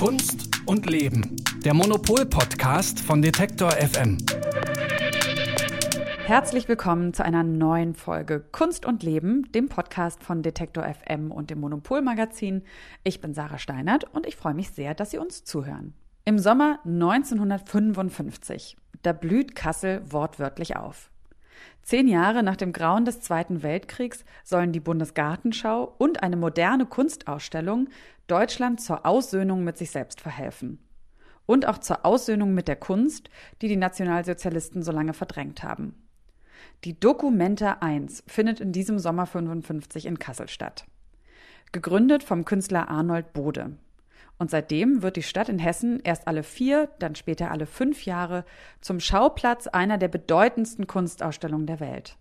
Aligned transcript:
Kunst 0.00 0.48
und 0.64 0.88
Leben. 0.88 1.36
Der 1.62 1.74
Monopol-Podcast 1.74 3.00
von 3.00 3.20
Detektor 3.20 3.70
FM. 3.72 4.16
Herzlich 6.24 6.68
willkommen 6.68 7.12
zu 7.12 7.22
einer 7.22 7.42
neuen 7.42 7.94
Folge 7.94 8.40
Kunst 8.40 8.86
und 8.86 9.02
Leben, 9.02 9.52
dem 9.52 9.68
Podcast 9.68 10.24
von 10.24 10.42
Detektor 10.42 10.84
FM 10.84 11.30
und 11.30 11.50
dem 11.50 11.60
Monopol-Magazin. 11.60 12.62
Ich 13.04 13.20
bin 13.20 13.34
Sarah 13.34 13.58
Steinert 13.58 14.04
und 14.14 14.24
ich 14.24 14.36
freue 14.36 14.54
mich 14.54 14.70
sehr, 14.70 14.94
dass 14.94 15.10
Sie 15.10 15.18
uns 15.18 15.44
zuhören. 15.44 15.92
Im 16.24 16.38
Sommer 16.38 16.78
1955, 16.86 18.78
da 19.02 19.12
blüht 19.12 19.54
Kassel 19.54 20.00
wortwörtlich 20.10 20.76
auf. 20.76 21.10
Zehn 21.82 22.08
Jahre 22.08 22.42
nach 22.42 22.56
dem 22.56 22.72
Grauen 22.72 23.04
des 23.04 23.20
Zweiten 23.20 23.62
Weltkriegs 23.62 24.24
sollen 24.44 24.72
die 24.72 24.80
Bundesgartenschau 24.80 25.94
und 25.98 26.22
eine 26.22 26.36
moderne 26.36 26.86
Kunstausstellung 26.86 27.88
Deutschland 28.26 28.80
zur 28.80 29.06
Aussöhnung 29.06 29.64
mit 29.64 29.76
sich 29.76 29.90
selbst 29.90 30.20
verhelfen. 30.20 30.78
Und 31.46 31.66
auch 31.66 31.78
zur 31.78 32.06
Aussöhnung 32.06 32.54
mit 32.54 32.68
der 32.68 32.76
Kunst, 32.76 33.28
die 33.60 33.68
die 33.68 33.76
Nationalsozialisten 33.76 34.82
so 34.82 34.92
lange 34.92 35.14
verdrängt 35.14 35.64
haben. 35.64 35.94
Die 36.84 36.98
Documenta 36.98 37.78
1 37.80 38.22
findet 38.26 38.60
in 38.60 38.72
diesem 38.72 38.98
Sommer 38.98 39.26
55 39.26 40.06
in 40.06 40.18
Kassel 40.18 40.48
statt. 40.48 40.84
Gegründet 41.72 42.22
vom 42.22 42.44
Künstler 42.44 42.88
Arnold 42.88 43.32
Bode. 43.32 43.76
Und 44.40 44.50
seitdem 44.50 45.02
wird 45.02 45.16
die 45.16 45.22
Stadt 45.22 45.50
in 45.50 45.58
Hessen 45.58 46.00
erst 46.02 46.26
alle 46.26 46.42
vier, 46.42 46.88
dann 46.98 47.14
später 47.14 47.50
alle 47.50 47.66
fünf 47.66 48.06
Jahre 48.06 48.46
zum 48.80 48.98
Schauplatz 48.98 49.66
einer 49.66 49.98
der 49.98 50.08
bedeutendsten 50.08 50.86
Kunstausstellungen 50.86 51.66
der 51.66 51.78
Welt. 51.78 52.16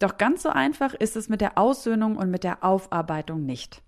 Doch 0.00 0.18
ganz 0.18 0.42
so 0.42 0.48
einfach 0.48 0.94
ist 0.94 1.14
es 1.14 1.28
mit 1.28 1.40
der 1.40 1.58
Aussöhnung 1.58 2.16
und 2.16 2.32
mit 2.32 2.42
der 2.42 2.64
Aufarbeitung 2.64 3.46
nicht. 3.46 3.82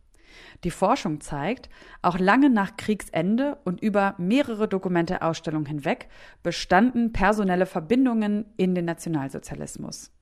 Die 0.62 0.70
Forschung 0.70 1.20
zeigt, 1.20 1.68
auch 2.02 2.20
lange 2.20 2.50
nach 2.50 2.76
Kriegsende 2.76 3.58
und 3.64 3.82
über 3.82 4.14
mehrere 4.16 4.68
Dokumente-Ausstellungen 4.68 5.66
hinweg 5.66 6.08
bestanden 6.44 7.12
personelle 7.12 7.66
Verbindungen 7.66 8.46
in 8.56 8.76
den 8.76 8.84
Nationalsozialismus. 8.84 10.13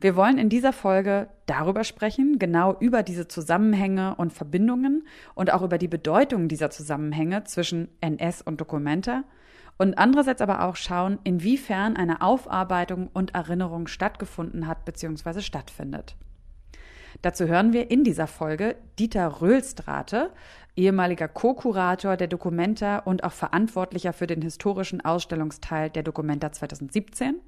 Wir 0.00 0.16
wollen 0.16 0.38
in 0.38 0.48
dieser 0.48 0.72
Folge 0.72 1.28
darüber 1.46 1.84
sprechen, 1.84 2.38
genau 2.38 2.76
über 2.78 3.02
diese 3.02 3.28
Zusammenhänge 3.28 4.14
und 4.16 4.32
Verbindungen 4.32 5.06
und 5.34 5.52
auch 5.52 5.62
über 5.62 5.78
die 5.78 5.88
Bedeutung 5.88 6.48
dieser 6.48 6.70
Zusammenhänge 6.70 7.44
zwischen 7.44 7.88
NS 8.00 8.42
und 8.42 8.60
Dokumenta 8.60 9.24
und 9.76 9.98
andererseits 9.98 10.40
aber 10.40 10.64
auch 10.64 10.76
schauen, 10.76 11.18
inwiefern 11.24 11.96
eine 11.96 12.22
Aufarbeitung 12.22 13.08
und 13.12 13.34
Erinnerung 13.34 13.86
stattgefunden 13.86 14.66
hat 14.66 14.84
bzw. 14.84 15.40
stattfindet. 15.40 16.16
Dazu 17.22 17.46
hören 17.46 17.72
wir 17.72 17.90
in 17.90 18.04
dieser 18.04 18.26
Folge 18.26 18.76
Dieter 18.98 19.40
Röhlstrate, 19.40 20.30
ehemaliger 20.76 21.28
Co-Kurator 21.28 22.16
der 22.16 22.28
Documenta 22.28 22.98
und 22.98 23.24
auch 23.24 23.32
Verantwortlicher 23.32 24.12
für 24.12 24.26
den 24.26 24.42
historischen 24.42 25.00
Ausstellungsteil 25.00 25.90
der 25.90 26.02
Documenta 26.02 26.52
2017 26.52 27.40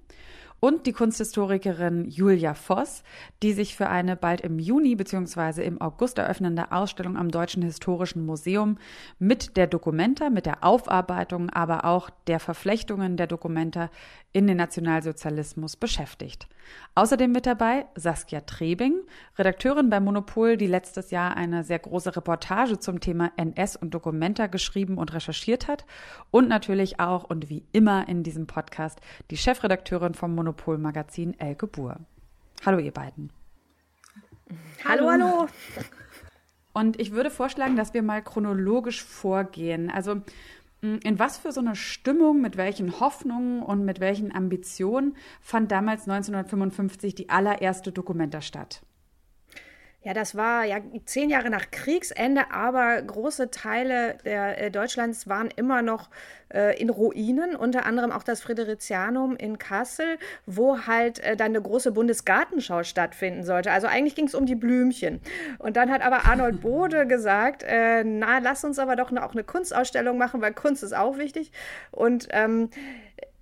und 0.61 0.87
die 0.87 0.93
Kunsthistorikerin 0.93 2.09
Julia 2.09 2.55
Voss, 2.55 3.03
die 3.43 3.53
sich 3.53 3.77
für 3.77 3.89
eine 3.89 4.17
bald 4.17 4.41
im 4.41 4.59
Juni 4.59 4.97
bzw. 4.97 5.65
im 5.65 5.81
August 5.81 6.19
eröffnende 6.19 6.73
Ausstellung 6.73 7.17
am 7.17 7.31
Deutschen 7.31 7.63
Historischen 7.63 8.25
Museum 8.25 8.79
mit 9.19 9.57
der 9.57 9.67
Dokumenta, 9.67 10.31
mit 10.31 10.47
der 10.47 10.65
Aufarbeitung, 10.65 11.51
aber 11.51 11.85
auch 11.85 12.11
der 12.27 12.41
Verflechtungen 12.41 13.17
der 13.17 13.27
Dokumenta 13.27 13.91
in 14.33 14.47
den 14.47 14.57
Nationalsozialismus 14.57 15.77
beschäftigt. 15.77 16.49
Außerdem 16.95 17.33
mit 17.33 17.47
dabei 17.47 17.87
Saskia 17.95 18.41
Trebing, 18.41 19.01
Redakteurin 19.39 19.91
bei 19.91 20.01
Monopol, 20.01 20.57
die 20.57 20.67
letztes 20.67 21.11
Jahr 21.11 21.37
eine 21.37 21.65
sehr 21.65 21.79
große 21.79 22.17
Reportage 22.17 22.79
zum 22.79 23.01
Thema 23.01 23.16
NS 23.36 23.77
und 23.77 23.95
Dokumenta 23.95 24.47
geschrieben 24.47 24.98
und 24.98 25.12
recherchiert 25.12 25.69
hat 25.69 25.84
und 26.31 26.48
natürlich 26.48 27.00
auch 27.00 27.25
und 27.25 27.50
wie 27.50 27.64
immer 27.72 28.09
in 28.09 28.22
diesem 28.22 28.47
Podcast 28.47 29.00
die 29.31 29.36
Chefredakteurin 29.36 30.15
vom 30.15 30.34
Monopol 30.34 30.78
Magazin 30.78 31.38
Elke 31.38 31.66
Buhr. 31.66 31.99
Hallo 32.65 32.78
ihr 32.78 32.93
beiden. 32.93 33.31
Hallo, 34.84 35.10
hallo. 35.10 35.47
Und 36.72 37.00
ich 37.00 37.12
würde 37.12 37.31
vorschlagen, 37.31 37.76
dass 37.76 37.94
wir 37.94 38.03
mal 38.03 38.22
chronologisch 38.22 39.03
vorgehen. 39.03 39.91
Also 39.91 40.21
in 40.82 41.19
was 41.19 41.38
für 41.38 41.53
so 41.53 41.60
eine 41.60 41.75
Stimmung, 41.75 42.41
mit 42.41 42.56
welchen 42.56 43.00
Hoffnungen 43.00 43.62
und 43.62 43.84
mit 43.84 43.99
welchen 44.00 44.34
Ambitionen 44.34 45.16
fand 45.41 45.72
damals 45.72 46.03
1955 46.03 47.15
die 47.15 47.28
allererste 47.31 47.93
Dokumenta 47.93 48.41
statt? 48.41 48.82
Ja, 50.06 50.15
das 50.15 50.37
war 50.37 50.65
ja 50.65 50.77
zehn 51.05 51.31
Jahre 51.31 51.50
nach 51.50 51.72
Kriegsende, 51.72 52.53
aber 52.53 53.03
große 53.03 53.50
Teile 53.50 54.17
der, 54.25 54.62
äh, 54.62 54.71
Deutschlands 54.71 55.27
waren 55.27 55.49
immer 55.56 55.83
noch 55.83 56.11
äh, 56.55 56.81
in 56.81 56.91
Ruinen, 56.91 57.56
unter 57.56 57.87
anderem 57.87 58.12
auch 58.12 58.22
das 58.22 58.41
Fridericianum 58.41 59.34
in 59.34 59.59
Kassel, 59.59 60.19
wo 60.47 60.87
halt 60.87 61.19
äh, 61.19 61.37
dann 61.37 61.47
eine 61.47 61.61
große 61.61 61.91
Bundesgartenschau 61.91 62.84
stattfinden 62.84 63.43
sollte. 63.43 63.72
Also 63.72 63.89
eigentlich 63.89 64.15
ging 64.15 64.28
es 64.28 64.37
um 64.37 64.47
die 64.47 64.55
Blümchen. 64.55 65.21
Und 65.59 65.77
dann 65.77 65.91
hat 65.91 66.03
aber 66.03 66.25
Arnold 66.25 66.61
Bode 66.62 67.09
gesagt, 67.09 67.65
äh, 67.65 68.05
na, 68.05 68.38
lass 68.38 68.62
uns 68.62 68.78
aber 68.78 68.94
doch 68.94 69.11
auch 69.11 69.33
eine 69.33 69.43
Kunstausstellung 69.43 70.17
machen, 70.19 70.41
weil 70.41 70.53
Kunst 70.53 70.84
ist 70.84 70.94
auch 70.94 71.19
wichtig. 71.19 71.50
Und 71.91 72.28
ähm, 72.31 72.71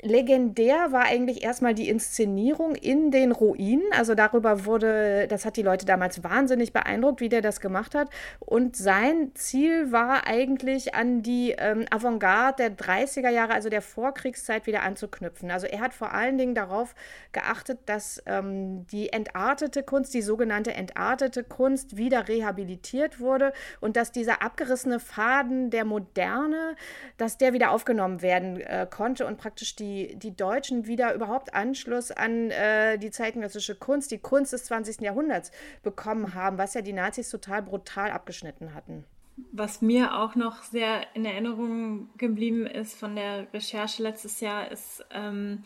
legendär 0.04 0.92
war 0.92 1.04
eigentlich 1.04 1.42
erstmal 1.42 1.74
die 1.74 1.88
Inszenierung 1.88 2.74
in 2.74 3.10
den 3.10 3.32
Ruinen. 3.32 3.82
Also 3.92 4.14
darüber 4.14 4.66
wurde, 4.66 5.26
das 5.28 5.46
hat 5.46 5.56
die 5.56 5.62
Leute 5.62 5.86
damals 5.86 6.22
wahnsinnig 6.22 6.72
beeindruckt, 6.74 7.20
wie 7.20 7.30
der 7.30 7.40
das 7.40 7.60
gemacht 7.60 7.94
hat. 7.94 8.10
Und 8.38 8.76
sein 8.76 9.32
Ziel 9.34 9.92
war 9.92 10.26
eigentlich 10.26 10.94
an 10.94 11.22
die 11.22 11.54
ähm, 11.56 11.86
Avantgarde 11.90 12.70
der 12.70 12.76
30er 12.76 13.30
Jahre, 13.30 13.54
also 13.54 13.70
der 13.70 13.80
Vorkriegszeit, 13.80 14.66
wieder 14.66 14.82
anzuknüpfen. 14.82 15.50
Also 15.50 15.66
er 15.66 15.80
hat 15.80 15.94
vor 15.94 16.12
allen 16.12 16.36
Dingen 16.36 16.54
darauf 16.54 16.94
geachtet, 17.32 17.78
dass 17.86 18.22
ähm, 18.26 18.86
die 18.88 19.10
entartete 19.10 19.82
Kunst, 19.82 20.12
die 20.12 20.22
sogenannte 20.22 20.74
entartete 20.74 21.42
Kunst, 21.44 21.96
wieder 21.96 22.28
rehabilitiert 22.28 23.20
wurde 23.20 23.54
und 23.80 23.96
dass 23.96 24.12
dieser 24.12 24.42
abgerissene 24.42 25.00
Faden 25.00 25.70
der 25.70 25.86
Moderne, 25.86 26.76
dass 27.16 27.38
der 27.38 27.54
wieder 27.54 27.70
aufgenommen 27.70 28.20
werden 28.20 28.60
äh, 28.60 28.86
konnte 28.90 29.26
und 29.26 29.38
praktisch 29.38 29.74
die 29.76 29.93
die, 29.94 30.36
Deutschen 30.36 30.86
wieder 30.86 31.14
überhaupt 31.14 31.54
Anschluss 31.54 32.10
an 32.10 32.50
äh, 32.50 32.98
die 32.98 33.10
zeitgenössische 33.10 33.74
Kunst, 33.74 34.10
die 34.10 34.18
Kunst 34.18 34.52
des 34.52 34.64
20. 34.64 35.00
Jahrhunderts 35.00 35.50
bekommen 35.82 36.34
haben, 36.34 36.58
was 36.58 36.74
ja 36.74 36.82
die 36.82 36.92
Nazis 36.92 37.30
total 37.30 37.62
brutal 37.62 38.10
abgeschnitten 38.10 38.74
hatten. 38.74 39.04
Was 39.52 39.82
mir 39.82 40.16
auch 40.16 40.36
noch 40.36 40.62
sehr 40.62 41.02
in 41.14 41.24
Erinnerung 41.24 42.08
geblieben 42.18 42.66
ist 42.66 42.98
von 42.98 43.16
der 43.16 43.52
Recherche 43.52 44.02
letztes 44.02 44.40
Jahr, 44.40 44.70
ist, 44.70 45.04
ähm, 45.10 45.64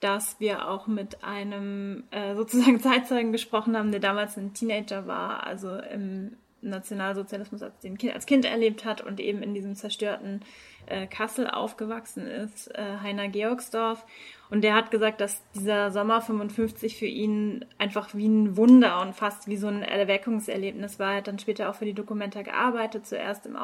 dass 0.00 0.40
wir 0.40 0.68
auch 0.68 0.86
mit 0.86 1.22
einem 1.22 2.04
äh, 2.10 2.34
sozusagen 2.36 2.80
Zeitzeugen 2.80 3.32
gesprochen 3.32 3.76
haben, 3.76 3.90
der 3.90 4.00
damals 4.00 4.36
ein 4.36 4.54
Teenager 4.54 5.06
war, 5.06 5.46
also 5.46 5.76
im 5.76 6.36
Nationalsozialismus 6.62 7.62
als, 7.62 7.74
kind, 7.80 8.14
als 8.14 8.26
Kind 8.26 8.44
erlebt 8.44 8.84
hat 8.84 9.00
und 9.00 9.20
eben 9.20 9.42
in 9.42 9.52
diesem 9.52 9.74
zerstörten 9.74 10.42
äh, 10.86 11.06
Kassel 11.06 11.48
aufgewachsen 11.48 12.26
ist, 12.26 12.74
äh, 12.74 12.98
Heiner 13.02 13.28
Georgsdorf. 13.28 14.04
Und 14.50 14.62
der 14.62 14.74
hat 14.74 14.90
gesagt, 14.90 15.20
dass 15.20 15.42
dieser 15.54 15.90
Sommer 15.90 16.20
55 16.20 16.98
für 16.98 17.06
ihn 17.06 17.64
einfach 17.78 18.14
wie 18.14 18.28
ein 18.28 18.56
Wunder 18.56 19.00
und 19.00 19.14
fast 19.14 19.48
wie 19.48 19.56
so 19.56 19.68
ein 19.68 19.82
Erweckungserlebnis 19.82 20.98
war. 20.98 21.12
Er 21.12 21.16
hat 21.18 21.28
dann 21.28 21.38
später 21.38 21.70
auch 21.70 21.74
für 21.74 21.86
die 21.86 21.94
Dokumenta 21.94 22.42
gearbeitet, 22.42 23.06
zuerst 23.06 23.46
im 23.46 23.56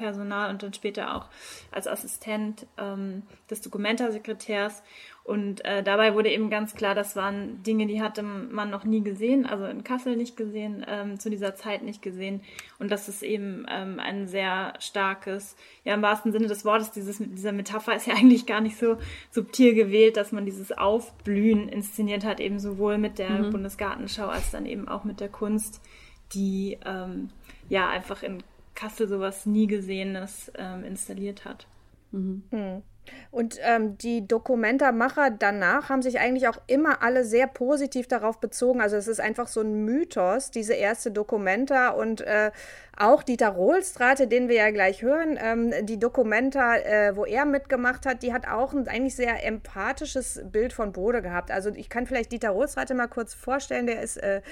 Aufsichtspersonal 0.00 0.50
und 0.50 0.62
dann 0.62 0.72
später 0.72 1.16
auch 1.16 1.26
als 1.70 1.86
Assistent 1.86 2.66
ähm, 2.78 3.22
des 3.50 3.60
Dokumenta-Sekretärs. 3.60 4.82
Und 5.22 5.64
äh, 5.64 5.82
dabei 5.82 6.14
wurde 6.14 6.30
eben 6.30 6.50
ganz 6.50 6.74
klar, 6.74 6.94
das 6.94 7.14
waren 7.14 7.62
Dinge, 7.62 7.86
die 7.86 8.02
hatte 8.02 8.22
man 8.22 8.70
noch 8.70 8.84
nie 8.84 9.02
gesehen, 9.02 9.46
also 9.46 9.66
in 9.66 9.84
Kassel 9.84 10.16
nicht 10.16 10.36
gesehen, 10.36 10.84
ähm, 10.88 11.20
zu 11.20 11.30
dieser 11.30 11.54
Zeit 11.54 11.82
nicht 11.82 12.02
gesehen. 12.02 12.40
Und 12.78 12.90
das 12.90 13.08
ist 13.08 13.22
eben 13.22 13.66
ähm, 13.70 14.00
ein 14.00 14.26
sehr 14.26 14.72
starkes, 14.80 15.56
ja 15.84 15.94
im 15.94 16.02
wahrsten 16.02 16.32
Sinne 16.32 16.48
des 16.48 16.64
Wortes, 16.64 16.90
dieses, 16.90 17.18
dieser 17.18 17.52
Metapher 17.52 17.94
ist 17.94 18.06
ja 18.06 18.14
eigentlich 18.16 18.46
gar 18.46 18.60
nicht 18.60 18.78
so 18.78 18.96
subtil 19.30 19.74
gewählt, 19.74 20.16
dass 20.16 20.32
man 20.32 20.46
dieses 20.46 20.72
Aufblühen 20.72 21.68
inszeniert 21.68 22.24
hat, 22.24 22.40
eben 22.40 22.58
sowohl 22.58 22.98
mit 22.98 23.18
der 23.18 23.30
mhm. 23.30 23.50
Bundesgartenschau 23.50 24.26
als 24.26 24.50
dann 24.50 24.66
eben 24.66 24.88
auch 24.88 25.04
mit 25.04 25.20
der 25.20 25.28
Kunst, 25.28 25.80
die 26.32 26.78
ähm, 26.84 27.28
ja 27.68 27.88
einfach 27.88 28.22
in 28.22 28.42
Kassel 28.80 29.08
sowas 29.08 29.44
nie 29.44 29.66
Gesehenes 29.66 30.50
ähm, 30.56 30.84
installiert 30.84 31.44
hat. 31.44 31.66
Mhm. 32.12 32.42
Mhm. 32.50 32.82
Und 33.30 33.58
ähm, 33.62 33.98
die 33.98 34.26
Dokumentarmacher 34.26 35.30
danach 35.30 35.88
haben 35.88 36.02
sich 36.02 36.18
eigentlich 36.18 36.48
auch 36.48 36.60
immer 36.66 37.02
alle 37.02 37.24
sehr 37.24 37.46
positiv 37.46 38.06
darauf 38.08 38.40
bezogen. 38.40 38.80
Also 38.80 38.96
es 38.96 39.08
ist 39.08 39.20
einfach 39.20 39.48
so 39.48 39.60
ein 39.60 39.84
Mythos, 39.84 40.50
diese 40.50 40.74
erste 40.74 41.10
Dokumenta 41.10 41.90
und 41.90 42.20
äh, 42.22 42.50
auch 43.00 43.22
Dieter 43.22 43.48
Rohlstrate, 43.48 44.28
den 44.28 44.48
wir 44.48 44.56
ja 44.56 44.70
gleich 44.70 45.02
hören, 45.02 45.38
ähm, 45.42 45.72
die 45.86 45.98
Dokumenta, 45.98 46.76
äh, 46.76 47.16
wo 47.16 47.24
er 47.24 47.46
mitgemacht 47.46 48.04
hat, 48.04 48.22
die 48.22 48.32
hat 48.32 48.46
auch 48.46 48.74
ein 48.74 48.86
eigentlich 48.88 49.16
sehr 49.16 49.44
empathisches 49.44 50.42
Bild 50.44 50.72
von 50.72 50.92
Bode 50.92 51.22
gehabt. 51.22 51.50
Also 51.50 51.70
ich 51.70 51.88
kann 51.88 52.06
vielleicht 52.06 52.30
Dieter 52.30 52.50
Rohlstrate 52.50 52.94
mal 52.94 53.08
kurz 53.08 53.32
vorstellen, 53.32 53.86
der 53.86 54.02
ist 54.02 54.18
äh, 54.18 54.42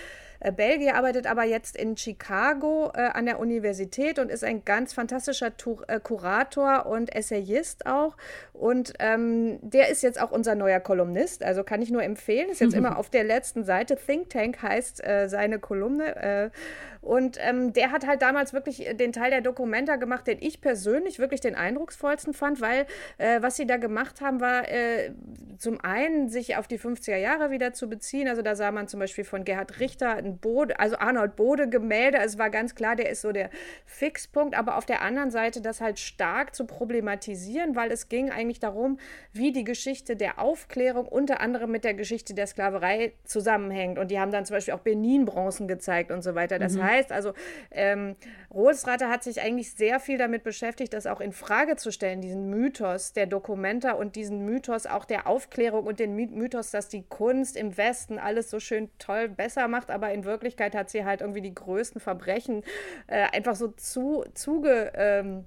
äh, 0.41 0.53
Belgier, 0.53 0.95
arbeitet 0.95 1.27
aber 1.27 1.45
jetzt 1.45 1.77
in 1.77 1.97
Chicago 1.97 2.93
äh, 2.95 3.09
an 3.09 3.27
der 3.27 3.41
Universität 3.41 4.19
und 4.19 4.31
ist 4.31 4.45
ein 4.45 4.65
ganz 4.65 4.93
fantastischer 4.93 5.57
Tur 5.57 5.85
äh, 5.89 5.99
Kurator 5.99 6.87
und 6.87 7.15
Essayist 7.15 7.87
auch. 7.87 8.17
Und 8.53 8.95
ähm, 9.01 9.59
der 9.63 9.89
ist 9.89 10.03
jetzt 10.03 10.21
auch 10.21 10.31
unser 10.31 10.55
neuer 10.55 10.81
Kolumnist, 10.81 11.43
also 11.43 11.65
kann 11.65 11.83
ich 11.83 11.91
nur 11.91 12.05
empfehlen. 12.05 12.51
Ist 12.51 12.61
jetzt 12.61 12.75
immer 12.75 12.99
auf 12.99 13.11
der 13.11 13.25
letzten 13.25 13.65
Seite. 13.65 13.97
Think 13.97 14.31
Tank 14.31 14.63
heißt 14.63 15.05
äh, 15.05 15.29
seine 15.29 15.59
Kolumne. 15.59 16.53
Und 17.01 17.39
ähm, 17.41 17.73
der 17.73 17.91
hat 17.93 18.07
halt 18.07 18.23
damals 18.23 18.38
wirklich 18.53 18.89
den 18.95 19.13
Teil 19.13 19.31
der 19.31 19.41
Dokumenta 19.41 19.97
gemacht, 19.97 20.27
den 20.27 20.39
ich 20.41 20.61
persönlich 20.61 21.19
wirklich 21.19 21.41
den 21.41 21.55
eindrucksvollsten 21.55 22.35
fand, 22.35 22.61
weil 22.61 22.87
äh, 23.19 23.43
was 23.43 23.57
sie 23.57 23.67
da 23.67 23.77
gemacht 23.77 24.21
haben, 24.21 24.41
war 24.41 24.69
äh, 24.69 25.13
zum 25.59 25.81
einen 25.81 26.29
sich 26.29 26.57
auf 26.57 26.69
die 26.69 26.79
50er 26.79 27.17
Jahre 27.17 27.51
wieder 27.51 27.73
zu 27.73 27.89
beziehen. 27.89 28.29
Also 28.29 28.43
da 28.43 28.55
sah 28.55 28.71
man 28.71 28.89
zum 28.89 29.01
Beispiel 29.01 29.25
von 29.25 29.45
Gerhard 29.45 29.81
Richter 29.81 30.15
ein 30.15 30.39
Bode, 30.39 30.79
also 30.79 30.97
Arnold 30.99 31.37
Bode 31.37 31.69
Gemälde. 31.69 32.19
Also 32.19 32.35
es 32.35 32.39
war 32.39 32.51
ganz 32.51 32.75
klar, 32.75 32.97
der 32.97 33.11
ist 33.11 33.23
so 33.23 33.33
der 33.33 33.51
Fixpunkt. 33.85 34.57
Aber 34.57 34.77
auf 34.77 34.87
der 34.87 35.03
anderen 35.03 35.31
Seite 35.31 35.61
das 35.61 35.81
halt 35.81 35.99
stark 35.99 36.55
zu 36.55 36.65
problematisieren, 36.65 37.75
weil 37.75 37.91
es 37.91 38.09
ging 38.09 38.31
eigentlich 38.31 38.61
darum, 38.61 38.99
wie 39.33 39.53
die 39.53 39.65
Geschichte 39.65 40.17
der 40.17 40.39
Aufklärung 40.39 41.07
unter 41.07 41.41
anderem 41.41 41.71
mit 41.71 41.85
der 41.85 41.95
Geschichte 41.95 42.35
der 42.35 42.47
Sklaverei 42.47 43.13
zusammenhängt. 43.25 43.99
Und 43.99 44.11
die 44.11 44.21
haben 44.21 44.31
dann 44.31 44.45
zum 44.45 44.55
Beispiel 44.55 44.75
auch 44.75 44.81
Benin-Bronzen 44.81 45.67
gezeigt 45.67 46.13
und 46.13 46.23
so 46.23 46.35
weiter. 46.35 46.59
Das 46.59 46.75
mhm. 46.75 46.85
heißt 46.85 47.13
also, 47.13 47.33
ähm, 47.71 48.17
Rohlsrater 48.53 49.09
hat 49.09 49.23
sich 49.23 49.41
eigentlich 49.41 49.73
sehr 49.73 50.01
viel 50.01 50.19
damit 50.19 50.43
beschäftigt, 50.43 50.93
das 50.95 51.07
auch 51.07 51.21
in 51.21 51.33
Frage 51.33 51.77
zu 51.77 51.93
stellen, 51.93 52.21
diesen 52.21 52.49
Mythos 52.49 53.13
der 53.13 53.27
Dokumenta 53.27 53.93
und 53.93 54.17
diesen 54.17 54.45
Mythos 54.45 54.87
auch 54.87 55.05
der 55.05 55.27
Aufklärung 55.27 55.87
und 55.87 56.01
den 56.01 56.15
Mythos, 56.15 56.71
dass 56.71 56.89
die 56.89 57.03
Kunst 57.03 57.57
im 57.57 57.77
Westen 57.77 58.19
alles 58.19 58.51
so 58.51 58.61
schön 58.61 58.91
toll 58.99 59.29
besser 59.29 59.69
macht, 59.69 59.91
aber 59.91 60.13
in 60.13 60.25
Wirklichkeit 60.25 60.75
hat 60.75 60.91
sie 60.91 61.05
halt 61.05 61.21
irgendwie 61.21 61.43
die 61.43 61.55
größten 61.55 62.01
Verbrechen 62.01 62.65
äh, 63.07 63.25
einfach 63.33 63.57
so 63.57 63.69
zu, 63.69 64.25
zuge. 64.35 64.93
Ähm, 64.95 65.45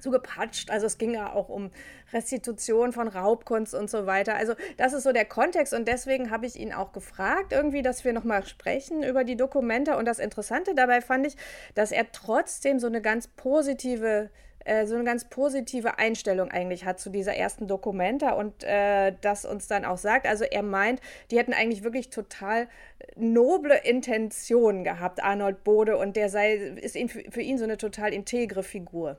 zugepatscht. 0.00 0.70
Also 0.70 0.86
es 0.86 0.98
ging 0.98 1.14
ja 1.14 1.32
auch 1.32 1.48
um 1.48 1.70
Restitution 2.12 2.92
von 2.92 3.08
Raubkunst 3.08 3.74
und 3.74 3.90
so 3.90 4.06
weiter. 4.06 4.34
Also 4.34 4.54
das 4.76 4.92
ist 4.92 5.04
so 5.04 5.12
der 5.12 5.24
Kontext 5.24 5.74
und 5.74 5.86
deswegen 5.86 6.30
habe 6.30 6.46
ich 6.46 6.58
ihn 6.58 6.72
auch 6.72 6.92
gefragt, 6.92 7.52
irgendwie, 7.52 7.82
dass 7.82 8.04
wir 8.04 8.12
nochmal 8.12 8.44
sprechen 8.46 9.02
über 9.02 9.24
die 9.24 9.36
Dokumente. 9.36 9.96
Und 9.96 10.06
das 10.06 10.18
Interessante 10.18 10.74
dabei 10.74 11.00
fand 11.00 11.26
ich, 11.26 11.36
dass 11.74 11.92
er 11.92 12.10
trotzdem 12.12 12.78
so 12.78 12.86
eine 12.86 13.00
ganz 13.00 13.28
positive 13.28 14.30
äh, 14.64 14.86
so 14.86 14.94
eine 14.94 15.04
ganz 15.04 15.24
positive 15.24 15.98
Einstellung 15.98 16.50
eigentlich 16.50 16.84
hat 16.84 17.00
zu 17.00 17.10
dieser 17.10 17.34
ersten 17.34 17.66
Dokumenta 17.66 18.32
und 18.32 18.62
äh, 18.62 19.14
das 19.20 19.44
uns 19.44 19.68
dann 19.68 19.84
auch 19.84 19.96
sagt. 19.96 20.26
Also 20.26 20.44
er 20.44 20.62
meint, 20.62 21.00
die 21.30 21.38
hätten 21.38 21.54
eigentlich 21.54 21.82
wirklich 21.82 22.10
total 22.10 22.68
noble 23.16 23.74
Intentionen 23.84 24.84
gehabt, 24.84 25.22
Arnold 25.22 25.64
Bode, 25.64 25.96
und 25.96 26.16
der 26.16 26.28
sei, 26.28 26.54
ist 26.54 26.98
für 27.30 27.40
ihn 27.40 27.58
so 27.58 27.64
eine 27.64 27.78
total 27.78 28.12
integre 28.12 28.62
Figur. 28.62 29.16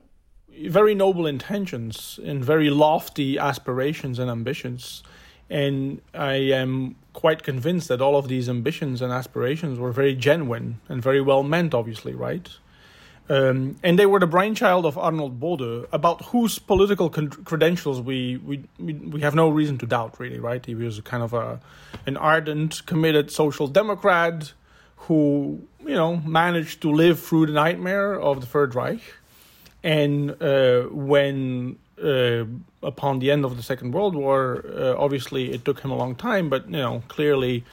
Very 0.60 0.94
noble 0.94 1.26
intentions 1.26 2.18
and 2.24 2.44
very 2.44 2.70
lofty 2.70 3.38
aspirations 3.38 4.18
and 4.18 4.30
ambitions. 4.30 5.02
And 5.50 6.00
I 6.14 6.34
am 6.34 6.96
quite 7.12 7.42
convinced 7.42 7.88
that 7.88 8.00
all 8.00 8.16
of 8.16 8.28
these 8.28 8.48
ambitions 8.48 9.02
and 9.02 9.12
aspirations 9.12 9.78
were 9.78 9.92
very 9.92 10.14
genuine 10.14 10.80
and 10.88 11.02
very 11.02 11.20
well 11.20 11.42
meant, 11.42 11.74
obviously, 11.74 12.14
right? 12.14 12.48
Um, 13.28 13.76
and 13.82 13.98
they 13.98 14.06
were 14.06 14.18
the 14.18 14.26
brainchild 14.26 14.84
of 14.84 14.98
Arnold 14.98 15.38
Bode, 15.38 15.86
about 15.92 16.24
whose 16.26 16.58
political 16.58 17.08
con- 17.08 17.30
credentials 17.30 18.00
we, 18.00 18.38
we, 18.38 18.64
we, 18.78 19.20
have 19.20 19.34
no 19.34 19.48
reason 19.48 19.78
to 19.78 19.86
doubt, 19.86 20.18
really, 20.18 20.40
right? 20.40 20.64
He 20.64 20.74
was 20.74 21.00
kind 21.00 21.22
of 21.22 21.32
a, 21.32 21.60
an 22.06 22.16
ardent, 22.16 22.84
committed 22.86 23.30
social 23.30 23.68
democrat 23.68 24.52
who, 24.96 25.62
you 25.80 25.94
know, 25.94 26.16
managed 26.16 26.82
to 26.82 26.90
live 26.90 27.20
through 27.20 27.46
the 27.46 27.52
nightmare 27.52 28.20
of 28.20 28.40
the 28.40 28.46
Third 28.46 28.74
Reich 28.74 29.02
and 29.82 30.30
uh, 30.42 30.82
when 30.90 31.78
uh, 32.02 32.44
upon 32.82 33.18
the 33.18 33.30
end 33.30 33.44
of 33.44 33.56
the 33.56 33.62
Second 33.62 33.92
World 33.92 34.14
War, 34.14 34.64
uh, 34.76 34.94
obviously 34.96 35.52
it 35.52 35.64
took 35.64 35.80
him 35.80 35.90
a 35.90 35.96
long 35.96 36.14
time, 36.14 36.48
but 36.48 36.66
you 36.66 36.76
know 36.76 37.02
clearly 37.08 37.64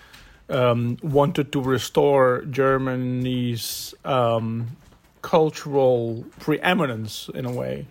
um, 0.50 0.98
wanted 1.02 1.52
to 1.52 1.62
restore 1.62 2.44
Germany's 2.50 3.94
um, 4.06 4.78
cultural 5.22 6.26
preeminence 6.40 7.30
in 7.34 7.46
a 7.46 7.52
way. 7.52 7.86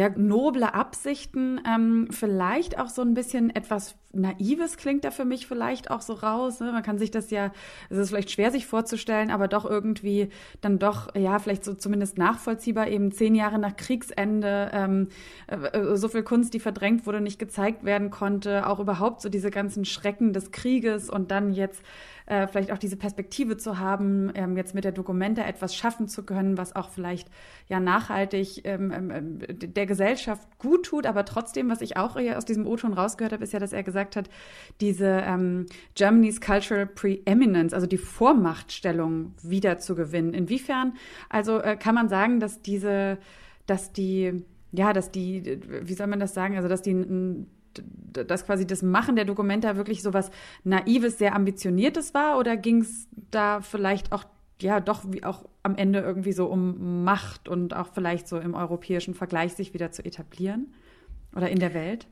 Ja, 0.00 0.08
noble 0.16 0.72
Absichten, 0.72 1.60
ähm, 1.68 2.08
vielleicht 2.10 2.78
auch 2.78 2.88
so 2.88 3.02
ein 3.02 3.12
bisschen 3.12 3.54
etwas 3.54 3.96
Naives 4.12 4.78
klingt 4.78 5.04
da 5.04 5.10
für 5.10 5.26
mich 5.26 5.46
vielleicht 5.46 5.90
auch 5.90 6.00
so 6.00 6.14
raus. 6.14 6.58
Ne? 6.60 6.72
Man 6.72 6.82
kann 6.82 6.98
sich 6.98 7.10
das 7.10 7.30
ja, 7.30 7.52
es 7.90 7.98
ist 7.98 8.08
vielleicht 8.08 8.30
schwer 8.30 8.50
sich 8.50 8.66
vorzustellen, 8.66 9.30
aber 9.30 9.46
doch 9.46 9.66
irgendwie 9.66 10.30
dann 10.62 10.78
doch, 10.78 11.14
ja, 11.14 11.38
vielleicht 11.38 11.66
so 11.66 11.74
zumindest 11.74 12.16
nachvollziehbar, 12.16 12.88
eben 12.88 13.12
zehn 13.12 13.34
Jahre 13.34 13.58
nach 13.58 13.76
Kriegsende, 13.76 14.70
ähm, 14.72 15.08
äh, 15.48 15.96
so 15.96 16.08
viel 16.08 16.22
Kunst, 16.22 16.54
die 16.54 16.60
verdrängt 16.60 17.04
wurde, 17.04 17.20
nicht 17.20 17.38
gezeigt 17.38 17.84
werden 17.84 18.10
konnte, 18.10 18.66
auch 18.66 18.80
überhaupt 18.80 19.20
so 19.20 19.28
diese 19.28 19.50
ganzen 19.50 19.84
Schrecken 19.84 20.32
des 20.32 20.50
Krieges 20.50 21.10
und 21.10 21.30
dann 21.30 21.52
jetzt 21.52 21.82
äh, 22.30 22.46
vielleicht 22.46 22.70
auch 22.70 22.78
diese 22.78 22.96
Perspektive 22.96 23.56
zu 23.56 23.78
haben, 23.78 24.30
ähm, 24.34 24.56
jetzt 24.56 24.74
mit 24.74 24.84
der 24.84 24.92
Dokumente 24.92 25.42
etwas 25.42 25.74
schaffen 25.74 26.06
zu 26.06 26.24
können, 26.24 26.56
was 26.56 26.76
auch 26.76 26.88
vielleicht 26.88 27.28
ja 27.68 27.80
nachhaltig 27.80 28.64
ähm, 28.64 28.92
ähm, 28.92 29.10
ähm 29.10 29.38
der 29.50 29.86
Gesellschaft 29.86 30.46
gut 30.58 30.86
tut, 30.86 31.06
aber 31.06 31.24
trotzdem, 31.24 31.68
was 31.68 31.80
ich 31.80 31.96
auch 31.96 32.16
aus 32.16 32.44
diesem 32.44 32.66
O-Ton 32.66 32.92
rausgehört 32.92 33.32
habe, 33.32 33.42
ist 33.42 33.52
ja, 33.52 33.58
dass 33.58 33.72
er 33.72 33.82
gesagt 33.82 34.14
hat, 34.14 34.30
diese 34.80 35.06
ähm, 35.26 35.66
Germany's 35.96 36.40
Cultural 36.40 36.86
Preeminence, 36.86 37.74
also 37.74 37.88
die 37.88 37.98
Vormachtstellung 37.98 39.34
wieder 39.42 39.78
zu 39.78 39.96
gewinnen. 39.96 40.32
Inwiefern, 40.32 40.94
also 41.28 41.58
äh, 41.58 41.76
kann 41.76 41.96
man 41.96 42.08
sagen, 42.08 42.38
dass 42.38 42.62
diese, 42.62 43.18
dass 43.66 43.92
die 43.92 44.44
ja, 44.72 44.92
dass 44.92 45.10
die, 45.10 45.58
wie 45.82 45.94
soll 45.94 46.06
man 46.06 46.20
das 46.20 46.32
sagen, 46.32 46.54
also 46.54 46.68
dass 46.68 46.80
die 46.80 46.94
dass 48.12 48.46
quasi 48.46 48.66
das 48.66 48.82
Machen 48.82 49.16
der 49.16 49.24
Dokumenta 49.24 49.76
wirklich 49.76 50.02
so 50.02 50.12
was 50.12 50.30
Naives, 50.64 51.18
sehr 51.18 51.34
Ambitioniertes 51.34 52.14
war? 52.14 52.38
Oder 52.38 52.56
ging 52.56 52.80
es 52.80 53.08
da 53.30 53.60
vielleicht 53.60 54.12
auch, 54.12 54.24
ja, 54.60 54.80
doch 54.80 55.04
wie 55.08 55.24
auch 55.24 55.48
am 55.62 55.76
Ende 55.76 56.00
irgendwie 56.00 56.32
so 56.32 56.46
um 56.46 57.04
Macht 57.04 57.48
und 57.48 57.74
auch 57.74 57.88
vielleicht 57.92 58.28
so 58.28 58.38
im 58.38 58.54
europäischen 58.54 59.14
Vergleich 59.14 59.54
sich 59.54 59.74
wieder 59.74 59.92
zu 59.92 60.04
etablieren? 60.04 60.72
Oder 61.34 61.50
in 61.50 61.58
der 61.58 61.74
Welt? 61.74 62.06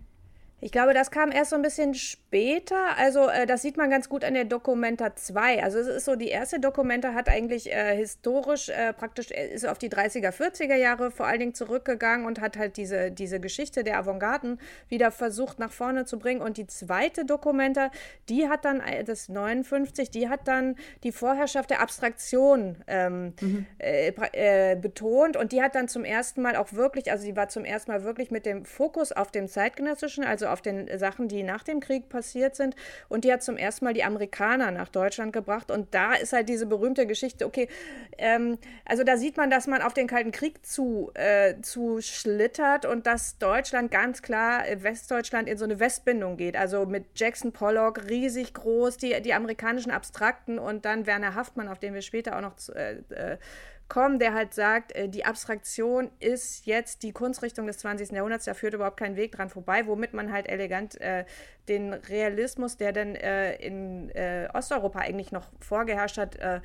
Ich 0.60 0.72
glaube, 0.72 0.92
das 0.92 1.12
kam 1.12 1.30
erst 1.30 1.50
so 1.50 1.56
ein 1.56 1.62
bisschen 1.62 1.94
später. 1.94 2.96
Also, 2.96 3.28
äh, 3.28 3.46
das 3.46 3.62
sieht 3.62 3.76
man 3.76 3.90
ganz 3.90 4.08
gut 4.08 4.24
an 4.24 4.34
der 4.34 4.44
Dokumenta 4.44 5.14
2. 5.14 5.62
Also, 5.62 5.78
es 5.78 5.86
ist 5.86 6.04
so, 6.04 6.16
die 6.16 6.28
erste 6.28 6.58
Dokumenta 6.58 7.14
hat 7.14 7.28
eigentlich 7.28 7.72
äh, 7.72 7.96
historisch 7.96 8.68
äh, 8.68 8.92
praktisch, 8.92 9.30
äh, 9.30 9.54
ist 9.54 9.66
auf 9.66 9.78
die 9.78 9.88
30er, 9.88 10.32
40er 10.32 10.74
Jahre 10.74 11.12
vor 11.12 11.26
allen 11.26 11.38
Dingen 11.38 11.54
zurückgegangen 11.54 12.26
und 12.26 12.40
hat 12.40 12.56
halt 12.56 12.76
diese, 12.76 13.12
diese 13.12 13.38
Geschichte 13.38 13.84
der 13.84 13.98
Avantgarden 13.98 14.58
wieder 14.88 15.12
versucht 15.12 15.60
nach 15.60 15.70
vorne 15.70 16.06
zu 16.06 16.18
bringen. 16.18 16.40
Und 16.40 16.56
die 16.56 16.66
zweite 16.66 17.24
Dokumenta, 17.24 17.92
die 18.28 18.48
hat 18.48 18.64
dann, 18.64 18.80
äh, 18.80 19.04
das 19.04 19.28
59, 19.28 20.10
die 20.10 20.28
hat 20.28 20.48
dann 20.48 20.74
die 21.04 21.12
Vorherrschaft 21.12 21.70
der 21.70 21.80
Abstraktion 21.80 22.82
ähm, 22.88 23.34
mhm. 23.40 23.66
Äh, 23.78 24.74
betont. 24.74 25.36
Und 25.36 25.52
die 25.52 25.62
hat 25.62 25.76
dann 25.76 25.86
zum 25.86 26.04
ersten 26.04 26.42
Mal 26.42 26.56
auch 26.56 26.72
wirklich, 26.72 27.12
also 27.12 27.24
die 27.24 27.36
war 27.36 27.48
zum 27.48 27.64
ersten 27.64 27.92
Mal 27.92 28.02
wirklich 28.02 28.32
mit 28.32 28.44
dem 28.44 28.64
Fokus 28.64 29.12
auf 29.12 29.30
dem 29.30 29.46
zeitgenössischen, 29.46 30.24
also 30.24 30.47
auf 30.52 30.62
den 30.62 30.98
Sachen, 30.98 31.28
die 31.28 31.42
nach 31.42 31.62
dem 31.62 31.80
Krieg 31.80 32.08
passiert 32.08 32.56
sind. 32.56 32.74
Und 33.08 33.24
die 33.24 33.32
hat 33.32 33.42
zum 33.42 33.56
ersten 33.56 33.84
Mal 33.84 33.94
die 33.94 34.04
Amerikaner 34.04 34.70
nach 34.70 34.88
Deutschland 34.88 35.32
gebracht. 35.32 35.70
Und 35.70 35.94
da 35.94 36.14
ist 36.14 36.32
halt 36.32 36.48
diese 36.48 36.66
berühmte 36.66 37.06
Geschichte, 37.06 37.46
okay, 37.46 37.68
ähm, 38.18 38.58
also 38.84 39.04
da 39.04 39.16
sieht 39.16 39.36
man, 39.36 39.50
dass 39.50 39.66
man 39.66 39.82
auf 39.82 39.94
den 39.94 40.06
Kalten 40.06 40.32
Krieg 40.32 40.64
zu, 40.64 41.10
äh, 41.14 41.60
zu 41.62 42.00
schlittert 42.00 42.86
und 42.86 43.06
dass 43.06 43.38
Deutschland 43.38 43.90
ganz 43.90 44.22
klar, 44.22 44.68
äh, 44.68 44.82
Westdeutschland 44.82 45.48
in 45.48 45.58
so 45.58 45.64
eine 45.64 45.80
Westbindung 45.80 46.36
geht. 46.36 46.56
Also 46.56 46.86
mit 46.86 47.04
Jackson 47.14 47.52
Pollock 47.52 48.08
riesig 48.08 48.54
groß, 48.54 48.96
die, 48.96 49.20
die 49.22 49.34
amerikanischen 49.34 49.90
Abstrakten 49.90 50.58
und 50.58 50.84
dann 50.84 51.06
Werner 51.06 51.34
Haftmann, 51.34 51.68
auf 51.68 51.78
den 51.78 51.94
wir 51.94 52.02
später 52.02 52.36
auch 52.36 52.42
noch 52.42 52.56
zu, 52.56 52.74
äh, 52.74 52.98
äh 53.10 53.38
kommen, 53.88 54.18
der 54.18 54.34
halt 54.34 54.54
sagt, 54.54 54.92
äh, 54.94 55.08
die 55.08 55.24
Abstraktion 55.24 56.10
ist 56.20 56.66
jetzt 56.66 57.02
die 57.02 57.12
Kunstrichtung 57.12 57.66
des 57.66 57.78
20. 57.78 58.12
Jahrhunderts, 58.12 58.44
da 58.44 58.54
führt 58.54 58.74
überhaupt 58.74 58.98
kein 58.98 59.16
Weg 59.16 59.32
dran 59.32 59.48
vorbei, 59.48 59.86
womit 59.86 60.12
man 60.12 60.32
halt 60.32 60.48
elegant 60.48 61.00
äh, 61.00 61.24
den 61.68 61.92
Realismus, 61.94 62.76
der 62.76 62.92
dann 62.92 63.14
äh, 63.14 63.56
in 63.56 64.10
äh, 64.10 64.48
Osteuropa 64.52 65.00
eigentlich 65.00 65.32
noch 65.32 65.50
vorgeherrscht 65.60 66.18
hat, 66.18 66.36
äh, 66.36 66.60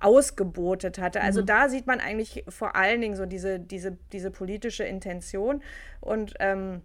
ausgebotet 0.00 0.98
hatte. 0.98 1.20
Also 1.20 1.42
mhm. 1.42 1.46
da 1.46 1.68
sieht 1.68 1.86
man 1.86 2.00
eigentlich 2.00 2.44
vor 2.48 2.76
allen 2.76 3.00
Dingen 3.00 3.16
so 3.16 3.26
diese, 3.26 3.58
diese, 3.58 3.96
diese 4.12 4.30
politische 4.30 4.84
Intention 4.84 5.62
und 6.00 6.34
ähm, 6.38 6.82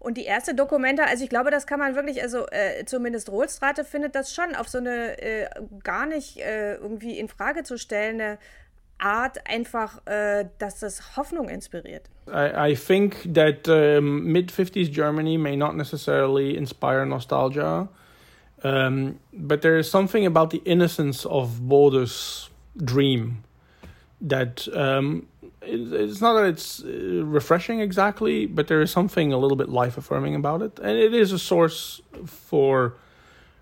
und 0.00 0.16
die 0.16 0.24
erste 0.24 0.54
Dokumente, 0.54 1.04
also 1.04 1.22
ich 1.22 1.28
glaube, 1.28 1.50
das 1.50 1.66
kann 1.66 1.78
man 1.78 1.94
wirklich, 1.94 2.22
also 2.22 2.46
äh, 2.48 2.86
zumindest 2.86 3.28
Rohlstrate 3.28 3.84
findet 3.84 4.14
das 4.14 4.34
schon 4.34 4.54
auf 4.54 4.66
so 4.66 4.78
eine 4.78 5.20
äh, 5.20 5.46
gar 5.84 6.06
nicht 6.06 6.38
äh, 6.38 6.76
irgendwie 6.76 7.18
in 7.18 7.28
Frage 7.28 7.64
zu 7.64 7.76
stellende 7.76 8.38
Art 9.00 9.38
einfach, 9.46 10.00
äh, 10.06 10.46
dass 10.58 10.80
das 10.80 11.16
Hoffnung 11.16 11.48
inspiriert. 11.48 12.08
I, 12.28 12.72
I 12.72 12.74
think 12.76 13.34
that 13.34 13.68
um, 13.68 14.24
mid 14.24 14.52
50s 14.52 14.90
Germany 14.90 15.36
may 15.36 15.56
not 15.56 15.74
necessarily 15.74 16.56
inspire 16.56 17.04
nostalgia. 17.04 17.88
Um, 18.62 19.20
but 19.32 19.62
there 19.62 19.78
is 19.78 19.90
something 19.90 20.26
about 20.26 20.50
the 20.50 20.60
innocence 20.64 21.24
of 21.24 21.66
Bode's 21.66 22.50
dream 22.76 23.42
that 24.20 24.68
um, 24.74 25.26
it, 25.62 25.92
it's 25.92 26.20
not 26.20 26.34
that 26.34 26.44
it's 26.44 26.84
uh, 26.84 27.24
refreshing 27.24 27.80
exactly, 27.80 28.46
but 28.46 28.68
there 28.68 28.82
is 28.82 28.90
something 28.90 29.32
a 29.32 29.38
little 29.38 29.56
bit 29.56 29.68
life 29.68 29.96
affirming 29.96 30.34
about 30.34 30.60
it, 30.62 30.78
and 30.78 30.98
it 30.98 31.14
is 31.14 31.32
a 31.32 31.38
source 31.38 32.02
for 32.26 32.96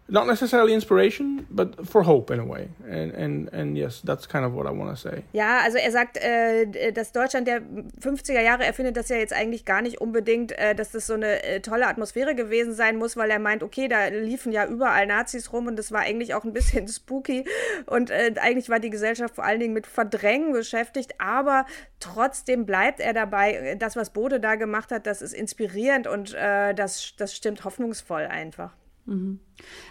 not 0.08 0.26
necessarily 0.26 0.72
inspiration, 0.72 1.46
but 1.50 1.86
for 1.86 2.02
hope 2.02 2.30
in 2.30 2.40
a 2.40 2.44
way. 2.44 2.68
And 2.88 3.12
and 3.12 3.52
and 3.52 3.76
yes, 3.76 4.00
that's 4.02 4.26
kind 4.26 4.44
of 4.44 4.54
what 4.54 4.66
I 4.66 4.70
want 4.70 4.90
to 4.90 4.96
say. 4.96 5.22
Ja, 5.32 5.60
also 5.60 5.78
er 5.78 5.92
sagt, 5.92 6.16
äh, 6.16 6.92
dass 6.92 7.12
Deutschland 7.12 7.46
der 7.46 7.60
50er 8.00 8.40
Jahre, 8.40 8.64
er 8.64 8.72
findet 8.72 8.96
das 8.96 9.10
ja 9.10 9.16
jetzt 9.16 9.34
eigentlich 9.34 9.66
gar 9.66 9.82
nicht 9.82 10.00
unbedingt, 10.00 10.52
äh, 10.52 10.74
dass 10.74 10.92
das 10.92 11.06
so 11.06 11.14
eine 11.14 11.42
äh, 11.42 11.60
tolle 11.60 11.86
Atmosphäre 11.86 12.34
gewesen 12.34 12.72
sein 12.72 12.96
muss, 12.96 13.16
weil 13.16 13.30
er 13.30 13.38
meint, 13.38 13.62
okay, 13.62 13.88
da 13.88 14.06
liefen 14.06 14.50
ja 14.50 14.66
überall 14.66 15.06
Nazis 15.06 15.52
rum 15.52 15.66
und 15.66 15.76
das 15.76 15.92
war 15.92 16.00
eigentlich 16.00 16.34
auch 16.34 16.44
ein 16.44 16.54
bisschen 16.54 16.88
spooky 16.88 17.44
und 17.86 18.10
äh, 18.10 18.34
eigentlich 18.40 18.70
war 18.70 18.80
die 18.80 18.90
Gesellschaft 18.90 19.34
vor 19.34 19.44
allen 19.44 19.60
Dingen 19.60 19.74
mit 19.74 19.86
Verdrängen 19.86 20.52
beschäftigt, 20.52 21.14
aber 21.18 21.66
trotzdem 22.00 22.64
bleibt 22.64 23.00
er 23.00 23.12
dabei, 23.12 23.76
das, 23.78 23.94
was 23.94 24.10
Bode 24.10 24.40
da 24.40 24.54
gemacht 24.54 24.90
hat, 24.90 25.06
das 25.06 25.20
ist 25.20 25.34
inspirierend 25.34 26.06
und 26.06 26.34
äh, 26.34 26.74
das, 26.74 27.14
das 27.18 27.36
stimmt 27.36 27.64
hoffnungsvoll 27.64 28.22
einfach. 28.22 28.72
Mhm. 29.08 29.40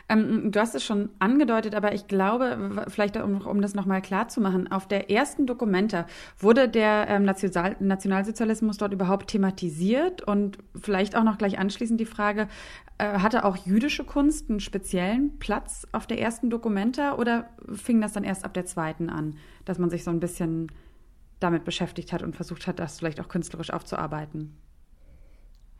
Ähm, 0.10 0.52
du 0.52 0.60
hast 0.60 0.76
es 0.76 0.84
schon 0.84 1.10
angedeutet, 1.18 1.74
aber 1.74 1.94
ich 1.94 2.08
glaube, 2.08 2.86
vielleicht 2.88 3.18
um, 3.18 3.42
um 3.42 3.62
das 3.62 3.74
nochmal 3.74 4.02
klar 4.02 4.28
zu 4.28 4.40
machen, 4.40 4.72
auf 4.72 4.88
der 4.88 5.10
ersten 5.10 5.48
Dokumenta 5.48 6.06
wurde 6.38 6.70
der 6.70 7.08
ähm, 7.10 7.24
National 7.24 7.76
Nationalsozialismus 7.80 8.78
dort 8.78 8.94
überhaupt 8.94 9.28
thematisiert 9.30 10.22
und 10.22 10.60
vielleicht 10.80 11.16
auch 11.16 11.24
noch 11.24 11.40
gleich 11.40 11.58
anschließend 11.58 12.00
die 12.00 12.06
Frage, 12.06 12.48
äh, 13.00 13.20
hatte 13.20 13.44
auch 13.44 13.58
jüdische 13.58 14.04
Kunst 14.04 14.52
einen 14.52 14.60
speziellen 14.60 15.40
Platz 15.40 15.88
auf 15.92 16.06
der 16.06 16.22
ersten 16.22 16.52
Dokumenta 16.52 17.16
oder 17.16 17.50
fing 17.74 18.00
das 18.00 18.14
dann 18.14 18.24
erst 18.24 18.46
ab 18.46 18.54
der 18.54 18.68
zweiten 18.68 19.10
an, 19.10 19.36
dass 19.66 19.80
man 19.80 19.90
sich 19.90 20.04
so 20.04 20.12
ein 20.12 20.20
bisschen 20.20 20.72
damit 21.40 21.66
beschäftigt 21.66 22.14
hat 22.14 22.22
und 22.22 22.36
versucht 22.36 22.68
hat, 22.68 22.78
das 22.78 23.00
vielleicht 23.00 23.20
auch 23.20 23.30
künstlerisch 23.30 23.72
aufzuarbeiten? 23.72 24.56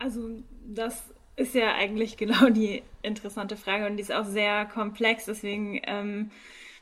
Also 0.00 0.42
das 0.66 1.12
ist 1.38 1.54
ja 1.54 1.74
eigentlich 1.74 2.16
genau 2.18 2.50
die 2.50 2.82
interessante 3.02 3.56
Frage 3.56 3.86
und 3.86 3.96
die 3.96 4.02
ist 4.02 4.12
auch 4.12 4.26
sehr 4.26 4.66
komplex. 4.66 5.26
Deswegen 5.26 5.80
ähm, 5.84 6.30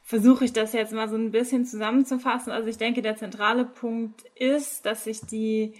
versuche 0.03 0.45
ich 0.45 0.53
das 0.53 0.73
jetzt 0.73 0.93
mal 0.93 1.09
so 1.09 1.17
ein 1.17 1.31
bisschen 1.31 1.65
zusammenzufassen. 1.67 2.53
Also 2.53 2.69
ich 2.69 2.79
denke, 2.79 3.03
der 3.03 3.17
zentrale 3.17 3.65
Punkt 3.65 4.23
ist, 4.35 4.87
dass 4.87 5.05
sich 5.05 5.21
die 5.21 5.75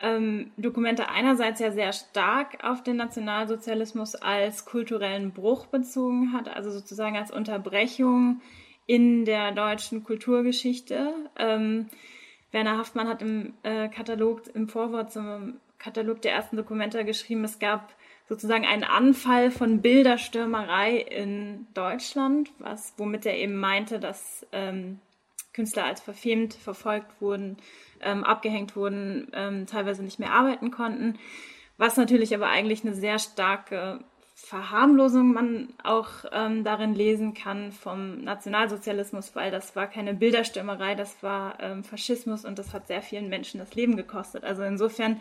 ähm, 0.00 0.52
Dokumente 0.56 1.08
einerseits 1.08 1.60
ja 1.60 1.72
sehr 1.72 1.92
stark 1.92 2.62
auf 2.62 2.82
den 2.82 2.96
Nationalsozialismus 2.96 4.14
als 4.14 4.64
kulturellen 4.64 5.32
Bruch 5.32 5.66
bezogen 5.66 6.32
hat, 6.32 6.48
also 6.54 6.70
sozusagen 6.70 7.16
als 7.16 7.30
Unterbrechung 7.30 8.40
in 8.86 9.24
der 9.24 9.52
deutschen 9.52 10.04
Kulturgeschichte. 10.04 11.12
Ähm, 11.36 11.86
Werner 12.52 12.78
Haftmann 12.78 13.08
hat 13.08 13.22
im 13.22 13.54
äh, 13.62 13.88
Katalog, 13.88 14.42
im 14.54 14.68
Vorwort 14.68 15.12
zum 15.12 15.60
Katalog 15.78 16.22
der 16.22 16.32
ersten 16.32 16.56
Dokumente 16.56 17.04
geschrieben, 17.04 17.44
es 17.44 17.58
gab 17.58 17.92
sozusagen 18.28 18.66
einen 18.66 18.84
Anfall 18.84 19.50
von 19.50 19.80
Bilderstürmerei 19.80 20.98
in 20.98 21.66
Deutschland, 21.74 22.50
was, 22.58 22.92
womit 22.98 23.24
er 23.26 23.36
eben 23.36 23.56
meinte, 23.56 23.98
dass 23.98 24.46
ähm, 24.52 25.00
Künstler 25.54 25.84
als 25.84 26.00
verfemt 26.00 26.54
verfolgt 26.54 27.20
wurden, 27.20 27.56
ähm, 28.00 28.24
abgehängt 28.24 28.76
wurden, 28.76 29.28
ähm, 29.32 29.66
teilweise 29.66 30.02
nicht 30.02 30.18
mehr 30.18 30.32
arbeiten 30.32 30.70
konnten. 30.70 31.18
Was 31.78 31.96
natürlich 31.96 32.34
aber 32.34 32.48
eigentlich 32.48 32.84
eine 32.84 32.94
sehr 32.94 33.18
starke 33.18 34.00
Verharmlosung 34.34 35.32
man 35.32 35.68
auch 35.82 36.08
ähm, 36.30 36.62
darin 36.62 36.94
lesen 36.94 37.34
kann 37.34 37.72
vom 37.72 38.22
Nationalsozialismus, 38.22 39.34
weil 39.34 39.50
das 39.50 39.74
war 39.74 39.88
keine 39.88 40.14
Bilderstürmerei, 40.14 40.94
das 40.94 41.22
war 41.24 41.58
ähm, 41.60 41.82
Faschismus 41.82 42.44
und 42.44 42.58
das 42.58 42.72
hat 42.72 42.86
sehr 42.86 43.02
vielen 43.02 43.28
Menschen 43.28 43.58
das 43.58 43.74
Leben 43.74 43.96
gekostet. 43.96 44.44
Also 44.44 44.62
insofern 44.62 45.20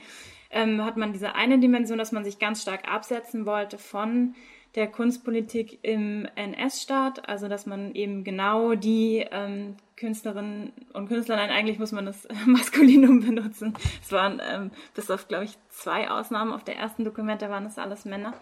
ähm, 0.50 0.84
hat 0.84 0.98
man 0.98 1.14
diese 1.14 1.36
eine 1.36 1.60
Dimension, 1.60 1.98
dass 1.98 2.12
man 2.12 2.24
sich 2.24 2.40
ganz 2.40 2.62
stark 2.62 2.92
absetzen 2.92 3.46
wollte 3.46 3.78
von 3.78 4.36
der 4.76 4.88
Kunstpolitik 4.88 5.80
im 5.82 6.28
NS-Staat, 6.36 7.28
also 7.28 7.48
dass 7.48 7.66
man 7.66 7.96
eben 7.96 8.24
genau 8.24 8.76
die 8.76 9.26
ähm, 9.32 9.76
Künstlerinnen 9.96 10.72
und 10.94 11.08
Künstler, 11.08 11.38
nein, 11.38 11.50
eigentlich 11.50 11.80
muss 11.80 11.92
man 11.92 12.06
das 12.06 12.28
Maskulinum 12.46 13.22
benutzen. 13.26 13.74
Es 14.02 14.12
waren 14.12 14.40
ähm, 14.48 14.72
bis 14.94 15.10
auf, 15.10 15.28
glaube 15.28 15.46
ich, 15.46 15.58
zwei 15.70 16.12
Ausnahmen 16.12 16.54
auf 16.54 16.64
der 16.64 16.78
ersten 16.78 17.04
Dokumente 17.04 17.50
waren 17.50 17.66
es 17.66 17.80
alles 17.80 18.06
Männer. 18.06 18.34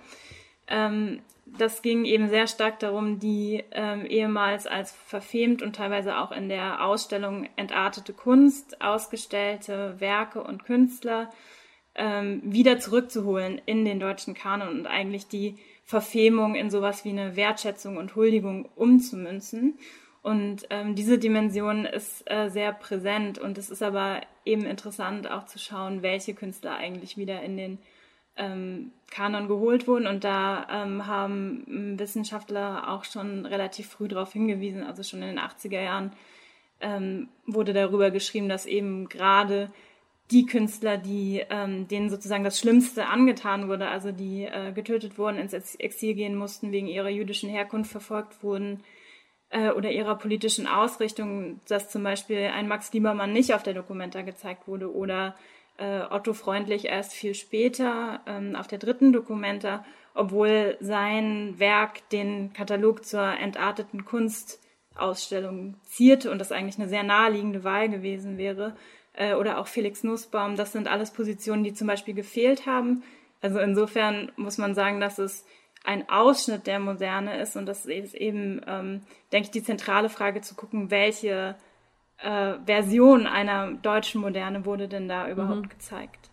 Ähm, 0.68 1.22
das 1.46 1.82
ging 1.82 2.06
eben 2.06 2.28
sehr 2.28 2.48
stark 2.48 2.80
darum, 2.80 3.20
die 3.20 3.64
ähm, 3.72 4.06
ehemals 4.06 4.68
als 4.68 4.92
verfemt 4.92 5.62
und 5.62 5.76
teilweise 5.76 6.18
auch 6.18 6.32
in 6.32 6.50
der 6.50 6.84
Ausstellung 6.84 7.48
entartete 7.56 8.14
Kunst 8.14 8.82
ausgestellte 8.82 9.96
Werke 10.00 10.44
und 10.44 10.66
Künstler 10.66 11.30
ähm, 11.96 12.42
wieder 12.44 12.80
zurückzuholen 12.80 13.62
in 13.66 13.86
den 13.86 14.00
deutschen 14.00 14.34
Kanon 14.34 14.80
und 14.80 14.88
eigentlich 14.88 15.28
die 15.28 15.58
Verfemung 15.84 16.56
in 16.56 16.70
sowas 16.70 17.06
wie 17.06 17.10
eine 17.10 17.36
Wertschätzung 17.36 17.98
und 17.98 18.16
Huldigung 18.16 18.68
umzumünzen. 18.76 19.78
Und 20.22 20.66
ähm, 20.72 20.96
diese 20.96 21.20
Dimension 21.20 21.86
ist 21.86 22.30
äh, 22.30 22.50
sehr 22.50 22.74
präsent 22.74 23.38
und 23.38 23.60
es 23.60 23.70
ist 23.70 23.84
aber 23.84 24.22
eben 24.44 24.66
interessant 24.66 25.30
auch 25.30 25.46
zu 25.46 25.60
schauen, 25.60 26.02
welche 26.02 26.34
Künstler 26.34 26.76
eigentlich 26.76 27.16
wieder 27.16 27.44
in 27.44 27.58
den 27.58 27.78
ähm, 28.36 28.92
Kanon 29.12 29.48
geholt 29.48 29.88
wurden. 29.88 30.08
Und 30.08 30.24
da 30.24 30.68
ähm, 30.72 31.06
haben 31.06 32.00
Wissenschaftler 32.00 32.90
auch 32.90 33.04
schon 33.04 33.46
relativ 33.46 33.88
früh 33.88 34.08
darauf 34.08 34.34
hingewiesen, 34.34 34.84
also 34.84 35.04
schon 35.04 35.22
in 35.22 35.36
den 35.36 35.40
80er 35.40 35.82
Jahren 35.82 36.12
ähm, 36.82 37.30
wurde 37.46 37.74
darüber 37.74 38.12
geschrieben, 38.12 38.50
dass 38.50 38.66
eben 38.66 39.08
gerade 39.08 39.72
die 40.32 40.46
Künstler, 40.46 40.98
die 40.98 41.44
ähm, 41.50 41.88
denen 41.88 42.10
sozusagen 42.10 42.44
das 42.44 42.60
Schlimmste 42.60 43.08
angetan 43.08 43.68
wurde, 43.68 43.88
also 43.88 44.12
die 44.12 44.46
äh, 44.46 44.72
getötet 44.72 45.18
wurden, 45.18 45.38
ins 45.38 45.54
Exil 45.76 46.16
gehen 46.16 46.36
mussten, 46.36 46.72
wegen 46.72 46.88
ihrer 46.88 47.10
jüdischen 47.10 47.50
Herkunft 47.50 47.92
verfolgt 47.92 48.42
wurden 48.42 48.84
äh, 49.50 49.70
oder 49.70 49.92
ihrer 49.92 50.18
politischen 50.18 50.66
Ausrichtung, 50.66 51.62
dass 51.68 51.90
zum 51.90 52.04
Beispiel 52.04 52.50
ein 52.54 52.68
Max 52.68 52.92
Liebermann 52.92 53.34
nicht 53.34 53.54
auf 53.54 53.62
der 53.62 53.76
Dokumenta 53.76 54.22
gezeigt 54.22 54.68
wurde 54.68 54.92
oder 54.94 55.36
äh, 55.78 56.02
Otto 56.10 56.34
Freundlich 56.34 56.86
erst 56.86 57.14
viel 57.14 57.36
später 57.36 58.22
ähm, 58.26 58.56
auf 58.56 58.68
der 58.68 58.80
dritten 58.80 59.14
Dokumenta, 59.14 59.86
obwohl 60.16 60.78
sein 60.80 61.60
Werk 61.60 62.10
den 62.10 62.52
Katalog 62.54 63.06
zur 63.06 63.28
entarteten 63.28 64.06
Kunstausstellung 64.06 65.76
zierte 65.84 66.32
und 66.32 66.40
das 66.40 66.52
eigentlich 66.52 66.80
eine 66.80 66.90
sehr 66.90 67.04
naheliegende 67.04 67.64
Wahl 67.64 67.90
gewesen 67.90 68.40
wäre 68.40 68.76
äh, 69.16 69.34
oder 69.34 69.60
auch 69.60 69.68
Felix 69.68 70.04
Nussbaum, 70.04 70.56
das 70.56 70.72
sind 70.72 70.88
alles 70.88 71.12
Positionen, 71.12 71.64
die 71.64 71.74
zum 71.74 71.88
Beispiel 71.88 72.14
gefehlt 72.14 72.66
haben. 72.66 73.04
Also 73.42 73.60
insofern 73.60 74.32
muss 74.38 74.58
man 74.58 74.76
sagen, 74.76 75.00
dass 75.00 75.20
es 75.20 75.46
ein 75.84 76.10
Ausschnitt 76.10 76.68
der 76.68 76.80
Moderne 76.80 77.40
ist 77.40 77.56
und 77.56 77.66
das 77.66 77.86
ist 77.86 78.16
eben, 78.16 78.62
ähm, 78.68 79.02
denke 79.32 79.48
ich, 79.48 79.52
die 79.52 79.64
zentrale 79.64 80.10
Frage 80.10 80.42
zu 80.42 80.56
gucken, 80.56 80.90
welche 80.90 81.56
äh, 82.18 82.54
Version 82.66 83.28
einer 83.28 83.72
deutschen 83.72 84.22
Moderne 84.22 84.66
wurde 84.66 84.88
denn 84.88 85.08
da 85.08 85.30
überhaupt 85.30 85.64
mhm. 85.64 85.70
gezeigt. 85.70 86.25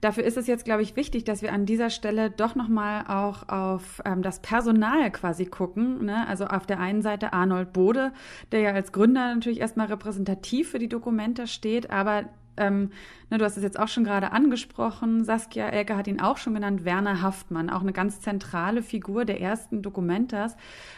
Dafür 0.00 0.24
ist 0.24 0.36
es 0.36 0.46
jetzt, 0.46 0.64
glaube 0.64 0.82
ich, 0.82 0.96
wichtig, 0.96 1.24
dass 1.24 1.42
wir 1.42 1.52
an 1.52 1.66
dieser 1.66 1.90
Stelle 1.90 2.30
doch 2.30 2.54
nochmal 2.54 3.04
auch 3.08 3.48
auf 3.48 4.00
ähm, 4.04 4.22
das 4.22 4.40
Personal 4.40 5.10
quasi 5.10 5.46
gucken. 5.46 6.04
Ne? 6.04 6.26
Also 6.26 6.46
auf 6.46 6.66
der 6.66 6.80
einen 6.80 7.02
Seite 7.02 7.32
Arnold 7.32 7.72
Bode, 7.72 8.12
der 8.52 8.60
ja 8.60 8.72
als 8.72 8.92
Gründer 8.92 9.34
natürlich 9.34 9.60
erstmal 9.60 9.86
repräsentativ 9.86 10.70
für 10.70 10.78
die 10.78 10.88
Dokumente 10.88 11.46
steht, 11.46 11.90
aber 11.90 12.24
ähm, 12.56 12.90
ne, 13.30 13.38
du 13.38 13.44
hast 13.44 13.56
es 13.56 13.62
jetzt 13.62 13.78
auch 13.78 13.88
schon 13.88 14.04
gerade 14.04 14.32
angesprochen, 14.32 15.24
Saskia 15.24 15.68
Elke 15.68 15.96
hat 15.96 16.06
ihn 16.06 16.20
auch 16.20 16.36
schon 16.36 16.54
genannt, 16.54 16.84
Werner 16.84 17.22
Haftmann, 17.22 17.70
auch 17.70 17.82
eine 17.82 17.92
ganz 17.92 18.20
zentrale 18.20 18.82
Figur 18.82 19.24
der 19.24 19.40
ersten 19.40 19.82
Dokumentas. 19.82 20.56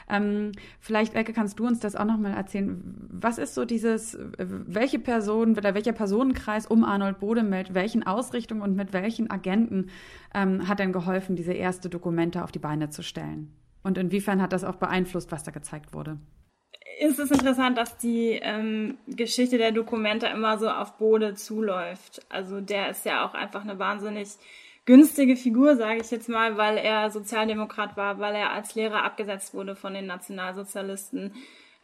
Ähm, 0.09 0.53
vielleicht, 0.81 1.15
Elke, 1.15 1.33
kannst 1.33 1.59
du 1.59 1.67
uns 1.67 1.81
das 1.81 1.97
auch 1.97 2.05
nochmal 2.05 2.35
erzählen. 2.35 2.83
Was 3.11 3.38
ist 3.38 3.55
so 3.55 3.65
dieses, 3.65 4.19
welche 4.38 4.99
Person 4.99 5.57
oder 5.57 5.75
welcher 5.75 5.93
Personenkreis 5.93 6.67
um 6.67 6.85
Arnold 6.85 7.19
Bodemelt, 7.19 7.75
welchen 7.75 8.07
Ausrichtungen 8.07 8.62
und 8.62 8.77
mit 8.77 8.93
welchen 8.93 9.31
Agenten 9.31 9.88
ähm, 10.35 10.69
hat 10.69 10.79
denn 10.79 10.93
geholfen, 10.93 11.37
diese 11.37 11.53
erste 11.53 11.88
Dokumente 11.88 12.45
auf 12.45 12.53
die 12.53 12.59
Beine 12.59 12.91
zu 12.91 13.03
stellen? 13.03 13.53
Und 13.83 13.97
inwiefern 13.97 14.43
hat 14.43 14.53
das 14.53 14.65
auch 14.65 14.77
beeinflusst, 14.77 15.33
was 15.33 15.45
da 15.45 15.50
gezeigt 15.50 15.95
wurde? 15.95 16.19
Ist 16.99 17.19
es 17.19 17.31
interessant, 17.31 17.78
dass 17.78 17.97
die 17.97 18.38
ähm, 18.43 18.99
Geschichte 19.07 19.59
der 19.59 19.73
Dokumente 19.73 20.26
immer 20.26 20.59
so 20.59 20.69
auf 20.69 20.99
Bode 20.99 21.35
zuläuft. 21.35 22.21
Also 22.28 22.61
der 22.61 22.90
ist 22.90 23.05
ja 23.05 23.26
auch 23.26 23.35
einfach 23.35 23.62
eine 23.62 23.78
wahnsinnig 23.78 24.28
günstige 24.85 25.37
Figur, 25.37 25.76
sage 25.76 26.00
ich 26.00 26.11
jetzt 26.11 26.28
mal, 26.28 26.57
weil 26.57 26.78
er 26.78 27.11
Sozialdemokrat 27.11 27.97
war, 27.97 28.19
weil 28.19 28.35
er 28.35 28.52
als 28.52 28.75
Lehrer 28.75 29.05
abgesetzt 29.05 29.55
wurde 29.55 29.76
von 29.76 29.95
den 29.95 30.07
Nationalsozialisten 30.07 31.35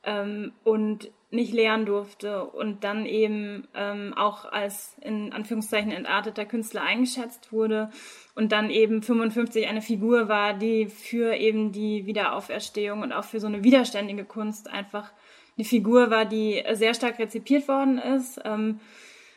ähm, 0.04 0.52
und 0.64 1.10
nicht 1.34 1.52
lehren 1.52 1.84
durfte 1.86 2.44
und 2.44 2.84
dann 2.84 3.06
eben 3.06 3.66
ähm, 3.74 4.14
auch 4.16 4.44
als 4.44 4.96
in 5.00 5.32
Anführungszeichen 5.32 5.92
entarteter 5.92 6.44
Künstler 6.44 6.82
eingeschätzt 6.82 7.52
wurde 7.52 7.90
und 8.34 8.52
dann 8.52 8.70
eben 8.70 9.02
55 9.02 9.66
eine 9.66 9.82
Figur 9.82 10.28
war, 10.28 10.54
die 10.54 10.86
für 10.86 11.34
eben 11.34 11.72
die 11.72 12.06
Wiederauferstehung 12.06 13.02
und 13.02 13.12
auch 13.12 13.24
für 13.24 13.40
so 13.40 13.46
eine 13.46 13.64
widerständige 13.64 14.24
Kunst 14.24 14.70
einfach 14.70 15.12
eine 15.56 15.64
Figur 15.64 16.10
war, 16.10 16.24
die 16.24 16.62
sehr 16.72 16.94
stark 16.94 17.18
rezipiert 17.18 17.68
worden 17.68 17.98
ist. 17.98 18.40
Ähm, 18.44 18.80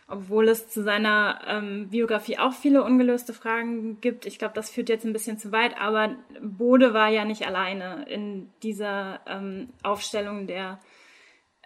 obwohl 0.10 0.48
es 0.48 0.70
zu 0.70 0.84
seiner 0.84 1.42
ähm, 1.48 1.90
Biografie 1.90 2.40
auch 2.40 2.54
viele 2.54 2.84
ungelöste 2.84 3.34
Fragen 3.34 4.00
gibt. 4.00 4.26
Ich 4.26 4.40
glaube, 4.40 4.54
das 4.54 4.70
führt 4.70 4.88
jetzt 4.88 5.06
ein 5.06 5.12
bisschen 5.12 5.38
zu 5.38 5.52
weit, 5.52 5.80
aber 5.80 6.16
Bode 6.42 6.94
war 6.94 7.10
ja 7.10 7.26
nicht 7.26 7.46
alleine 7.46 8.06
in 8.08 8.50
dieser 8.64 9.20
ähm, 9.28 9.70
Aufstellung 9.84 10.48
der, 10.48 10.80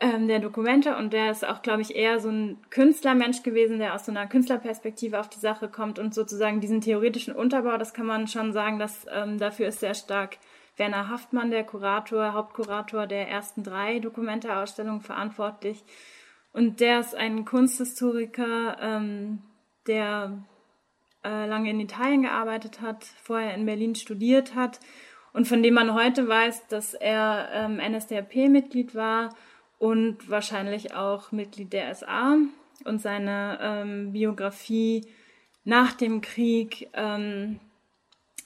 ähm, 0.02 0.28
der 0.28 0.40
Dokumente. 0.40 0.98
Und 0.98 1.14
der 1.14 1.32
ist 1.32 1.48
auch, 1.48 1.62
glaube 1.62 1.82
ich, 1.82 1.96
eher 1.96 2.20
so 2.20 2.30
ein 2.30 2.58
Künstlermensch 2.72 3.44
gewesen, 3.44 3.80
der 3.80 3.94
aus 3.94 4.06
so 4.06 4.12
einer 4.12 4.28
Künstlerperspektive 4.28 5.20
auf 5.20 5.30
die 5.30 5.40
Sache 5.40 5.70
kommt 5.70 6.00
und 6.00 6.14
sozusagen 6.14 6.60
diesen 6.60 6.82
theoretischen 6.82 7.34
Unterbau, 7.34 7.78
das 7.78 7.94
kann 7.94 8.08
man 8.08 8.28
schon 8.28 8.52
sagen, 8.52 8.80
dass 8.80 9.06
ähm, 9.14 9.38
dafür 9.38 9.68
ist 9.68 9.80
sehr 9.80 9.94
stark 9.94 10.38
Werner 10.76 11.10
Haftmann, 11.10 11.52
der 11.52 11.64
Kurator, 11.64 12.34
Hauptkurator 12.34 13.06
der 13.06 13.30
ersten 13.30 13.64
drei 13.64 14.00
Dokumente-Ausstellungen 14.00 15.02
verantwortlich. 15.02 15.84
Und 16.52 16.80
der 16.80 17.00
ist 17.00 17.16
ein 17.16 17.46
Kunsthistoriker, 17.46 18.78
ähm, 18.82 19.40
der 19.88 20.44
äh, 21.24 21.46
lange 21.46 21.70
in 21.70 21.80
Italien 21.80 22.24
gearbeitet 22.24 22.82
hat, 22.82 23.06
vorher 23.22 23.54
in 23.54 23.66
Berlin 23.66 23.96
studiert 23.96 24.56
hat 24.56 24.80
und 25.34 25.48
von 25.48 25.62
dem 25.62 25.76
man 25.76 25.94
heute 25.94 26.28
weiß, 26.28 26.68
dass 26.68 26.94
er 26.94 27.50
ähm, 27.54 27.78
NSDAP-Mitglied 27.78 28.96
war 28.96 29.30
und 29.82 30.30
wahrscheinlich 30.30 30.94
auch 30.94 31.32
Mitglied 31.32 31.74
der 31.74 31.96
SA 31.96 32.38
und 32.86 33.02
seine 33.02 33.58
ähm, 33.60 34.14
Biografie 34.14 35.08
nach 35.64 35.94
dem 35.94 36.22
Krieg 36.22 36.88
ähm, 36.94 37.60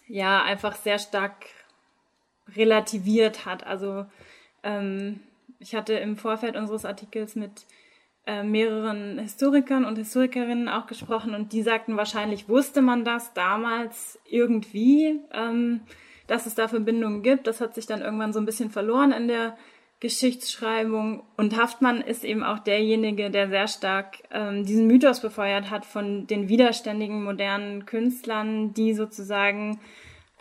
ja 0.07 0.41
einfach 0.43 0.77
sehr 0.77 0.97
stark 0.97 1.45
relativiert 2.55 3.45
hat. 3.45 3.67
Also 3.67 4.05
ähm, 4.63 5.19
ich 5.59 5.75
hatte 5.75 5.95
im 5.95 6.15
Vorfeld 6.15 6.55
unseres 6.55 6.85
Artikels 6.85 7.35
mit 7.35 7.65
äh, 8.25 8.41
mehreren 8.41 9.19
Historikern 9.19 9.83
und 9.83 9.97
Historikerinnen 9.97 10.69
auch 10.69 10.87
gesprochen 10.87 11.35
und 11.35 11.51
die 11.51 11.63
sagten, 11.63 11.97
wahrscheinlich 11.97 12.47
wusste 12.47 12.81
man 12.81 13.03
das 13.03 13.33
damals 13.33 14.17
irgendwie, 14.23 15.19
ähm, 15.33 15.81
dass 16.27 16.45
es 16.45 16.55
da 16.55 16.69
Verbindungen 16.69 17.23
gibt. 17.23 17.45
Das 17.45 17.59
hat 17.59 17.75
sich 17.75 17.87
dann 17.87 18.01
irgendwann 18.01 18.31
so 18.31 18.39
ein 18.39 18.45
bisschen 18.45 18.71
verloren 18.71 19.11
in 19.11 19.27
der 19.27 19.57
Geschichtsschreibung. 19.99 21.23
Und 21.37 21.57
Haftmann 21.57 22.01
ist 22.01 22.23
eben 22.23 22.43
auch 22.43 22.59
derjenige, 22.59 23.29
der 23.29 23.49
sehr 23.49 23.67
stark 23.67 24.17
ähm, 24.31 24.65
diesen 24.65 24.87
Mythos 24.87 25.21
befeuert 25.21 25.69
hat 25.69 25.85
von 25.85 26.27
den 26.27 26.49
widerständigen 26.49 27.23
modernen 27.23 27.85
Künstlern, 27.85 28.73
die 28.73 28.93
sozusagen 28.93 29.79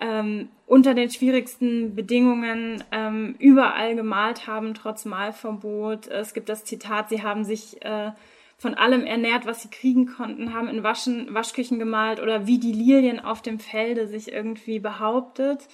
ähm, 0.00 0.48
unter 0.66 0.94
den 0.94 1.10
schwierigsten 1.10 1.94
Bedingungen 1.94 2.82
ähm, 2.90 3.36
überall 3.38 3.94
gemalt 3.94 4.46
haben, 4.46 4.74
trotz 4.74 5.04
Malverbot. 5.04 6.08
Es 6.08 6.34
gibt 6.34 6.48
das 6.48 6.64
Zitat, 6.64 7.08
sie 7.08 7.22
haben 7.22 7.44
sich 7.44 7.80
äh, 7.84 8.10
von 8.58 8.74
allem 8.74 9.04
ernährt, 9.04 9.46
was 9.46 9.62
sie 9.62 9.68
kriegen 9.68 10.06
konnten, 10.06 10.54
haben 10.54 10.68
in 10.68 10.82
Waschen, 10.82 11.32
Waschküchen 11.32 11.78
gemalt 11.78 12.20
oder 12.20 12.46
wie 12.46 12.58
die 12.58 12.72
Lilien 12.72 13.20
auf 13.20 13.42
dem 13.42 13.60
Felde 13.60 14.08
sich 14.08 14.32
irgendwie 14.32 14.78
behauptet. 14.78 15.68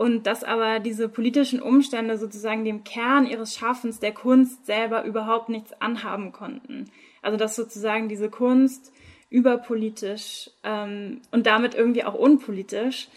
Und 0.00 0.26
dass 0.26 0.44
aber 0.44 0.80
diese 0.80 1.10
politischen 1.10 1.60
Umstände 1.60 2.16
sozusagen 2.16 2.64
dem 2.64 2.84
Kern 2.84 3.26
ihres 3.26 3.54
Schaffens 3.54 4.00
der 4.00 4.12
Kunst 4.12 4.64
selber 4.64 5.04
überhaupt 5.04 5.50
nichts 5.50 5.74
anhaben 5.78 6.32
konnten. 6.32 6.90
Also 7.20 7.36
dass 7.36 7.54
sozusagen 7.54 8.08
diese 8.08 8.30
Kunst 8.30 8.94
überpolitisch 9.28 10.48
ähm, 10.64 11.20
und 11.32 11.46
damit 11.46 11.74
irgendwie 11.74 12.02
auch 12.02 12.14
unpolitisch 12.14 13.08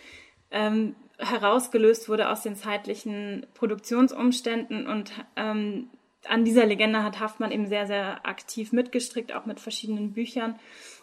ähm, 0.51 0.95
herausgelöst 1.19 2.09
wurde 2.09 2.27
aus 2.27 2.41
den 2.41 2.57
zeitlichen 2.57 3.45
Produktionsumständen 3.53 4.85
und 4.85 5.13
ähm, 5.37 5.87
an 6.27 6.43
dieser 6.43 6.65
Legende 6.65 7.01
hat 7.01 7.21
Haftmann 7.21 7.51
eben 7.51 7.67
sehr, 7.67 7.87
sehr 7.87 8.25
aktiv 8.25 8.73
mitgestrickt, 8.73 9.33
auch 9.33 9.45
mit 9.45 9.61
verschiedenen 9.61 10.11
Büchern 10.11 10.59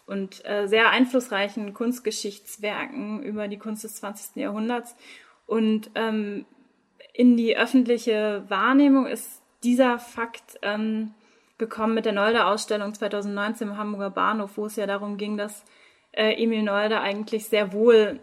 und 0.06 0.44
äh, 0.44 0.66
sehr 0.66 0.90
einflussreichen 0.90 1.72
Kunstgeschichtswerken 1.72 3.22
über 3.22 3.48
die 3.48 3.58
Kunst 3.58 3.84
des 3.84 3.94
20. 3.96 4.36
Jahrhunderts. 4.36 4.94
Und 5.50 5.90
ähm, 5.96 6.46
in 7.12 7.36
die 7.36 7.56
öffentliche 7.56 8.44
Wahrnehmung 8.46 9.06
ist 9.08 9.42
dieser 9.64 9.98
Fakt 9.98 10.60
ähm, 10.62 11.12
gekommen 11.58 11.94
mit 11.94 12.04
der 12.04 12.12
Nolde-Ausstellung 12.12 12.94
2019 12.94 13.66
im 13.66 13.76
Hamburger 13.76 14.10
Bahnhof, 14.10 14.52
wo 14.54 14.66
es 14.66 14.76
ja 14.76 14.86
darum 14.86 15.16
ging, 15.16 15.36
dass 15.36 15.64
äh, 16.12 16.40
Emil 16.40 16.62
Nolde 16.62 17.00
eigentlich 17.00 17.46
sehr 17.48 17.72
wohl 17.72 18.20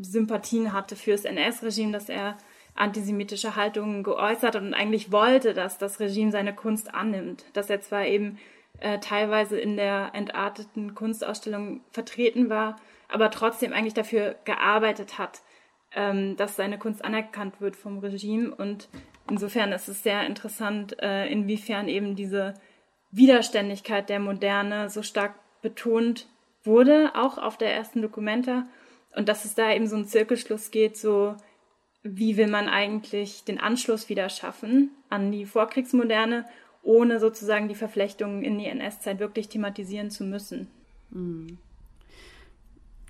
Sympathien 0.00 0.72
hatte 0.72 0.96
fürs 0.96 1.24
NS-Regime, 1.24 1.92
dass 1.92 2.08
er 2.08 2.38
antisemitische 2.74 3.54
Haltungen 3.54 4.02
geäußert 4.02 4.56
hat 4.56 4.62
und 4.62 4.74
eigentlich 4.74 5.12
wollte, 5.12 5.54
dass 5.54 5.78
das 5.78 6.00
Regime 6.00 6.32
seine 6.32 6.56
Kunst 6.56 6.92
annimmt. 6.92 7.44
Dass 7.52 7.70
er 7.70 7.82
zwar 7.82 8.04
eben 8.04 8.38
äh, 8.80 8.98
teilweise 8.98 9.60
in 9.60 9.76
der 9.76 10.10
entarteten 10.12 10.96
Kunstausstellung 10.96 11.82
vertreten 11.92 12.50
war, 12.50 12.80
aber 13.06 13.30
trotzdem 13.30 13.72
eigentlich 13.72 13.94
dafür 13.94 14.34
gearbeitet 14.44 15.18
hat, 15.18 15.43
ähm, 15.94 16.36
dass 16.36 16.56
seine 16.56 16.78
Kunst 16.78 17.04
anerkannt 17.04 17.60
wird 17.60 17.76
vom 17.76 17.98
Regime. 17.98 18.54
Und 18.54 18.88
insofern 19.28 19.72
ist 19.72 19.88
es 19.88 20.02
sehr 20.02 20.26
interessant, 20.26 20.96
äh, 21.00 21.26
inwiefern 21.26 21.88
eben 21.88 22.16
diese 22.16 22.54
Widerständigkeit 23.10 24.08
der 24.08 24.18
Moderne 24.18 24.90
so 24.90 25.02
stark 25.02 25.34
betont 25.62 26.26
wurde, 26.64 27.12
auch 27.14 27.38
auf 27.38 27.56
der 27.56 27.72
ersten 27.72 28.02
Dokumenta 28.02 28.66
und 29.14 29.28
dass 29.28 29.44
es 29.44 29.54
da 29.54 29.72
eben 29.72 29.86
so 29.86 29.96
einen 29.96 30.06
Zirkelschluss 30.06 30.70
geht, 30.70 30.96
so 30.96 31.36
wie 32.02 32.36
will 32.36 32.48
man 32.48 32.68
eigentlich 32.68 33.44
den 33.44 33.58
Anschluss 33.58 34.08
wieder 34.08 34.28
schaffen 34.28 34.90
an 35.08 35.32
die 35.32 35.46
Vorkriegsmoderne, 35.46 36.44
ohne 36.82 37.18
sozusagen 37.18 37.68
die 37.68 37.74
Verflechtungen 37.74 38.42
in 38.42 38.58
die 38.58 38.66
NS-Zeit 38.66 39.20
wirklich 39.20 39.48
thematisieren 39.48 40.10
zu 40.10 40.24
müssen. 40.24 40.68
Mhm. 41.10 41.58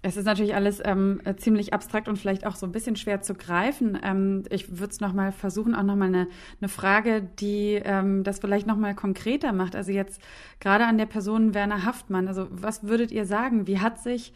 Es 0.07 0.19
ist 0.19 0.27
natürlich 0.27 0.55
alles 0.55 0.83
ähm, 0.85 1.23
ziemlich 1.39 1.73
abstrakt 1.73 2.09
und 2.09 2.19
vielleicht 2.19 2.47
auch 2.47 2.57
so 2.57 2.67
ein 2.67 2.73
bisschen 2.73 2.95
schwer 2.95 3.23
zu 3.23 3.33
greifen. 3.33 3.99
Ähm, 4.03 4.43
ich 4.51 4.79
würde 4.79 4.91
es 4.91 5.01
nochmal 5.01 5.33
versuchen, 5.33 5.75
auch 5.75 5.83
nochmal 5.83 6.09
eine, 6.09 6.29
eine 6.61 6.69
Frage, 6.69 7.23
die 7.23 7.81
ähm, 7.83 8.23
das 8.23 8.39
vielleicht 8.39 8.67
nochmal 8.67 8.95
konkreter 8.95 9.55
macht. 9.55 9.75
Also 9.75 9.93
jetzt 9.93 10.21
gerade 10.61 10.85
an 10.85 10.99
der 10.99 11.07
Person 11.07 11.55
Werner 11.55 11.87
Haftmann. 11.87 12.29
Also 12.29 12.49
was 12.51 12.83
würdet 12.85 13.13
ihr 13.13 13.25
sagen? 13.25 13.67
Wie 13.67 13.81
hat 13.81 13.99
sich 13.99 14.35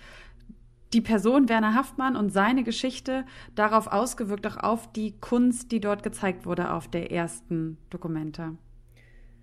die 0.94 1.02
Person 1.02 1.50
Werner 1.50 1.74
Haftmann 1.74 2.16
und 2.16 2.32
seine 2.32 2.64
Geschichte 2.64 3.26
darauf 3.54 3.88
ausgewirkt, 3.88 4.46
auch 4.46 4.56
auf 4.56 4.90
die 4.92 5.20
Kunst, 5.20 5.70
die 5.70 5.80
dort 5.80 6.02
gezeigt 6.02 6.46
wurde 6.46 6.72
auf 6.72 6.88
der 6.88 7.12
ersten 7.12 7.76
Dokumente? 7.90 8.56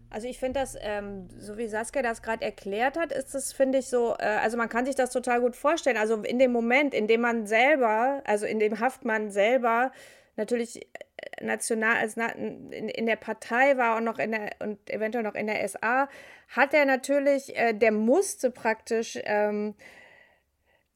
Also 0.09 0.27
ich 0.27 0.39
finde 0.39 0.59
das, 0.59 0.77
ähm, 0.79 1.27
so 1.37 1.57
wie 1.57 1.67
Saskia 1.67 2.01
das 2.01 2.21
gerade 2.21 2.45
erklärt 2.45 2.97
hat, 2.97 3.11
ist 3.11 3.33
das, 3.33 3.51
finde 3.51 3.79
ich, 3.79 3.87
so, 3.87 4.15
äh, 4.19 4.23
also 4.23 4.57
man 4.57 4.69
kann 4.69 4.85
sich 4.85 4.95
das 4.95 5.11
total 5.11 5.41
gut 5.41 5.55
vorstellen. 5.55 5.97
Also 5.97 6.21
in 6.23 6.39
dem 6.39 6.51
Moment, 6.51 6.93
in 6.93 7.07
dem 7.07 7.21
man 7.21 7.47
selber, 7.47 8.21
also 8.25 8.45
in 8.45 8.59
dem 8.59 8.79
Haftmann 8.79 9.31
selber 9.31 9.91
natürlich 10.37 10.85
äh, 10.85 11.43
national, 11.43 11.97
als 11.97 12.15
in, 12.15 12.71
in 12.71 13.05
der 13.05 13.15
Partei 13.15 13.77
war 13.77 13.97
und 13.97 14.03
noch 14.03 14.19
in 14.19 14.31
der 14.31 14.55
und 14.59 14.89
eventuell 14.89 15.23
noch 15.23 15.35
in 15.35 15.47
der 15.47 15.67
SA, 15.67 16.07
hat 16.49 16.73
er 16.73 16.85
natürlich, 16.85 17.55
äh, 17.57 17.73
der 17.73 17.91
musste 17.91 18.51
praktisch 18.51 19.19
ähm, 19.23 19.75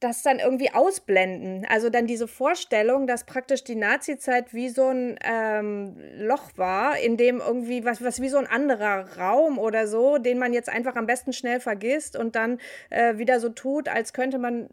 das 0.00 0.22
dann 0.22 0.38
irgendwie 0.38 0.72
ausblenden. 0.72 1.66
Also 1.68 1.90
dann 1.90 2.06
diese 2.06 2.26
Vorstellung, 2.26 3.06
dass 3.06 3.24
praktisch 3.24 3.62
die 3.64 3.76
Nazi-Zeit 3.76 4.54
wie 4.54 4.70
so 4.70 4.88
ein 4.88 5.18
ähm, 5.22 5.96
Loch 6.16 6.50
war, 6.56 6.98
in 6.98 7.18
dem 7.18 7.38
irgendwie 7.38 7.84
was, 7.84 8.02
was 8.02 8.20
wie 8.22 8.30
so 8.30 8.38
ein 8.38 8.46
anderer 8.46 9.18
Raum 9.18 9.58
oder 9.58 9.86
so, 9.86 10.16
den 10.16 10.38
man 10.38 10.54
jetzt 10.54 10.70
einfach 10.70 10.96
am 10.96 11.06
besten 11.06 11.34
schnell 11.34 11.60
vergisst 11.60 12.16
und 12.16 12.34
dann 12.34 12.58
äh, 12.88 13.18
wieder 13.18 13.40
so 13.40 13.50
tut, 13.50 13.88
als 13.88 14.14
könnte 14.14 14.38
man 14.38 14.70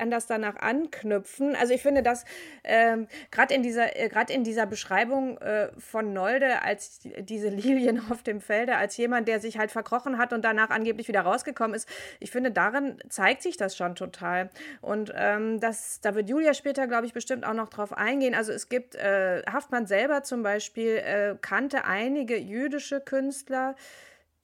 anders 0.00 0.26
danach 0.26 0.56
anknüpfen. 0.56 1.54
Also 1.56 1.74
ich 1.74 1.82
finde, 1.82 2.02
dass 2.02 2.24
ähm, 2.64 3.08
gerade 3.30 3.54
in 3.54 3.62
dieser 3.62 3.96
äh, 3.96 4.08
gerade 4.08 4.32
in 4.32 4.44
dieser 4.44 4.66
Beschreibung 4.66 5.38
äh, 5.38 5.70
von 5.78 6.12
Nolde 6.12 6.62
als 6.62 7.00
diese 7.20 7.48
Lilien 7.48 8.02
auf 8.10 8.22
dem 8.22 8.40
Felde 8.40 8.76
als 8.76 8.96
jemand, 8.96 9.28
der 9.28 9.40
sich 9.40 9.58
halt 9.58 9.70
verkrochen 9.70 10.18
hat 10.18 10.32
und 10.32 10.44
danach 10.44 10.70
angeblich 10.70 11.08
wieder 11.08 11.22
rausgekommen 11.22 11.74
ist, 11.74 11.88
ich 12.20 12.30
finde, 12.30 12.50
darin 12.50 12.96
zeigt 13.08 13.42
sich 13.42 13.56
das 13.56 13.76
schon 13.76 13.94
total. 13.94 14.50
Und 14.80 15.12
ähm, 15.14 15.60
das, 15.60 16.00
da 16.00 16.14
wird 16.14 16.28
Julia 16.28 16.54
später, 16.54 16.86
glaube 16.86 17.06
ich, 17.06 17.12
bestimmt 17.12 17.44
auch 17.44 17.54
noch 17.54 17.68
drauf 17.68 17.92
eingehen. 17.92 18.34
Also 18.34 18.52
es 18.52 18.68
gibt 18.68 18.94
äh, 18.94 19.42
Haftmann 19.50 19.86
selber 19.86 20.22
zum 20.22 20.42
Beispiel 20.42 20.96
äh, 20.96 21.36
kannte 21.40 21.84
einige 21.84 22.36
jüdische 22.36 23.00
Künstler, 23.00 23.76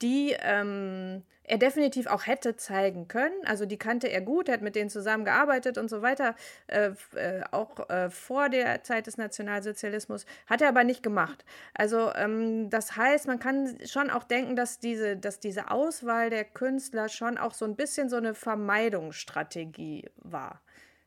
die 0.01 0.35
ähm, 0.41 1.23
er 1.47 1.57
definitiv 1.57 2.07
auch 2.07 2.25
hätte 2.25 2.55
zeigen 2.55 3.07
können. 3.07 3.35
Also 3.45 3.65
die 3.65 3.77
kannte 3.77 4.07
er 4.07 4.21
gut, 4.21 4.49
er 4.49 4.55
hat 4.55 4.61
mit 4.61 4.75
denen 4.75 4.89
zusammengearbeitet 4.89 5.77
und 5.77 5.89
so 5.89 6.01
weiter, 6.01 6.35
äh, 6.67 6.91
äh, 7.15 7.43
auch 7.51 7.89
äh, 7.89 8.09
vor 8.09 8.49
der 8.49 8.83
Zeit 8.83 9.07
des 9.07 9.17
Nationalsozialismus, 9.17 10.25
hat 10.47 10.61
er 10.61 10.69
aber 10.69 10.83
nicht 10.83 11.03
gemacht. 11.03 11.45
Also 11.73 12.11
ähm, 12.15 12.69
das 12.69 12.95
heißt, 12.97 13.27
man 13.27 13.39
kann 13.39 13.77
schon 13.85 14.09
auch 14.09 14.23
denken, 14.23 14.55
dass 14.55 14.79
diese, 14.79 15.17
dass 15.17 15.39
diese 15.39 15.71
Auswahl 15.71 16.29
der 16.29 16.45
Künstler 16.45 17.09
schon 17.09 17.37
auch 17.37 17.53
so 17.53 17.65
ein 17.65 17.75
bisschen 17.75 18.09
so 18.09 18.17
eine 18.17 18.33
Vermeidungsstrategie 18.33 20.09
war. 20.17 20.61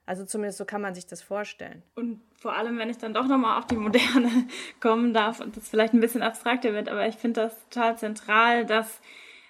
Also 0.07 0.25
zumindest 0.25 0.57
so 0.57 0.65
kann 0.65 0.81
man 0.81 0.95
sich 0.95 1.07
das 1.07 1.21
vorstellen. 1.21 1.83
Und 1.95 2.23
vor 2.41 2.57
allem, 2.57 2.79
wenn 2.79 2.89
ich 2.89 2.97
dann 2.97 3.13
doch 3.13 3.27
nochmal 3.27 3.59
auf 3.59 3.67
die 3.67 3.77
Moderne 3.77 4.31
kommen 4.81 5.13
darf 5.13 5.41
und 5.41 5.57
das 5.57 5.69
vielleicht 5.69 5.93
ein 5.93 6.01
bisschen 6.01 6.23
abstrakter 6.23 6.73
wird, 6.73 6.89
aber 6.89 7.07
ich 7.07 7.17
finde 7.17 7.43
das 7.43 7.69
total 7.69 7.99
zentral, 7.99 8.65
dass 8.65 9.01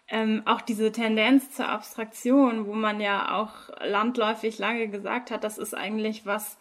ähm, 0.09 0.43
auch 0.47 0.63
diese 0.63 0.91
Tendenz 0.91 1.51
zur 1.51 1.69
Abstraktion, 1.69 2.67
wo 2.67 2.73
man 2.73 3.01
ja 3.01 3.37
auch 3.37 3.53
landläufig 3.85 4.59
lange 4.59 4.89
gesagt 4.89 5.31
hat, 5.31 5.45
das 5.45 5.59
ist 5.59 5.75
eigentlich 5.75 6.25
was, 6.25 6.59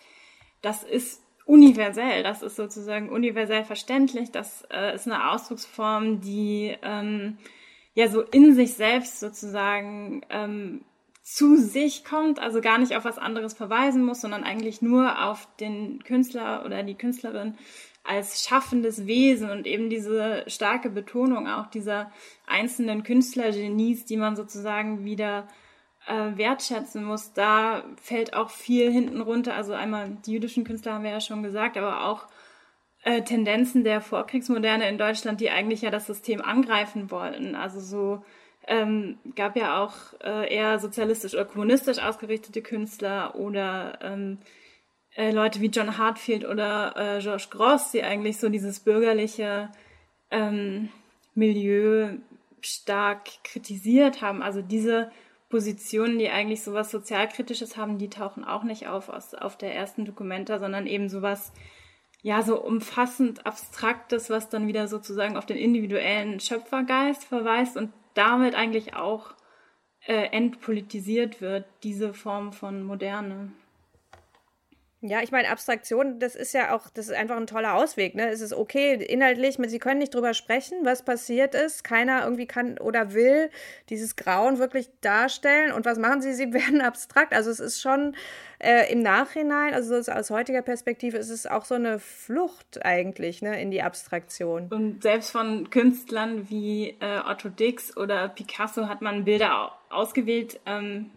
das 0.61 0.83
ist 0.83 1.23
universell, 1.45 2.23
das 2.23 2.41
ist 2.41 2.57
sozusagen 2.57 3.09
universell 3.09 3.63
verständlich, 3.63 4.31
das 4.31 4.67
äh, 4.69 4.93
ist 4.93 5.07
eine 5.07 5.31
Ausdrucksform, 5.31 6.19
die 6.19 6.75
ähm, 6.81 7.37
ja 7.93 8.09
so 8.09 8.21
in 8.21 8.53
sich 8.53 8.73
selbst 8.73 9.21
sozusagen 9.21 10.21
ähm, 10.29 10.83
zu 11.23 11.55
sich 11.57 12.03
kommt, 12.03 12.39
also 12.39 12.61
gar 12.61 12.77
nicht 12.77 12.95
auf 12.95 13.05
was 13.05 13.17
anderes 13.17 13.53
verweisen 13.53 14.05
muss, 14.05 14.21
sondern 14.21 14.43
eigentlich 14.43 14.81
nur 14.81 15.25
auf 15.25 15.47
den 15.59 16.03
Künstler 16.03 16.63
oder 16.65 16.83
die 16.83 16.95
Künstlerin 16.95 17.57
als 18.07 18.43
schaffendes 18.43 19.05
Wesen 19.05 19.49
und 19.49 19.67
eben 19.67 19.89
diese 19.89 20.43
starke 20.47 20.89
Betonung 20.89 21.47
auch 21.47 21.67
dieser 21.67 22.11
einzelnen 22.45 23.03
Künstlergenies, 23.03 24.05
die 24.05 24.17
man 24.17 24.35
sozusagen 24.35 25.03
wieder 25.03 25.47
äh, 26.07 26.37
wertschätzen 26.37 27.03
muss, 27.03 27.33
da 27.33 27.83
fällt 28.01 28.33
auch 28.33 28.49
viel 28.49 28.89
hinten 28.91 29.19
runter. 29.19 29.55
Also 29.55 29.73
einmal 29.73 30.17
die 30.25 30.31
jüdischen 30.31 30.63
Künstler 30.63 30.93
haben 30.93 31.03
wir 31.03 31.11
ja 31.11 31.21
schon 31.21 31.43
gesagt, 31.43 31.77
aber 31.77 32.05
auch 32.05 32.27
äh, 33.03 33.23
Tendenzen 33.23 33.83
der 33.83 33.99
Vorkriegsmoderne 33.99 34.87
in 34.87 34.97
Deutschland, 34.97 35.41
die 35.41 35.49
eigentlich 35.49 35.81
ja 35.81 35.91
das 35.91 36.07
System 36.07 36.41
angreifen 36.41 37.11
wollten. 37.11 37.55
Also 37.55 37.81
so 37.81 38.23
ähm, 38.67 39.17
gab 39.35 39.57
ja 39.57 39.83
auch 39.83 39.95
äh, 40.23 40.53
eher 40.53 40.79
sozialistisch 40.79 41.33
oder 41.33 41.45
kommunistisch 41.45 41.99
ausgerichtete 41.99 42.61
Künstler 42.61 43.35
oder 43.35 43.99
ähm, 44.01 44.39
äh, 45.17 45.31
Leute 45.31 45.59
wie 45.61 45.67
John 45.67 45.97
Hartfield 45.97 46.45
oder 46.45 46.95
äh, 46.95 47.21
Georges 47.21 47.49
Gross, 47.49 47.91
die 47.91 48.03
eigentlich 48.03 48.37
so 48.37 48.49
dieses 48.49 48.79
bürgerliche 48.79 49.69
ähm, 50.29 50.89
Milieu 51.33 52.17
stark 52.61 53.25
kritisiert 53.43 54.21
haben. 54.21 54.43
Also 54.43 54.61
diese 54.61 55.11
Positionen, 55.49 56.19
die 56.19 56.29
eigentlich 56.29 56.63
sowas 56.63 56.91
sozialkritisches 56.91 57.77
haben, 57.77 57.97
die 57.97 58.09
tauchen 58.09 58.43
auch 58.43 58.63
nicht 58.63 58.87
auf 58.87 59.09
aus, 59.09 59.33
auf 59.33 59.57
der 59.57 59.73
ersten 59.75 60.05
Dokumenta, 60.05 60.59
sondern 60.59 60.85
eben 60.85 61.09
sowas 61.09 61.51
ja 62.21 62.43
so 62.43 62.61
umfassend 62.61 63.45
abstraktes, 63.45 64.29
was 64.29 64.49
dann 64.49 64.67
wieder 64.67 64.87
sozusagen 64.87 65.35
auf 65.35 65.45
den 65.45 65.57
individuellen 65.57 66.39
Schöpfergeist 66.39 67.23
verweist 67.23 67.75
und 67.75 67.91
damit 68.13 68.53
eigentlich 68.53 68.95
auch 68.95 69.33
äh, 70.05 70.27
entpolitisiert 70.31 71.41
wird, 71.41 71.65
diese 71.83 72.13
Form 72.13 72.53
von 72.53 72.83
Moderne. 72.83 73.51
Ja, 75.01 75.21
ich 75.21 75.31
meine, 75.31 75.49
Abstraktion, 75.49 76.19
das 76.19 76.35
ist 76.35 76.55
ja 76.55 76.75
auch, 76.75 76.89
das 76.89 77.07
ist 77.07 77.13
einfach 77.13 77.37
ein 77.37 77.45
toller 77.45 77.75
Ausweg. 77.75 78.15
Ne? 78.15 78.29
Es 78.29 78.41
ist 78.41 78.51
okay, 78.51 78.95
inhaltlich, 78.95 79.57
Sie 79.67 79.77
können 79.77 79.99
nicht 79.99 80.15
drüber 80.15 80.33
sprechen, 80.33 80.79
was 80.85 81.05
passiert 81.05 81.53
ist. 81.53 81.83
Keiner 81.83 82.23
irgendwie 82.23 82.47
kann 82.47 82.79
oder 82.79 83.13
will 83.13 83.51
dieses 83.89 84.15
Grauen 84.15 84.57
wirklich 84.57 84.89
darstellen. 85.01 85.71
Und 85.71 85.85
was 85.85 85.99
machen 85.99 86.23
Sie? 86.23 86.33
Sie 86.33 86.51
werden 86.53 86.81
abstrakt. 86.81 87.33
Also 87.33 87.51
es 87.51 87.59
ist 87.59 87.79
schon 87.79 88.15
äh, 88.57 88.91
im 88.91 89.03
Nachhinein, 89.03 89.75
also 89.75 89.95
aus 90.11 90.31
heutiger 90.31 90.63
Perspektive, 90.63 91.17
ist 91.17 91.29
es 91.29 91.45
auch 91.45 91.65
so 91.65 91.75
eine 91.75 91.99
Flucht 91.99 92.83
eigentlich 92.83 93.43
ne, 93.43 93.61
in 93.61 93.69
die 93.69 93.83
Abstraktion. 93.83 94.67
Und 94.71 95.03
selbst 95.03 95.29
von 95.29 95.69
Künstlern 95.69 96.49
wie 96.49 96.95
äh, 96.99 97.19
Otto 97.23 97.49
Dix 97.49 97.95
oder 97.95 98.29
Picasso 98.29 98.87
hat 98.87 99.03
man 99.03 99.25
Bilder 99.25 99.73
ausgewählt, 99.89 100.59
ähm, 100.65 101.11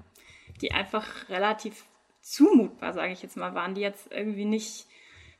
die 0.61 0.73
einfach 0.73 1.31
relativ 1.31 1.87
zumutbar, 2.31 2.93
sage 2.93 3.13
ich 3.13 3.23
jetzt 3.23 3.37
mal, 3.37 3.55
waren, 3.55 3.75
die 3.75 3.81
jetzt 3.81 4.11
irgendwie 4.13 4.45
nicht 4.45 4.87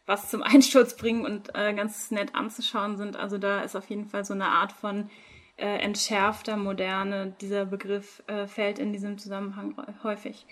was 0.07 0.31
zum 0.31 0.43
Einsturz 0.43 0.97
bringen 0.97 1.25
und 1.25 1.55
äh, 1.55 1.73
ganz 1.75 2.11
nett 2.11 2.35
anzuschauen 2.35 2.97
sind. 2.97 3.17
Also 3.17 3.39
da 3.39 3.61
ist 3.63 3.77
auf 3.77 3.89
jeden 3.89 4.07
Fall 4.07 4.25
so 4.25 4.35
eine 4.35 4.47
Art 4.47 4.73
von 4.73 5.09
äh, 5.57 5.79
entschärfter 5.79 6.57
Moderne. 6.57 7.35
Dieser 7.41 7.67
Begriff 7.67 8.23
äh, 8.27 8.47
fällt 8.47 8.79
in 8.79 8.93
diesem 8.93 9.19
Zusammenhang 9.19 9.77
häufig. 10.03 10.47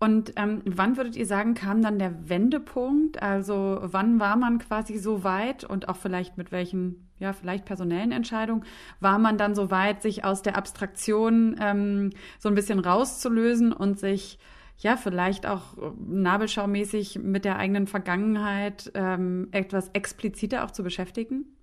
Und 0.00 0.34
ähm, 0.36 0.62
wann 0.64 0.96
würdet 0.96 1.16
ihr 1.16 1.26
sagen, 1.26 1.54
kam 1.54 1.82
dann 1.82 1.98
der 1.98 2.28
Wendepunkt? 2.28 3.20
Also 3.20 3.80
wann 3.82 4.20
war 4.20 4.36
man 4.36 4.60
quasi 4.60 4.96
so 4.96 5.24
weit 5.24 5.64
und 5.64 5.88
auch 5.88 5.96
vielleicht 5.96 6.38
mit 6.38 6.52
welchen, 6.52 7.10
ja, 7.18 7.32
vielleicht 7.32 7.64
personellen 7.64 8.12
Entscheidungen, 8.12 8.64
war 9.00 9.18
man 9.18 9.38
dann 9.38 9.56
so 9.56 9.72
weit, 9.72 10.00
sich 10.00 10.24
aus 10.24 10.42
der 10.42 10.56
Abstraktion 10.56 11.56
ähm, 11.60 12.10
so 12.38 12.48
ein 12.48 12.54
bisschen 12.54 12.78
rauszulösen 12.78 13.72
und 13.72 13.98
sich 13.98 14.38
ja, 14.78 14.96
vielleicht 14.96 15.46
auch 15.46 15.76
äh, 15.76 15.90
nabelschaumäßig 15.98 17.18
mit 17.18 17.44
der 17.44 17.56
eigenen 17.56 17.86
Vergangenheit 17.86 18.90
ähm, 18.94 19.48
etwas 19.50 19.90
expliziter 19.92 20.64
auch 20.64 20.70
zu 20.70 20.82
beschäftigen? 20.82 21.57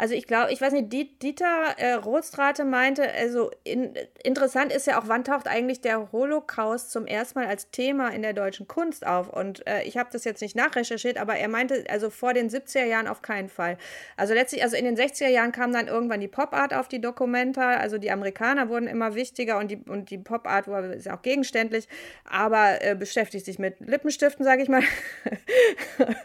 Also 0.00 0.14
ich 0.14 0.26
glaube, 0.26 0.50
ich 0.50 0.62
weiß 0.62 0.72
nicht, 0.72 0.90
Dieter 0.90 1.74
äh, 1.76 1.92
Rothstrate 1.92 2.64
meinte, 2.64 3.12
also 3.12 3.50
in, 3.64 3.92
interessant 4.24 4.72
ist 4.72 4.86
ja 4.86 4.98
auch, 4.98 5.08
wann 5.08 5.24
taucht 5.24 5.46
eigentlich 5.46 5.82
der 5.82 6.10
Holocaust 6.10 6.90
zum 6.90 7.06
ersten 7.06 7.40
Mal 7.40 7.48
als 7.48 7.70
Thema 7.70 8.08
in 8.08 8.22
der 8.22 8.32
deutschen 8.32 8.66
Kunst 8.66 9.06
auf? 9.06 9.28
Und 9.28 9.66
äh, 9.66 9.82
ich 9.82 9.98
habe 9.98 10.08
das 10.10 10.24
jetzt 10.24 10.40
nicht 10.40 10.56
nachrecherchiert, 10.56 11.18
aber 11.18 11.34
er 11.34 11.48
meinte, 11.48 11.84
also 11.90 12.08
vor 12.08 12.32
den 12.32 12.48
70er 12.48 12.86
Jahren 12.86 13.08
auf 13.08 13.20
keinen 13.20 13.50
Fall. 13.50 13.76
Also 14.16 14.32
letztlich, 14.32 14.62
also 14.62 14.74
in 14.74 14.86
den 14.86 14.96
60er 14.96 15.28
Jahren 15.28 15.52
kam 15.52 15.70
dann 15.70 15.86
irgendwann 15.86 16.20
die 16.20 16.28
Pop-Art 16.28 16.72
auf 16.72 16.88
die 16.88 17.02
Dokumenta, 17.02 17.74
also 17.74 17.98
die 17.98 18.10
Amerikaner 18.10 18.70
wurden 18.70 18.86
immer 18.86 19.14
wichtiger 19.14 19.58
und 19.58 19.70
die, 19.70 19.82
und 19.86 20.08
die 20.08 20.16
Pop-Art 20.16 20.66
ist 20.96 21.10
auch 21.10 21.20
gegenständlich, 21.20 21.86
aber 22.24 22.82
äh, 22.82 22.94
beschäftigt 22.94 23.44
sich 23.44 23.58
mit 23.58 23.78
Lippenstiften, 23.80 24.46
sage 24.46 24.62
ich 24.62 24.70
mal. 24.70 24.82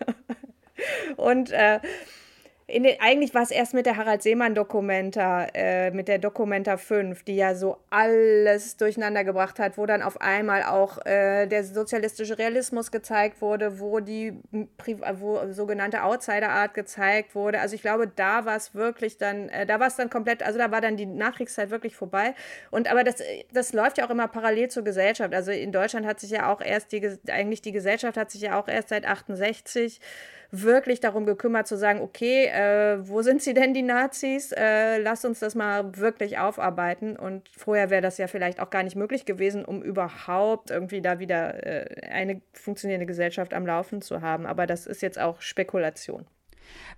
und 1.17 1.51
äh, 1.51 1.81
den, 2.67 2.99
eigentlich 2.99 3.33
war 3.35 3.43
es 3.43 3.51
erst 3.51 3.75
mit 3.75 3.85
der 3.85 3.95
Harald 3.95 4.23
Seemann-Dokumenta, 4.23 5.47
äh, 5.53 5.91
mit 5.91 6.07
der 6.07 6.17
Dokumenta 6.17 6.77
5, 6.77 7.23
die 7.23 7.35
ja 7.35 7.53
so 7.53 7.77
alles 7.91 8.77
durcheinander 8.77 9.23
gebracht 9.23 9.59
hat, 9.59 9.77
wo 9.77 9.85
dann 9.85 10.01
auf 10.01 10.19
einmal 10.19 10.63
auch 10.63 11.05
äh, 11.05 11.45
der 11.45 11.63
sozialistische 11.63 12.39
Realismus 12.39 12.91
gezeigt 12.91 13.39
wurde, 13.41 13.79
wo 13.79 13.99
die 13.99 14.39
wo 15.15 15.51
sogenannte 15.51 16.03
Outsider-Art 16.03 16.73
gezeigt 16.73 17.35
wurde. 17.35 17.59
Also 17.59 17.75
ich 17.75 17.81
glaube, 17.81 18.07
da 18.07 18.45
war 18.45 18.55
es 18.55 18.73
wirklich 18.73 19.17
dann, 19.17 19.49
äh, 19.49 19.67
da 19.67 19.79
war 19.79 19.87
es 19.87 19.95
dann 19.95 20.09
komplett, 20.09 20.41
also 20.41 20.57
da 20.57 20.71
war 20.71 20.81
dann 20.81 20.97
die 20.97 21.05
Nachkriegszeit 21.05 21.69
wirklich 21.69 21.95
vorbei. 21.95 22.33
Und 22.71 22.89
aber 22.89 23.03
das, 23.03 23.17
das 23.53 23.73
läuft 23.73 23.99
ja 23.99 24.07
auch 24.07 24.11
immer 24.11 24.27
parallel 24.27 24.69
zur 24.69 24.83
Gesellschaft. 24.83 25.35
Also 25.35 25.51
in 25.51 25.71
Deutschland 25.71 26.07
hat 26.07 26.19
sich 26.19 26.31
ja 26.31 26.51
auch 26.51 26.61
erst 26.61 26.91
die, 26.91 27.15
eigentlich 27.29 27.61
die 27.61 27.71
Gesellschaft 27.73 28.17
hat 28.17 28.31
sich 28.31 28.41
ja 28.41 28.59
auch 28.59 28.67
erst 28.67 28.89
seit 28.89 29.05
68 29.05 29.99
wirklich 30.51 30.99
darum 30.99 31.25
gekümmert 31.25 31.67
zu 31.67 31.77
sagen, 31.77 32.01
okay, 32.01 32.45
äh, 32.45 32.97
wo 33.07 33.21
sind 33.21 33.41
sie 33.41 33.53
denn, 33.53 33.73
die 33.73 33.81
Nazis? 33.81 34.51
Äh, 34.51 34.97
lass 34.99 35.25
uns 35.25 35.39
das 35.39 35.55
mal 35.55 35.97
wirklich 35.97 36.37
aufarbeiten. 36.37 37.15
Und 37.15 37.49
vorher 37.55 37.89
wäre 37.89 38.01
das 38.01 38.17
ja 38.17 38.27
vielleicht 38.27 38.59
auch 38.59 38.69
gar 38.69 38.83
nicht 38.83 38.95
möglich 38.95 39.25
gewesen, 39.25 39.65
um 39.65 39.81
überhaupt 39.81 40.71
irgendwie 40.71 41.01
da 41.01 41.19
wieder 41.19 41.65
äh, 41.65 42.07
eine 42.07 42.41
funktionierende 42.53 43.05
Gesellschaft 43.05 43.53
am 43.53 43.65
Laufen 43.65 44.01
zu 44.01 44.21
haben. 44.21 44.45
Aber 44.45 44.67
das 44.67 44.87
ist 44.87 45.01
jetzt 45.01 45.19
auch 45.19 45.41
Spekulation. 45.41 46.25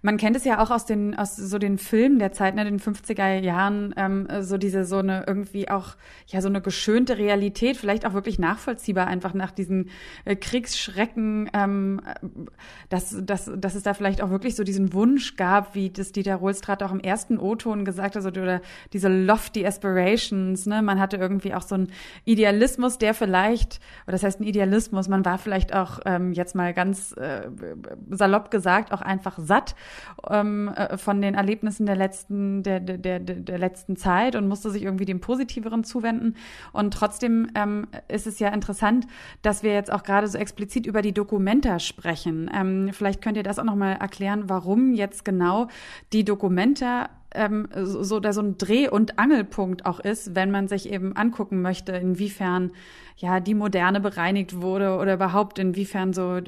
Man 0.02 0.18
kennt 0.18 0.36
es 0.36 0.44
ja 0.44 0.62
auch 0.62 0.70
aus 0.70 0.86
den, 0.86 1.16
aus 1.16 1.36
so 1.36 1.58
den 1.58 1.78
Filmen 1.78 2.20
der 2.20 2.32
Zeit, 2.32 2.56
ne, 2.56 2.64
den 2.64 2.80
50er 2.80 3.40
Jahren, 3.40 3.94
ähm, 3.98 4.28
so 4.42 4.58
diese, 4.58 4.86
so 4.86 4.98
eine 4.98 5.24
irgendwie 5.26 5.70
auch, 5.70 5.96
ja, 6.28 6.42
so 6.42 6.50
eine 6.50 6.62
geschönte 6.62 7.18
Realität, 7.18 7.78
vielleicht 7.78 8.06
auch 8.06 8.14
wirklich 8.14 8.38
nachvollziehbar, 8.38 9.08
einfach 9.08 9.34
nach 9.34 9.52
diesen 9.52 9.90
äh, 10.26 10.36
Kriegsschrecken, 10.36 11.50
ähm, 11.54 12.02
dass, 12.90 13.16
dass, 13.26 13.52
dass 13.56 13.76
es 13.76 13.84
da 13.84 13.94
vielleicht 13.96 14.22
auch 14.22 14.30
wirklich 14.30 14.56
so 14.56 14.64
diesen 14.64 14.94
Wunsch 14.94 15.36
gab, 15.36 15.74
wie 15.74 15.90
das 15.90 16.12
Dieter 16.12 16.36
Rohlstraat 16.36 16.84
auch 16.84 16.92
im 16.92 17.00
ersten 17.00 17.40
O-Ton 17.40 17.84
gesagt 17.84 18.16
hat, 18.16 18.26
oder 18.26 18.62
diese 18.94 19.10
lofty 19.10 19.66
aspirations, 19.66 20.68
ne, 20.68 20.84
man 20.84 21.00
hatte 21.00 21.18
irgendwie 21.18 21.56
auch 21.56 21.64
so 21.64 21.76
einen 21.76 21.92
Idealismus, 22.24 23.00
der 23.00 23.16
vielleicht, 23.16 23.80
oder 24.06 24.14
das 24.14 24.24
heißt 24.24 24.42
ein 24.42 24.44
Idealismus, 24.44 25.08
man 25.08 25.26
war 25.26 25.40
vielleicht 25.40 25.74
auch 25.74 26.00
ähm, 26.06 26.34
jetzt 26.34 26.54
mal 26.54 26.74
ganz 26.74 27.14
äh, 27.14 27.50
salopp 28.12 28.52
gesagt, 28.52 28.92
auch 28.92 29.02
einfach 29.02 29.40
satt 29.40 29.57
ähm, 30.30 30.70
äh, 30.70 30.98
von 30.98 31.22
den 31.22 31.36
Erlebnissen 31.36 31.86
der 31.86 31.96
letzten, 31.96 32.64
der, 32.64 32.80
der, 32.80 32.98
der, 32.98 33.20
der 33.20 33.58
letzten 33.58 33.96
Zeit 33.96 34.36
und 34.36 34.48
musste 34.48 34.70
sich 34.70 34.84
irgendwie 34.84 35.06
dem 35.06 35.20
Positiveren 35.20 35.84
zuwenden. 35.84 36.36
Und 36.74 36.94
trotzdem 36.94 37.50
ähm, 37.56 37.88
ist 38.08 38.28
es 38.28 38.40
ja 38.40 38.50
interessant, 38.50 39.08
dass 39.42 39.64
wir 39.64 39.74
jetzt 39.74 39.92
auch 39.92 40.04
gerade 40.04 40.28
so 40.28 40.38
explizit 40.38 40.86
über 40.86 41.02
die 41.02 41.14
Dokumenta 41.14 41.80
sprechen. 41.80 42.50
Ähm, 42.54 42.90
vielleicht 42.92 43.22
könnt 43.22 43.38
ihr 43.38 43.44
das 43.44 43.60
auch 43.60 43.64
nochmal 43.64 43.98
erklären, 43.98 44.44
warum 44.48 44.94
jetzt 44.94 45.26
genau 45.26 45.68
die 46.14 46.24
Dokumenta 46.24 47.10
ähm, 47.34 47.68
so, 47.76 48.04
so, 48.04 48.22
so 48.32 48.42
ein 48.42 48.58
Dreh- 48.58 48.90
und 48.90 49.20
Angelpunkt 49.20 49.86
auch 49.86 50.00
ist, 50.00 50.36
wenn 50.36 50.52
man 50.52 50.68
sich 50.68 50.92
eben 50.92 51.16
angucken 51.16 51.62
möchte, 51.62 51.94
inwiefern 51.94 52.72
ja 53.18 53.40
die 53.40 53.56
Moderne 53.56 54.00
bereinigt 54.00 54.62
wurde 54.62 54.98
oder 54.98 55.16
überhaupt 55.16 55.58
inwiefern 55.58 56.14
so 56.14 56.40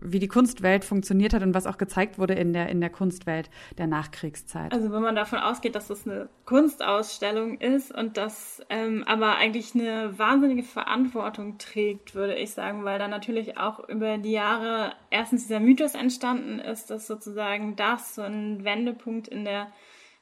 wie 0.00 0.18
die 0.18 0.28
Kunstwelt 0.28 0.84
funktioniert 0.84 1.32
hat 1.32 1.42
und 1.42 1.54
was 1.54 1.66
auch 1.66 1.78
gezeigt 1.78 2.18
wurde 2.18 2.34
in 2.34 2.52
der 2.52 2.68
in 2.68 2.80
der 2.80 2.90
Kunstwelt 2.90 3.48
der 3.78 3.86
Nachkriegszeit. 3.86 4.72
Also 4.72 4.90
wenn 4.90 5.02
man 5.02 5.14
davon 5.14 5.38
ausgeht, 5.38 5.76
dass 5.76 5.86
das 5.86 6.06
eine 6.06 6.28
Kunstausstellung 6.46 7.58
ist 7.58 7.94
und 7.94 8.16
das 8.16 8.60
ähm, 8.70 9.04
aber 9.06 9.36
eigentlich 9.36 9.74
eine 9.74 10.18
wahnsinnige 10.18 10.64
Verantwortung 10.64 11.58
trägt, 11.58 12.14
würde 12.16 12.34
ich 12.34 12.50
sagen, 12.50 12.84
weil 12.84 12.98
da 12.98 13.06
natürlich 13.06 13.56
auch 13.56 13.88
über 13.88 14.18
die 14.18 14.32
Jahre 14.32 14.92
erstens 15.10 15.46
dieser 15.46 15.60
Mythos 15.60 15.94
entstanden 15.94 16.58
ist, 16.58 16.90
dass 16.90 17.06
sozusagen 17.06 17.76
das 17.76 18.16
so 18.16 18.22
ein 18.22 18.64
Wendepunkt 18.64 19.28
in 19.28 19.44
der 19.44 19.68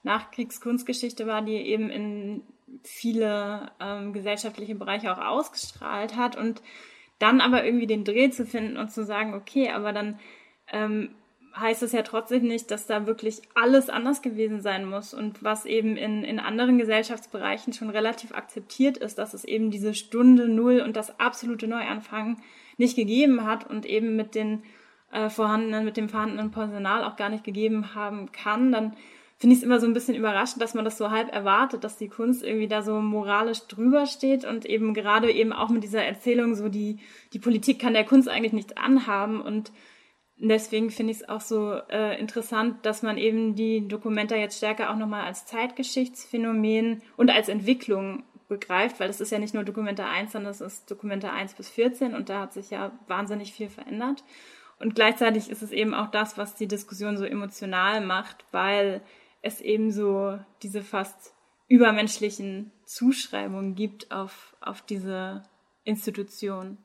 Nachkriegskunstgeschichte 0.09 1.27
war, 1.27 1.43
die 1.43 1.57
eben 1.57 1.91
in 1.91 2.43
viele 2.83 3.71
ähm, 3.81 4.13
gesellschaftliche 4.13 4.75
Bereiche 4.75 5.13
auch 5.13 5.25
ausgestrahlt 5.25 6.17
hat. 6.17 6.37
Und 6.37 6.63
dann 7.19 7.41
aber 7.41 7.65
irgendwie 7.65 7.87
den 7.87 8.05
Dreh 8.05 8.31
zu 8.31 8.47
finden 8.47 8.77
und 8.77 8.91
zu 8.91 9.05
sagen, 9.05 9.35
okay, 9.35 9.71
aber 9.71 9.93
dann 9.93 10.19
ähm, 10.73 11.11
heißt 11.57 11.83
es 11.83 11.93
ja 11.93 12.03
trotzdem 12.03 12.45
nicht, 12.45 12.71
dass 12.71 12.87
da 12.87 13.07
wirklich 13.07 13.43
alles 13.55 13.89
anders 13.91 14.23
gewesen 14.23 14.61
sein 14.61 14.85
muss. 14.85 15.15
Und 15.15 15.43
was 15.43 15.67
eben 15.67 15.97
in, 15.97 16.25
in 16.25 16.39
anderen 16.39 16.79
Gesellschaftsbereichen 16.79 17.73
schon 17.73 17.91
relativ 17.91 18.33
akzeptiert 18.33 18.97
ist, 18.97 19.19
dass 19.19 19.35
es 19.35 19.45
eben 19.45 19.71
diese 19.71 19.95
Stunde 19.95 20.49
Null 20.49 20.81
und 20.81 20.97
das 20.97 21.19
absolute 21.19 21.67
Neuanfangen 21.67 22.39
nicht 22.77 22.97
gegeben 22.97 23.45
hat 23.45 23.69
und 23.69 23.87
eben 23.87 24.15
mit 24.15 24.35
den 24.35 24.63
äh, 25.11 25.31
vorhandenen, 25.31 25.85
mit 25.85 25.97
dem 25.97 26.09
vorhandenen 26.09 26.51
Personal 26.51 27.05
auch 27.05 27.17
gar 27.17 27.29
nicht 27.29 27.45
gegeben 27.45 27.95
haben 27.95 28.31
kann, 28.31 28.71
dann 28.71 28.95
finde 29.39 29.55
ich 29.55 29.61
es 29.61 29.65
immer 29.65 29.79
so 29.79 29.87
ein 29.87 29.95
bisschen 29.95 30.17
überraschend, 30.17 30.61
dass 30.61 30.75
man 30.75 30.85
das 30.85 30.99
so 30.99 31.11
halb 31.11 31.33
erwartet, 31.33 31.85
dass 31.85 31.97
die 31.97 32.09
Kunst 32.09 32.43
irgendwie 32.43 32.67
da 32.67 32.83
so 32.83 33.01
moralisch 33.01 33.61
drüber 33.69 34.07
steht 34.07 34.45
und 34.45 34.67
eben 34.67 34.95
gerade 34.95 35.31
eben 35.31 35.53
auch 35.53 35.69
mit 35.69 35.85
dieser 35.85 36.05
Erzählung 36.05 36.57
so 36.57 36.69
die, 36.69 36.99
die 37.33 37.39
Politik 37.39 37.79
kann 37.79 37.95
der 37.95 38.05
Kunst 38.05 38.29
eigentlich 38.29 38.53
nichts 38.53 38.77
anhaben 38.77 39.41
und 39.41 39.71
deswegen 40.39 40.91
finde 40.91 41.13
ich 41.13 41.19
es 41.19 41.29
auch 41.29 41.41
so 41.41 41.73
äh, 41.89 42.19
interessant, 42.19 42.85
dass 42.85 43.03
man 43.03 43.17
eben 43.17 43.55
die 43.55 43.87
Dokumenta 43.87 44.35
jetzt 44.35 44.57
stärker 44.57 44.91
auch 44.91 44.97
nochmal 44.97 45.25
als 45.25 45.47
Zeitgeschichtsphänomen 45.47 47.03
und 47.17 47.31
als 47.31 47.49
Entwicklung 47.49 48.25
begreift, 48.49 48.99
weil 48.99 49.09
das 49.09 49.21
ist 49.21 49.31
ja 49.31 49.39
nicht 49.39 49.55
nur 49.55 49.63
Dokumenta 49.63 50.09
1, 50.09 50.33
sondern 50.33 50.51
das 50.51 50.61
ist 50.61 50.91
Dokumenta 50.91 51.31
1 51.31 51.55
bis 51.55 51.69
14 51.69 52.15
und 52.15 52.29
da 52.29 52.41
hat 52.41 52.55
sich 52.55 52.71
ja 52.71 52.93
wahnsinnig 53.07 53.53
viel 53.53 53.69
verändert. 53.69 54.25
Und 54.81 54.95
gleichzeitig 54.95 55.51
ist 55.51 55.63
es 55.63 55.73
eben 55.73 55.93
auch 55.93 56.11
das, 56.11 56.39
was 56.39 56.55
die 56.55 56.69
Diskussion 56.69 57.17
so 57.17 57.25
emotional 57.25 58.01
macht, 58.01 58.45
weil 58.53 59.03
es 59.49 59.61
eben 59.61 59.91
so 59.91 60.39
diese 60.63 60.83
fast 60.83 61.35
übermenschlichen 61.67 62.73
Zuschreibungen 62.85 63.75
gibt 63.75 64.13
auf, 64.13 64.57
auf 64.61 64.83
diese 64.83 65.43
Institution. 65.85 66.79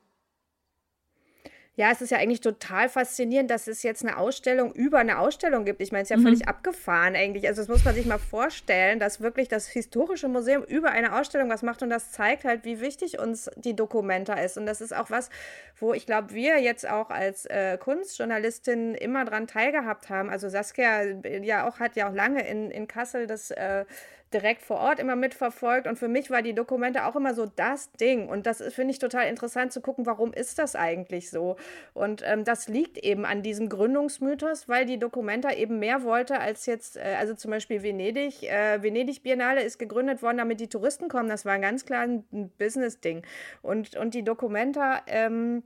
Ja, 1.76 1.90
es 1.92 2.02
ist 2.02 2.12
ja 2.12 2.20
eigentlich 2.20 2.42
total 2.42 2.88
faszinierend, 2.88 3.50
dass 3.50 3.66
es 3.66 3.82
jetzt 3.82 4.06
eine 4.06 4.18
Ausstellung 4.18 4.74
über 4.74 5.00
eine 5.00 5.18
Ausstellung 5.18 5.66
gibt. 5.66 5.82
Ich 5.82 5.92
meine, 5.92 6.04
es 6.04 6.08
ist 6.08 6.12
ja 6.12 6.18
mhm. 6.18 6.24
völlig 6.24 6.48
abgefahren 6.48 7.16
eigentlich. 7.16 7.48
Also 7.48 7.64
das 7.64 7.68
muss 7.68 7.84
man 7.84 7.96
sich 7.96 8.06
mal 8.06 8.20
vorstellen, 8.20 9.00
dass 9.00 9.22
wirklich 9.22 9.48
das 9.48 9.68
historische 9.68 10.28
Museum 10.28 10.64
über 10.64 10.92
eine 10.92 11.20
Ausstellung 11.20 11.50
was 11.50 11.64
macht 11.64 11.82
und 11.82 11.90
das 11.90 12.12
zeigt 12.12 12.44
halt, 12.44 12.64
wie 12.64 12.80
wichtig 12.80 13.18
uns 13.18 13.50
die 13.56 13.76
Dokumenta 13.76 14.36
ist. 14.36 14.56
Und 14.56 14.68
das 14.68 14.82
ist 14.82 14.96
auch 14.96 15.10
was, 15.10 15.32
wo 15.80 15.96
ich 15.96 16.06
glaube, 16.06 16.36
wir 16.36 16.60
jetzt 16.60 16.88
auch 16.88 17.10
als 17.10 17.48
äh, 17.48 17.80
Kunstjournalistin 17.80 18.94
immer 18.94 19.26
dran 19.26 19.48
teilgehabt 19.48 20.10
haben. 20.10 20.30
Also 20.30 20.50
Saskia 20.50 21.02
äh, 21.02 21.44
ja 21.44 21.68
auch 21.68 21.80
hat 21.80 21.96
ja 21.96 22.08
auch 22.08 22.14
lange 22.14 22.48
in, 22.48 22.70
in 22.70 22.88
Kassel 22.88 23.26
das 23.26 23.50
äh, 23.50 23.86
direkt 24.34 24.62
vor 24.62 24.78
Ort 24.78 25.00
immer 25.00 25.16
mitverfolgt. 25.16 25.88
Und 25.88 25.98
für 25.98 26.08
mich 26.08 26.30
war 26.30 26.42
die 26.42 26.54
Dokumente 26.54 27.06
auch 27.06 27.16
immer 27.16 27.34
so 27.34 27.46
das 27.46 27.92
Ding. 27.94 28.28
Und 28.30 28.46
das 28.46 28.62
finde 28.74 28.92
ich 28.92 29.00
total 29.00 29.28
interessant 29.28 29.72
zu 29.72 29.82
gucken, 29.82 30.06
warum 30.06 30.34
ist 30.34 30.60
das 30.60 30.76
eigentlich 30.76 31.30
so? 31.30 31.58
Und 31.94 32.24
ähm, 32.26 32.44
das 32.44 32.68
liegt 32.68 32.98
eben 32.98 33.26
an 33.26 33.42
diesem 33.44 33.70
Gründungsmythos, 33.70 34.68
weil 34.68 34.86
die 34.86 34.98
Dokumenta 34.98 35.52
eben 35.52 35.80
mehr 35.80 36.04
wollte 36.04 36.40
als 36.40 36.66
jetzt, 36.66 36.98
äh, 36.98 37.16
also 37.20 37.34
zum 37.34 37.52
Beispiel 37.52 37.84
Venedig. 37.84 38.44
Äh, 38.44 38.82
Venedig 38.82 39.24
Biennale 39.24 39.64
ist 39.64 39.80
gegründet 39.80 40.22
worden, 40.22 40.38
damit 40.38 40.60
die 40.60 40.70
Touristen 40.70 41.08
kommen. 41.08 41.30
Das 41.30 41.46
war 41.46 41.54
ein 41.54 41.62
ganz 41.62 41.86
klar 41.86 42.04
ein 42.04 42.24
Business-Ding. 42.58 43.24
Und, 43.62 43.96
und 43.96 44.14
die 44.14 44.24
Dokumenta, 44.24 45.02
ähm, 45.08 45.64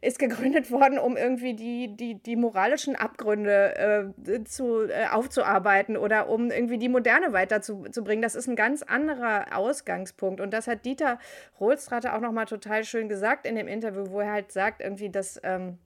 ist 0.00 0.18
gegründet 0.18 0.70
worden, 0.70 0.98
um 0.98 1.16
irgendwie 1.16 1.54
die, 1.54 1.96
die, 1.96 2.14
die 2.14 2.36
moralischen 2.36 2.96
Abgründe 2.96 4.14
äh, 4.26 4.44
zu, 4.44 4.88
äh, 4.88 5.06
aufzuarbeiten 5.10 5.96
oder 5.96 6.28
um 6.28 6.50
irgendwie 6.50 6.78
die 6.78 6.88
Moderne 6.88 7.32
weiterzubringen. 7.32 8.22
Das 8.22 8.34
ist 8.34 8.48
ein 8.48 8.56
ganz 8.56 8.82
anderer 8.82 9.56
Ausgangspunkt. 9.56 10.40
Und 10.40 10.52
das 10.52 10.66
hat 10.66 10.84
Dieter 10.84 11.18
Rohlstrater 11.60 12.16
auch 12.16 12.20
nochmal 12.20 12.46
total 12.46 12.84
schön 12.84 13.08
gesagt 13.08 13.46
in 13.46 13.56
dem 13.56 13.68
Interview, 13.68 14.10
wo 14.10 14.20
er 14.20 14.32
halt 14.32 14.52
sagt, 14.52 14.80
irgendwie, 14.80 15.10
dass. 15.10 15.40
Ähm, 15.42 15.78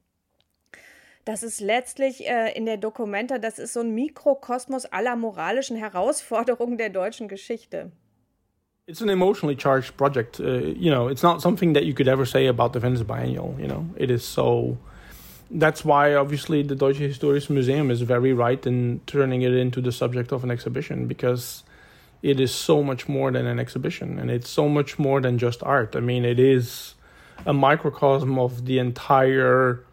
das 1.26 1.42
ist 1.42 1.60
letztlich 1.60 2.26
äh, 2.26 2.50
in 2.56 2.64
der 2.64 2.78
Dokumenta, 2.78 3.38
das 3.38 3.58
ist 3.58 3.74
so 3.74 3.80
ein 3.80 3.94
Mikrokosmos 3.94 4.86
aller 4.86 5.16
moralischen 5.16 5.76
Herausforderungen 5.76 6.78
der 6.78 6.88
deutschen 6.88 7.28
Geschichte. 7.28 7.92
It's 8.90 9.00
an 9.00 9.08
emotionally 9.08 9.54
charged 9.54 9.96
project. 9.96 10.40
Uh, 10.40 10.50
you 10.84 10.90
know, 10.90 11.06
it's 11.06 11.22
not 11.22 11.40
something 11.40 11.74
that 11.74 11.84
you 11.84 11.94
could 11.94 12.08
ever 12.08 12.26
say 12.26 12.46
about 12.46 12.72
the 12.72 12.80
Venice 12.80 13.04
Biennial. 13.04 13.54
You 13.56 13.68
know, 13.68 13.88
it 13.96 14.10
is 14.10 14.24
so. 14.24 14.78
That's 15.48 15.84
why, 15.84 16.16
obviously, 16.16 16.64
the 16.64 16.74
Deutsche 16.74 16.98
Historisches 16.98 17.50
Museum 17.50 17.92
is 17.92 18.02
very 18.02 18.32
right 18.32 18.66
in 18.66 19.00
turning 19.06 19.42
it 19.42 19.54
into 19.54 19.80
the 19.80 19.92
subject 19.92 20.32
of 20.32 20.42
an 20.42 20.50
exhibition 20.50 21.06
because 21.06 21.62
it 22.22 22.40
is 22.40 22.52
so 22.52 22.82
much 22.82 23.08
more 23.08 23.30
than 23.30 23.46
an 23.46 23.60
exhibition 23.60 24.18
and 24.18 24.28
it's 24.28 24.50
so 24.50 24.68
much 24.68 24.98
more 24.98 25.20
than 25.20 25.38
just 25.38 25.62
art. 25.62 25.94
I 25.94 26.00
mean, 26.00 26.24
it 26.24 26.40
is 26.40 26.94
a 27.46 27.52
microcosm 27.52 28.40
of 28.40 28.64
the 28.64 28.80
entire 28.80 29.84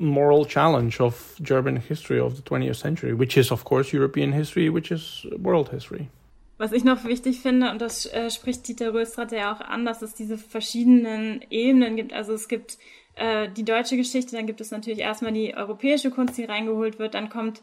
moral 0.00 0.44
challenge 0.44 1.00
of 1.00 1.36
German 1.40 1.76
history 1.76 2.18
of 2.18 2.34
the 2.34 2.42
20th 2.42 2.76
century, 2.76 3.14
which 3.14 3.36
is, 3.36 3.52
of 3.52 3.62
course, 3.62 3.92
European 3.92 4.32
history, 4.32 4.68
which 4.68 4.90
is 4.90 5.24
world 5.38 5.68
history. 5.68 6.10
Was 6.56 6.72
ich 6.72 6.84
noch 6.84 7.04
wichtig 7.04 7.40
finde, 7.40 7.70
und 7.70 7.80
das 7.80 8.06
äh, 8.06 8.30
spricht 8.30 8.68
Dieter 8.68 8.94
Röstrater 8.94 9.36
ja 9.36 9.52
auch 9.52 9.60
an, 9.60 9.84
dass 9.84 10.02
es 10.02 10.14
diese 10.14 10.38
verschiedenen 10.38 11.44
Ebenen 11.50 11.96
gibt. 11.96 12.12
Also 12.12 12.32
es 12.32 12.46
gibt 12.46 12.78
äh, 13.16 13.48
die 13.48 13.64
deutsche 13.64 13.96
Geschichte, 13.96 14.36
dann 14.36 14.46
gibt 14.46 14.60
es 14.60 14.70
natürlich 14.70 15.00
erstmal 15.00 15.32
die 15.32 15.56
europäische 15.56 16.10
Kunst, 16.10 16.38
die 16.38 16.44
reingeholt 16.44 16.98
wird, 16.98 17.14
dann 17.14 17.28
kommt 17.28 17.62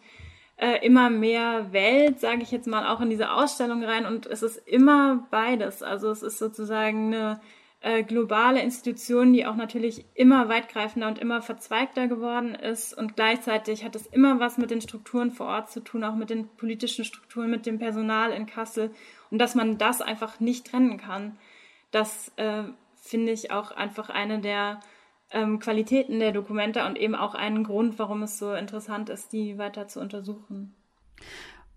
äh, 0.58 0.86
immer 0.86 1.10
mehr 1.10 1.72
Welt, 1.72 2.20
sage 2.20 2.44
ich 2.44 2.52
jetzt 2.52 2.68
mal, 2.68 2.88
auch 2.88 3.02
in 3.02 3.10
diese 3.10 3.32
Ausstellung 3.32 3.84
rein 3.84 4.06
und 4.06 4.28
es 4.28 4.44
ist 4.44 4.58
immer 4.68 5.28
beides. 5.32 5.82
Also 5.84 6.12
es 6.12 6.22
ist 6.22 6.38
sozusagen 6.38 7.14
eine 7.14 7.42
äh, 7.82 8.04
globale 8.04 8.62
Institution, 8.62 9.34
die 9.34 9.46
auch 9.46 9.56
natürlich 9.56 10.06
immer 10.14 10.50
weitgreifender 10.50 11.08
und 11.08 11.18
immer 11.18 11.42
verzweigter 11.42 12.08
geworden 12.08 12.54
ist. 12.54 12.96
Und 12.96 13.16
gleichzeitig 13.16 13.84
hat 13.84 13.96
es 13.96 14.06
immer 14.06 14.40
was 14.40 14.60
mit 14.60 14.70
den 14.70 14.82
Strukturen 14.82 15.32
vor 15.32 15.48
Ort 15.48 15.72
zu 15.72 15.80
tun, 15.80 16.04
auch 16.04 16.16
mit 16.16 16.30
den 16.30 16.48
politischen 16.48 17.06
Strukturen, 17.06 17.50
mit 17.50 17.66
dem 17.66 17.80
Personal 17.80 18.32
in 18.32 18.46
Kassel. 18.46 18.92
Und 19.32 19.40
dass 19.40 19.56
man 19.56 19.80
das 19.80 20.02
einfach 20.02 20.40
nicht 20.40 20.68
trennen 20.68 20.98
kann, 20.98 21.38
das 21.90 22.32
äh, 22.36 22.64
finde 23.02 23.32
ich 23.32 23.52
auch 23.52 23.72
einfach 23.72 24.10
eine 24.10 24.40
der 24.40 24.80
ähm, 25.32 25.60
Qualitäten 25.60 26.20
der 26.20 26.34
Dokumente 26.34 26.86
und 26.86 27.00
eben 27.00 27.16
auch 27.16 27.34
einen 27.34 27.64
Grund, 27.64 27.98
warum 27.98 28.22
es 28.24 28.38
so 28.38 28.54
interessant 28.54 29.10
ist, 29.10 29.34
die 29.34 29.58
weiter 29.58 29.88
zu 29.88 30.00
untersuchen. 30.00 30.76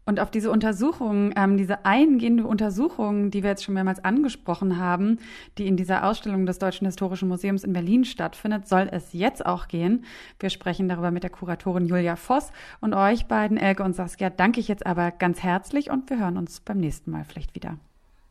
Und 0.07 0.21
auf 0.21 0.31
diese 0.31 0.51
Untersuchung, 0.51 1.33
ähm, 1.35 1.57
diese 1.57 1.87
eingehende 1.87 2.47
Untersuchung, 2.47 3.31
die 3.31 3.43
wir 3.43 3.51
jetzt 3.51 3.64
schon 3.64 3.75
mehrmals 3.75 4.05
angesprochen 4.05 4.79
haben, 4.79 5.19
die 5.57 5.67
in 5.67 5.77
dieser 5.77 6.05
Ausstellung 6.05 6.45
des 6.45 6.59
Deutschen 6.59 6.87
Historischen 6.87 7.29
Museums 7.29 7.64
in 7.64 7.73
Berlin 7.73 8.05
stattfindet, 8.05 8.69
soll 8.69 8.88
es 8.93 9.12
jetzt 9.12 9.47
auch 9.47 9.67
gehen. 9.67 10.05
Wir 10.38 10.51
sprechen 10.51 10.88
darüber 10.88 11.11
mit 11.11 11.23
der 11.23 11.31
Kuratorin 11.31 11.87
Julia 11.87 12.17
Voss 12.17 12.53
und 12.81 12.93
euch 12.93 13.27
beiden, 13.27 13.57
Elke 13.57 13.83
und 13.83 13.95
Saskia, 13.95 14.29
danke 14.29 14.61
ich 14.61 14.69
jetzt 14.69 14.85
aber 14.85 15.11
ganz 15.11 15.43
herzlich 15.43 15.90
und 15.90 16.11
wir 16.11 16.19
hören 16.19 16.37
uns 16.37 16.61
beim 16.61 16.79
nächsten 16.79 17.11
Mal 17.11 17.25
vielleicht 17.25 17.55
wieder. 17.55 17.79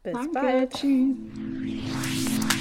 Bis 0.04 0.14
danke. 0.14 0.32
bald. 0.34 0.74
Tschüss. 0.74 2.54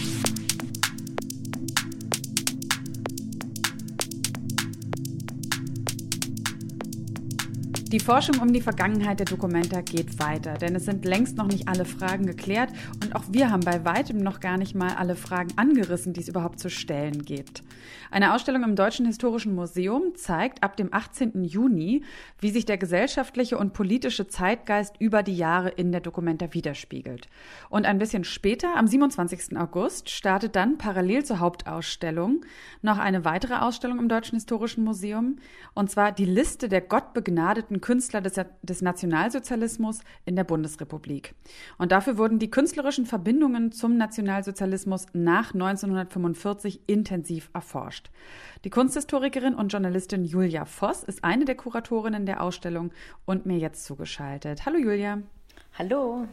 Die 7.92 8.00
Forschung 8.00 8.38
um 8.40 8.54
die 8.54 8.62
Vergangenheit 8.62 9.18
der 9.18 9.26
Dokumenta 9.26 9.82
geht 9.82 10.18
weiter, 10.18 10.54
denn 10.54 10.74
es 10.74 10.86
sind 10.86 11.04
längst 11.04 11.36
noch 11.36 11.46
nicht 11.46 11.68
alle 11.68 11.84
Fragen 11.84 12.24
geklärt 12.24 12.70
und 13.04 13.14
auch 13.14 13.24
wir 13.28 13.50
haben 13.50 13.60
bei 13.60 13.84
weitem 13.84 14.16
noch 14.16 14.40
gar 14.40 14.56
nicht 14.56 14.74
mal 14.74 14.94
alle 14.94 15.14
Fragen 15.14 15.50
angerissen, 15.56 16.14
die 16.14 16.22
es 16.22 16.28
überhaupt 16.28 16.58
zu 16.58 16.70
stellen 16.70 17.22
gibt. 17.26 17.62
Eine 18.10 18.32
Ausstellung 18.32 18.62
im 18.62 18.76
Deutschen 18.76 19.04
Historischen 19.04 19.54
Museum 19.54 20.14
zeigt 20.14 20.62
ab 20.62 20.78
dem 20.78 20.88
18. 20.90 21.44
Juni, 21.44 22.02
wie 22.40 22.50
sich 22.50 22.64
der 22.64 22.78
gesellschaftliche 22.78 23.58
und 23.58 23.74
politische 23.74 24.26
Zeitgeist 24.26 24.94
über 24.98 25.22
die 25.22 25.36
Jahre 25.36 25.68
in 25.68 25.92
der 25.92 26.00
Dokumenta 26.00 26.54
widerspiegelt. 26.54 27.28
Und 27.68 27.84
ein 27.84 27.98
bisschen 27.98 28.24
später, 28.24 28.74
am 28.74 28.86
27. 28.86 29.58
August, 29.58 30.08
startet 30.08 30.56
dann 30.56 30.78
parallel 30.78 31.26
zur 31.26 31.40
Hauptausstellung 31.40 32.40
noch 32.80 32.96
eine 32.96 33.26
weitere 33.26 33.56
Ausstellung 33.56 33.98
im 33.98 34.08
Deutschen 34.08 34.36
Historischen 34.36 34.82
Museum, 34.82 35.36
und 35.74 35.90
zwar 35.90 36.10
die 36.12 36.24
Liste 36.24 36.70
der 36.70 36.80
gottbegnadeten 36.80 37.81
Künstler 37.82 38.22
des, 38.22 38.40
des, 38.62 38.80
Nationalsozialismus 38.80 40.00
in 40.24 40.36
der 40.36 40.44
Bundesrepublik. 40.44 41.34
Und 41.76 41.92
dafür 41.92 42.16
wurden 42.16 42.38
die 42.38 42.50
künstlerischen 42.50 43.04
Verbindungen 43.04 43.72
zum 43.72 43.98
Nationalsozialismus 43.98 45.04
nach 45.12 45.52
1945 45.52 46.80
intensiv 46.86 47.50
erforscht. 47.52 48.10
Die 48.64 48.70
Kunsthistorikerin 48.70 49.54
und 49.54 49.68
Journalistin 49.68 50.24
Julia 50.24 50.64
Voss 50.64 51.02
ist 51.02 51.22
eine 51.22 51.44
der 51.44 51.56
Kuratorinnen 51.56 52.24
der 52.24 52.42
Ausstellung 52.42 52.92
und 53.26 53.44
mir 53.44 53.58
jetzt 53.58 53.84
zugeschaltet. 53.84 54.64
Hallo 54.64 54.78
Julia. 54.78 55.18
Hallo. 55.78 56.26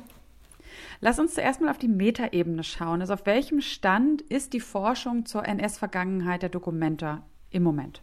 Lass 1.02 1.20
uns 1.20 1.34
zuerst 1.34 1.62
mal 1.62 1.70
auf 1.70 1.78
die 1.78 1.88
Metaebene 1.88 2.64
schauen. 2.64 3.02
Also 3.02 3.14
auf 3.14 3.26
welchem 3.26 3.62
Stand 3.62 4.22
ist 4.22 4.54
die 4.54 4.60
Forschung 4.60 5.26
zur 5.26 5.46
NS-Vergangenheit 5.46 6.42
der 6.42 6.50
Dokumenta 6.50 7.24
im 7.50 7.64
Moment? 7.64 8.02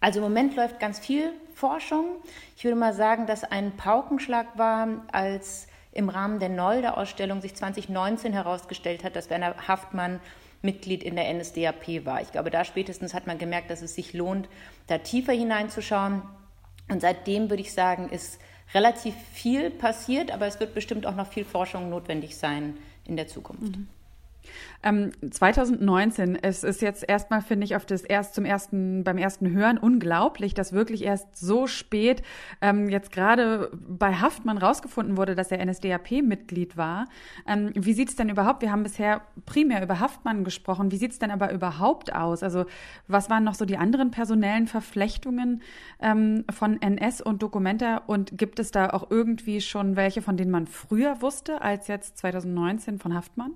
Also 0.00 0.18
im 0.18 0.24
Moment 0.24 0.56
läuft 0.56 0.80
ganz 0.80 0.98
viel 0.98 1.32
Forschung. 1.54 2.16
Ich 2.56 2.64
würde 2.64 2.76
mal 2.76 2.94
sagen, 2.94 3.26
dass 3.26 3.44
ein 3.44 3.76
Paukenschlag 3.76 4.46
war, 4.56 4.88
als 5.12 5.68
im 5.92 6.08
Rahmen 6.08 6.38
der 6.38 6.48
Nolde-Ausstellung 6.48 7.40
sich 7.40 7.54
2019 7.54 8.32
herausgestellt 8.32 9.04
hat, 9.04 9.16
dass 9.16 9.28
Werner 9.28 9.56
Haftmann 9.68 10.20
Mitglied 10.62 11.02
in 11.02 11.16
der 11.16 11.32
NSDAP 11.32 12.04
war. 12.04 12.20
Ich 12.20 12.32
glaube, 12.32 12.50
da 12.50 12.64
spätestens 12.64 13.14
hat 13.14 13.26
man 13.26 13.38
gemerkt, 13.38 13.70
dass 13.70 13.82
es 13.82 13.94
sich 13.94 14.12
lohnt, 14.12 14.48
da 14.86 14.98
tiefer 14.98 15.32
hineinzuschauen. 15.32 16.22
Und 16.88 17.00
seitdem 17.00 17.50
würde 17.50 17.62
ich 17.62 17.72
sagen, 17.72 18.08
ist 18.10 18.40
relativ 18.74 19.14
viel 19.32 19.70
passiert, 19.70 20.30
aber 20.30 20.46
es 20.46 20.60
wird 20.60 20.74
bestimmt 20.74 21.06
auch 21.06 21.14
noch 21.14 21.26
viel 21.26 21.44
Forschung 21.44 21.88
notwendig 21.88 22.36
sein 22.36 22.76
in 23.06 23.16
der 23.16 23.26
Zukunft. 23.26 23.76
Mhm. 23.76 23.88
Ähm, 24.82 25.10
2019, 25.28 26.38
es 26.40 26.64
ist 26.64 26.80
jetzt 26.80 27.06
erstmal, 27.06 27.42
finde 27.42 27.64
ich, 27.64 27.76
auf 27.76 27.84
das 27.84 28.02
erst 28.02 28.34
zum 28.34 28.44
ersten, 28.44 29.04
beim 29.04 29.18
ersten 29.18 29.50
Hören 29.50 29.76
unglaublich, 29.78 30.54
dass 30.54 30.72
wirklich 30.72 31.04
erst 31.04 31.36
so 31.36 31.66
spät 31.66 32.22
ähm, 32.60 32.88
jetzt 32.88 33.12
gerade 33.12 33.70
bei 33.72 34.14
Haftmann 34.14 34.58
rausgefunden 34.58 35.16
wurde, 35.16 35.34
dass 35.34 35.50
er 35.50 35.64
NSDAP-Mitglied 35.64 36.76
war. 36.76 37.06
Ähm, 37.46 37.72
wie 37.74 37.92
sieht 37.92 38.08
es 38.08 38.16
denn 38.16 38.28
überhaupt? 38.28 38.62
Wir 38.62 38.72
haben 38.72 38.82
bisher 38.82 39.22
primär 39.44 39.82
über 39.82 40.00
Haftmann 40.00 40.44
gesprochen. 40.44 40.90
Wie 40.90 40.96
sieht 40.96 41.12
es 41.12 41.18
denn 41.18 41.30
aber 41.30 41.52
überhaupt 41.52 42.14
aus? 42.14 42.42
Also 42.42 42.64
was 43.06 43.28
waren 43.28 43.44
noch 43.44 43.54
so 43.54 43.64
die 43.64 43.76
anderen 43.76 44.10
personellen 44.10 44.66
Verflechtungen 44.66 45.62
ähm, 46.00 46.44
von 46.50 46.80
NS 46.80 47.20
und 47.20 47.42
Documenta 47.42 47.98
und 48.06 48.38
gibt 48.38 48.58
es 48.58 48.70
da 48.70 48.90
auch 48.90 49.10
irgendwie 49.10 49.60
schon 49.60 49.96
welche, 49.96 50.22
von 50.22 50.36
denen 50.36 50.50
man 50.50 50.66
früher 50.66 51.20
wusste 51.20 51.60
als 51.60 51.88
jetzt 51.88 52.18
2019 52.18 52.98
von 52.98 53.14
Haftmann? 53.14 53.52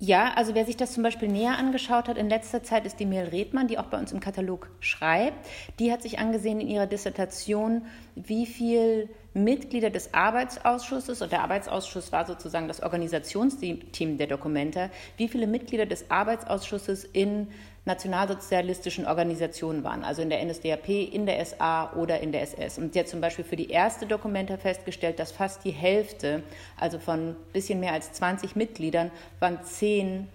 Ja, 0.00 0.32
also 0.36 0.54
wer 0.54 0.64
sich 0.64 0.76
das 0.76 0.92
zum 0.92 1.02
Beispiel 1.02 1.26
näher 1.26 1.58
angeschaut 1.58 2.06
hat 2.06 2.18
in 2.18 2.28
letzter 2.28 2.62
Zeit, 2.62 2.86
ist 2.86 3.00
die 3.00 3.06
Mel 3.06 3.26
Redmann, 3.28 3.66
die 3.66 3.78
auch 3.78 3.86
bei 3.86 3.98
uns 3.98 4.12
im 4.12 4.20
Katalog 4.20 4.70
schreibt. 4.78 5.44
Die 5.80 5.90
hat 5.90 6.02
sich 6.02 6.20
angesehen 6.20 6.60
in 6.60 6.68
ihrer 6.68 6.86
Dissertation, 6.86 7.82
wie 8.14 8.46
viel 8.46 9.08
Mitglieder 9.34 9.90
des 9.90 10.14
Arbeitsausschusses, 10.14 11.20
und 11.20 11.32
der 11.32 11.42
Arbeitsausschuss 11.42 12.12
war 12.12 12.26
sozusagen 12.26 12.68
das 12.68 12.80
Organisationsteam 12.80 14.18
der 14.18 14.28
Dokumente, 14.28 14.90
wie 15.16 15.26
viele 15.26 15.48
Mitglieder 15.48 15.86
des 15.86 16.12
Arbeitsausschusses 16.12 17.02
in 17.02 17.48
nationalsozialistischen 17.88 19.06
Organisationen 19.06 19.82
waren, 19.82 20.04
also 20.04 20.22
in 20.22 20.30
der 20.30 20.44
NSDAP, 20.44 20.88
in 20.88 21.26
der 21.26 21.44
SA 21.44 21.92
oder 21.94 22.20
in 22.20 22.30
der 22.30 22.42
SS. 22.42 22.78
Und 22.78 22.92
sie 22.92 23.00
hat 23.00 23.08
zum 23.08 23.20
Beispiel 23.20 23.44
für 23.44 23.56
die 23.56 23.70
erste 23.70 24.06
Dokumente 24.06 24.58
festgestellt, 24.58 25.18
dass 25.18 25.32
fast 25.32 25.64
die 25.64 25.70
Hälfte, 25.70 26.42
also 26.78 26.98
von 26.98 27.30
ein 27.30 27.36
bisschen 27.52 27.80
mehr 27.80 27.94
als 27.94 28.12
20 28.12 28.54
Mitgliedern, 28.54 29.10
waren 29.40 29.64
zehn 29.64 30.28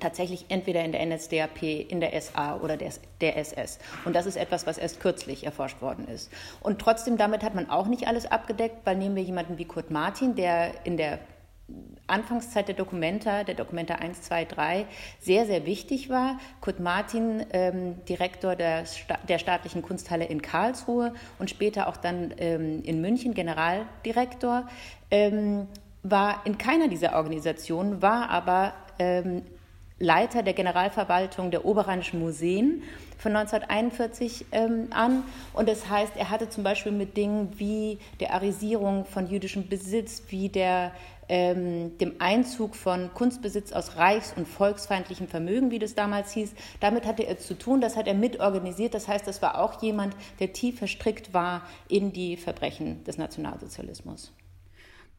tatsächlich 0.00 0.46
entweder 0.48 0.84
in 0.84 0.92
der 0.92 1.04
NSDAP, 1.04 1.62
in 1.62 2.00
der 2.00 2.18
SA 2.20 2.56
oder 2.56 2.76
der, 2.76 2.92
der, 3.20 3.36
SS. 3.36 3.78
Und 4.04 4.14
das 4.14 4.26
ist 4.26 4.36
etwas, 4.36 4.66
was 4.66 4.78
erst 4.78 5.00
kürzlich 5.00 5.44
erforscht 5.44 5.82
worden 5.82 6.08
ist. 6.08 6.30
Und 6.60 6.80
trotzdem, 6.80 7.16
damit 7.16 7.42
hat 7.42 7.54
man 7.54 7.68
auch 7.68 7.86
nicht 7.86 8.06
alles 8.06 8.30
abgedeckt, 8.30 8.78
weil 8.84 8.96
nehmen 8.96 9.16
wir 9.16 9.22
jemanden 9.22 9.58
wie 9.58 9.64
Kurt 9.64 9.90
Martin, 9.90 10.34
der 10.36 10.72
in 10.84 10.96
der 10.96 11.18
Anfangszeit 12.08 12.68
der 12.68 12.74
Dokumenta, 12.74 13.44
der 13.44 13.54
Dokumenta 13.54 13.94
1, 13.94 14.22
2, 14.22 14.44
3, 14.44 14.86
sehr, 15.20 15.46
sehr 15.46 15.66
wichtig 15.66 16.08
war. 16.08 16.38
Kurt 16.60 16.80
Martin, 16.80 17.44
ähm, 17.52 18.04
Direktor 18.06 18.56
der, 18.56 18.86
Sta 18.86 19.18
der 19.28 19.38
staatlichen 19.38 19.82
Kunsthalle 19.82 20.24
in 20.24 20.42
Karlsruhe 20.42 21.14
und 21.38 21.50
später 21.50 21.88
auch 21.88 21.96
dann 21.96 22.34
ähm, 22.38 22.82
in 22.82 23.00
München 23.00 23.34
Generaldirektor, 23.34 24.68
ähm, 25.10 25.68
war 26.02 26.42
in 26.44 26.58
keiner 26.58 26.88
dieser 26.88 27.14
Organisationen, 27.14 28.02
war 28.02 28.30
aber 28.30 28.72
ähm, 28.98 29.42
Leiter 29.98 30.42
der 30.42 30.54
Generalverwaltung 30.54 31.50
der 31.50 31.64
Oberrheinischen 31.64 32.20
Museen 32.20 32.82
von 33.18 33.34
1941 33.34 34.46
ähm, 34.52 34.88
an. 34.90 35.24
Und 35.52 35.68
das 35.68 35.90
heißt, 35.90 36.12
er 36.16 36.30
hatte 36.30 36.48
zum 36.48 36.62
Beispiel 36.62 36.92
mit 36.92 37.16
Dingen 37.16 37.52
wie 37.58 37.98
der 38.20 38.32
Arisierung 38.34 39.04
von 39.06 39.28
jüdischem 39.28 39.68
Besitz, 39.68 40.22
wie 40.28 40.48
der 40.48 40.92
ähm, 41.28 41.96
dem 41.98 42.14
Einzug 42.18 42.74
von 42.74 43.12
Kunstbesitz 43.14 43.72
aus 43.72 43.96
reichs- 43.96 44.32
und 44.36 44.48
volksfeindlichem 44.48 45.28
Vermögen, 45.28 45.70
wie 45.70 45.78
das 45.78 45.94
damals 45.94 46.32
hieß. 46.32 46.54
Damit 46.80 47.06
hatte 47.06 47.26
er 47.26 47.38
zu 47.38 47.54
tun, 47.54 47.80
das 47.80 47.96
hat 47.96 48.06
er 48.06 48.14
mitorganisiert. 48.14 48.94
Das 48.94 49.08
heißt, 49.08 49.26
das 49.26 49.42
war 49.42 49.60
auch 49.60 49.82
jemand, 49.82 50.16
der 50.40 50.52
tief 50.52 50.78
verstrickt 50.78 51.34
war 51.34 51.62
in 51.88 52.12
die 52.12 52.36
Verbrechen 52.36 53.04
des 53.04 53.18
Nationalsozialismus. 53.18 54.32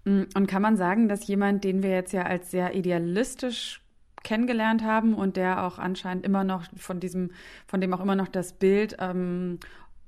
Mm, 0.06 0.24
und 0.36 0.48
kann 0.48 0.62
man 0.62 0.78
sagen, 0.78 1.10
dass 1.10 1.28
jemand, 1.28 1.64
den 1.64 1.84
wir 1.84 1.92
jetzt 1.92 2.14
ja 2.14 2.24
als 2.24 2.52
sehr 2.52 2.76
idealistisch 2.76 3.82
kennengelernt 4.24 4.84
haben 4.84 5.14
und 5.14 5.38
der 5.38 5.64
auch 5.64 5.80
anscheinend 5.80 6.26
immer 6.26 6.44
noch 6.44 6.66
von 6.76 7.00
diesem, 7.00 7.32
von 7.68 7.80
dem 7.82 7.94
auch 7.94 8.02
immer 8.02 8.16
noch 8.16 8.28
das 8.28 8.54
Bild 8.54 8.98
ähm, 9.00 9.60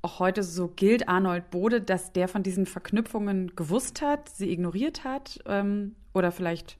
auch 0.01 0.19
heute 0.19 0.43
so 0.43 0.67
gilt, 0.67 1.07
Arnold 1.07 1.49
Bode, 1.51 1.81
dass 1.81 2.11
der 2.11 2.27
von 2.27 2.43
diesen 2.43 2.65
Verknüpfungen 2.65 3.55
gewusst 3.55 4.01
hat, 4.01 4.29
sie 4.29 4.51
ignoriert 4.51 5.03
hat 5.03 5.39
ähm, 5.45 5.95
oder 6.13 6.31
vielleicht 6.31 6.77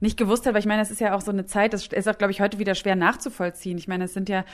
nicht 0.00 0.16
gewusst 0.16 0.46
hat, 0.46 0.54
weil 0.54 0.60
ich 0.60 0.66
meine, 0.66 0.82
es 0.82 0.90
ist 0.90 1.00
ja 1.00 1.14
auch 1.14 1.20
so 1.20 1.30
eine 1.30 1.46
Zeit, 1.46 1.72
das 1.72 1.86
ist 1.86 2.08
auch, 2.08 2.18
glaube 2.18 2.32
ich, 2.32 2.40
heute 2.40 2.58
wieder 2.58 2.74
schwer 2.74 2.96
nachzuvollziehen. 2.96 3.78
Ich 3.78 3.88
meine, 3.88 4.04
es 4.04 4.14
sind 4.14 4.28
ja, 4.28 4.44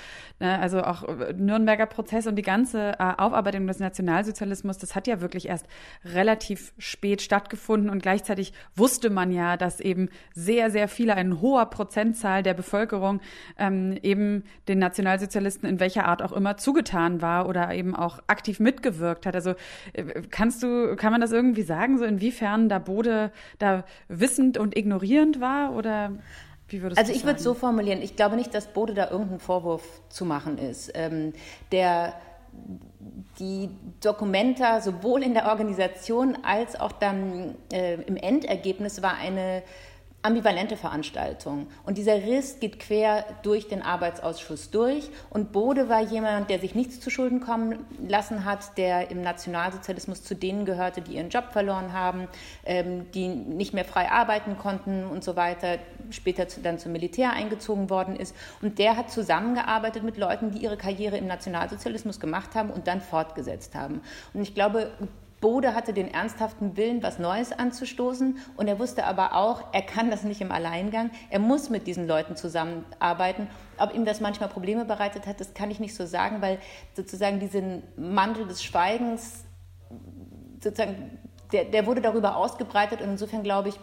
ne, 0.41 0.59
also 0.59 0.83
auch 0.83 1.05
äh, 1.05 1.33
Nürnberger 1.33 1.87
Prozess 1.87 2.27
und 2.27 2.37
die 2.37 2.43
ganze 2.43 2.93
äh, 2.99 3.15
Aufarbeitung 3.17 3.67
des 3.67 3.79
Nationalsozialismus, 3.79 4.79
das 4.79 4.95
hat 4.95 5.07
ja 5.07 5.21
wirklich 5.21 5.49
erst 5.49 5.67
relativ 6.05 6.73
spät 6.79 7.23
stattgefunden 7.23 7.91
und 7.91 8.03
gleichzeitig 8.03 8.53
wusste 8.75 9.11
man 9.11 9.33
ja, 9.33 9.57
dass 9.57 9.81
eben 9.81 10.09
sehr, 10.35 10.71
sehr 10.71 10.89
viele, 10.89 11.15
eine 11.15 11.41
hoher 11.41 11.67
Prozentzahl 11.67 12.43
der 12.43 12.55
Bevölkerung 12.55 13.21
ähm, 13.59 13.99
eben 14.03 14.45
den 14.69 14.79
Nationalsozialisten 14.79 15.69
in 15.69 15.81
welcher 15.81 16.07
Art 16.07 16.23
auch 16.23 16.33
immer 16.33 16.57
zugetan 16.57 17.23
war 17.23 17.49
oder 17.49 17.73
eben 17.73 17.95
auch 17.95 18.21
aktiv 18.27 18.61
mitgewirkt 18.61 19.27
hat. 19.27 19.35
Also 19.35 19.55
äh, 19.93 20.23
kannst 20.31 20.63
du, 20.63 20.97
kann 20.97 21.13
man 21.13 21.21
das 21.21 21.33
irgendwie 21.33 21.63
sagen, 21.63 21.99
so 21.99 22.05
inwiefern 22.05 22.69
da 22.69 22.79
Bode 22.79 23.31
da 23.59 23.85
wissend 24.09 24.59
und 24.59 24.77
ignorierend 24.77 25.36
war 25.40 25.75
oder 25.75 26.12
wie 26.68 26.83
würdest 26.83 26.99
also 26.99 27.12
ich 27.12 27.25
würde 27.25 27.37
es 27.37 27.44
so 27.44 27.55
formulieren, 27.55 28.03
ich 28.03 28.16
glaube 28.16 28.37
nicht, 28.37 28.53
dass 28.55 28.66
Bode 28.66 28.94
da 28.94 29.11
irgendein 29.11 29.38
Vorwurf 29.38 29.83
zu 30.09 30.25
machen 30.25 30.59
ist. 30.59 30.90
Ähm, 30.94 31.33
der 31.70 32.14
die 33.38 33.68
Dokumenta 34.01 34.81
sowohl 34.81 35.22
in 35.22 35.35
der 35.35 35.46
Organisation 35.46 36.38
als 36.42 36.79
auch 36.79 36.92
dann 36.92 37.55
äh, 37.70 37.94
im 38.03 38.16
Endergebnis 38.16 39.03
war 39.03 39.14
eine 39.14 39.62
ambivalente 40.27 40.77
Veranstaltung. 40.77 41.69
Und 41.85 41.99
dieser 41.99 42.17
Riss 42.17 42.59
geht 42.61 42.81
quer 42.81 43.25
durch 43.43 43.69
den 43.69 43.83
Arbeitsausschuss 43.83 44.71
durch. 44.71 45.09
Und 45.31 45.53
Bode 45.53 45.89
war 45.89 46.03
jemand, 46.03 46.51
der 46.51 46.59
sich 46.59 46.75
nichts 46.75 47.01
zu 47.01 47.11
Schulden 47.11 47.41
kommen 47.41 47.87
lassen 48.07 48.45
hat, 48.45 48.77
der 48.77 49.11
im 49.11 49.23
Nationalsozialismus 49.23 50.25
zu 50.25 50.35
denen 50.35 50.65
gehörte, 50.65 51.01
die 51.01 51.12
ihren 51.15 51.31
Job 51.31 51.53
verloren 51.53 51.93
haben, 51.93 52.29
ähm, 52.65 53.11
die 53.12 53.29
nicht 53.29 53.73
mehr 53.73 53.85
frei 53.85 54.11
arbeiten 54.11 54.59
konnten 54.59 55.07
und 55.07 55.23
so 55.23 55.37
weiter, 55.37 55.79
später 56.11 56.47
dann 56.62 56.79
zum 56.79 56.93
Militär 56.93 57.33
eingezogen 57.33 57.89
worden 57.89 58.17
ist. 58.17 58.35
Und 58.61 58.79
der 58.79 58.97
hat 58.97 59.11
zusammengearbeitet 59.11 60.03
mit 60.03 60.17
Leuten, 60.17 60.51
die 60.51 60.59
ihre 60.59 60.77
Karriere 60.77 61.17
im 61.17 61.27
Nationalsozialismus 61.27 62.21
gemacht 62.21 62.55
haben 62.55 62.71
und 62.71 62.87
dann 62.89 63.01
fortgesetzt 63.01 63.75
haben. 63.75 64.01
Und 64.35 64.43
ich 64.43 64.55
glaube, 64.55 64.91
Bode 65.40 65.75
hatte 65.75 65.92
den 65.92 66.12
ernsthaften 66.12 66.77
Willen, 66.77 67.03
was 67.03 67.18
Neues 67.18 67.53
anzustoßen 67.53 68.38
und 68.57 68.68
er 68.68 68.79
wusste 68.79 69.05
aber 69.05 69.35
auch, 69.35 69.64
er 69.72 69.83
kann 69.83 70.11
das 70.11 70.22
nicht 70.22 70.40
im 70.40 70.51
Alleingang. 70.51 71.11
Er 71.31 71.38
muss 71.38 71.68
mit 71.68 71.87
diesen 71.87 72.07
Leuten 72.07 72.37
zusammenarbeiten. 72.37 73.49
Ob 73.79 73.94
ihm 73.94 74.05
das 74.05 74.20
manchmal 74.20 74.49
Probleme 74.49 74.87
bereitet 74.87 75.27
hat, 75.27 75.38
das 75.40 75.53
kann 75.53 75.70
ich 75.70 75.79
nicht 75.79 75.94
so 75.94 76.07
sagen, 76.07 76.40
weil 76.40 76.59
sozusagen 76.94 77.38
diesen 77.38 77.83
Mantel 77.96 78.46
des 78.46 78.64
Schweigens, 78.64 79.44
sozusagen, 80.62 81.18
der, 81.53 81.66
der 81.66 81.87
wurde 81.87 82.01
darüber 82.01 82.37
ausgebreitet 82.37 83.03
und 83.03 83.11
insofern 83.11 83.42
glaube 83.42 83.68
ich, 83.68 83.79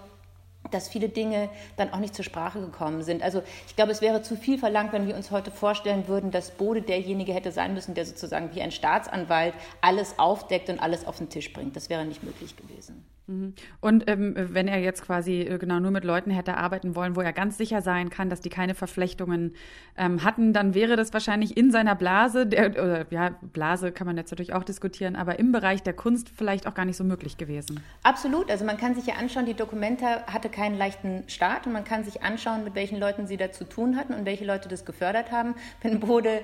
dass 0.72 0.88
viele 0.88 1.10
Dinge 1.10 1.50
dann 1.78 1.92
auch 1.92 2.00
nicht 2.00 2.16
zur 2.16 2.26
Sprache 2.26 2.60
gekommen 2.60 3.04
sind. 3.04 3.22
Also 3.22 3.44
ich 3.68 3.76
glaube, 3.76 3.92
es 3.92 4.02
wäre 4.02 4.22
zu 4.22 4.36
viel 4.36 4.58
verlangt, 4.58 4.94
wenn 4.94 5.08
wir 5.08 5.16
uns 5.16 5.32
heute 5.32 5.52
vorstellen 5.52 6.08
würden, 6.08 6.32
dass 6.32 6.52
Bode 6.52 6.82
derjenige 6.82 7.34
hätte 7.34 7.52
sein 7.52 7.74
müssen, 7.74 7.94
der 7.94 8.06
sozusagen 8.06 8.54
wie 8.56 8.62
ein 8.62 8.72
Staatsanwalt 8.72 9.54
alles 9.82 10.18
aufdeckt 10.18 10.70
und 10.70 10.80
alles 10.80 11.06
auf 11.06 11.18
den 11.18 11.30
Tisch 11.30 11.52
bringt. 11.54 11.76
Das 11.76 11.90
wäre 11.90 12.06
nicht 12.06 12.24
möglich 12.24 12.56
gewesen. 12.56 13.06
Mhm. 13.28 13.54
Und 13.80 14.10
ähm, 14.10 14.34
wenn 14.36 14.68
er 14.68 14.80
jetzt 14.80 15.06
quasi 15.06 15.42
äh, 15.42 15.58
genau 15.58 15.80
nur 15.80 15.92
mit 15.92 16.04
Leuten 16.04 16.32
hätte 16.32 16.58
arbeiten 16.58 16.96
wollen, 16.96 17.16
wo 17.16 17.22
er 17.22 17.32
ganz 17.32 17.58
sicher 17.58 17.82
sein 17.82 18.10
kann, 18.10 18.30
dass 18.30 18.42
die 18.42 18.50
keine 18.50 18.76
Verflechtungen 18.76 19.56
ähm, 19.98 20.24
hatten, 20.24 20.52
dann 20.52 20.74
wäre 20.74 20.96
das 20.96 21.14
wahrscheinlich 21.14 21.56
in 21.56 21.72
seiner 21.72 21.96
Blase, 21.96 22.46
der, 22.46 22.72
oder 22.72 23.06
ja, 23.12 23.30
Blase 23.42 23.92
kann 23.92 24.08
man 24.08 24.18
jetzt 24.18 24.32
natürlich 24.32 24.54
auch 24.54 24.64
diskutieren, 24.64 25.16
aber 25.16 25.40
im 25.40 25.52
Bereich 25.52 25.82
der 25.84 25.94
Kunst 25.94 26.30
vielleicht 26.30 26.68
auch 26.68 26.74
gar 26.74 26.86
nicht 26.86 26.98
so 26.98 27.04
möglich 27.04 27.38
gewesen. 27.38 27.80
Absolut. 28.04 28.52
Also 28.52 28.66
man 28.66 28.78
kann 28.78 28.96
sich 28.96 29.06
ja 29.06 29.16
anschauen, 29.16 29.46
die 29.46 29.54
Dokumenta 29.54 30.24
hatte 30.28 30.50
keinen 30.50 30.78
leichten 30.78 31.24
Start 31.28 31.66
und 31.66 31.74
man 31.74 31.86
kann 31.86 32.04
sich 32.04 32.24
anschauen, 32.24 32.64
mit 32.64 32.76
welchen 32.76 33.00
Leuten 33.00 33.28
sie 33.28 33.38
da 33.38 33.52
zu 33.52 33.64
tun 33.64 33.96
hatten 33.96 34.14
und 34.14 34.26
welche 34.26 34.46
Leute 34.46 34.68
das 34.68 34.84
gefördert 34.84 35.32
haben. 35.32 35.56
Wenn 35.82 36.00
Bode 36.00 36.42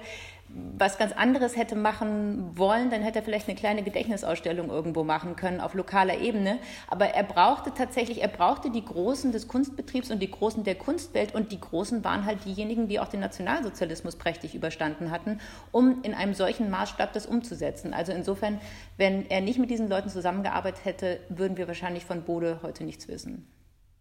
was 0.78 0.98
ganz 0.98 1.12
anderes 1.12 1.56
hätte 1.56 1.76
machen 1.76 2.58
wollen, 2.58 2.90
dann 2.90 3.02
hätte 3.02 3.20
er 3.20 3.24
vielleicht 3.24 3.48
eine 3.48 3.58
kleine 3.58 3.84
Gedächtnisausstellung 3.84 4.70
irgendwo 4.70 5.04
machen 5.04 5.36
können 5.36 5.62
auf 5.62 5.74
lokaler 5.74 6.20
Ebene. 6.20 6.58
Aber 6.88 7.06
er 7.08 7.24
brauchte 7.24 7.74
tatsächlich, 7.74 8.22
er 8.22 8.30
brauchte 8.30 8.72
die 8.72 8.84
Großen 8.84 9.32
des 9.32 9.48
Kunstbetriebs 9.48 10.10
und 10.10 10.20
die 10.20 10.32
Großen 10.32 10.64
der 10.64 10.76
Kunstwelt 10.76 11.36
und 11.36 11.52
die 11.52 11.60
Großen 11.60 12.04
waren 12.04 12.26
halt 12.26 12.46
diejenigen, 12.46 12.88
die 12.88 13.00
auch 13.00 13.10
den 13.10 13.20
Nationalsozialismus 13.20 14.16
prächtig 14.16 14.56
überstanden 14.56 15.12
hatten, 15.12 15.40
um 15.72 16.02
in 16.02 16.14
einem 16.14 16.34
solchen 16.34 16.70
Maßstab 16.70 17.14
das 17.14 17.26
umzusetzen. 17.26 17.94
Also 17.94 18.12
insofern, 18.12 18.60
wenn 18.98 19.30
er 19.30 19.42
nicht 19.42 19.60
mit 19.60 19.70
diesen 19.70 19.90
Leuten 19.90 20.10
zusammengearbeitet 20.10 20.86
hätte, 20.86 21.20
würden 21.30 21.58
wir 21.58 21.68
wahrscheinlich 21.68 22.06
von 22.06 22.24
Bode 22.24 22.60
heute 22.64 22.84
nichts 22.84 23.08
wissen. 23.08 23.46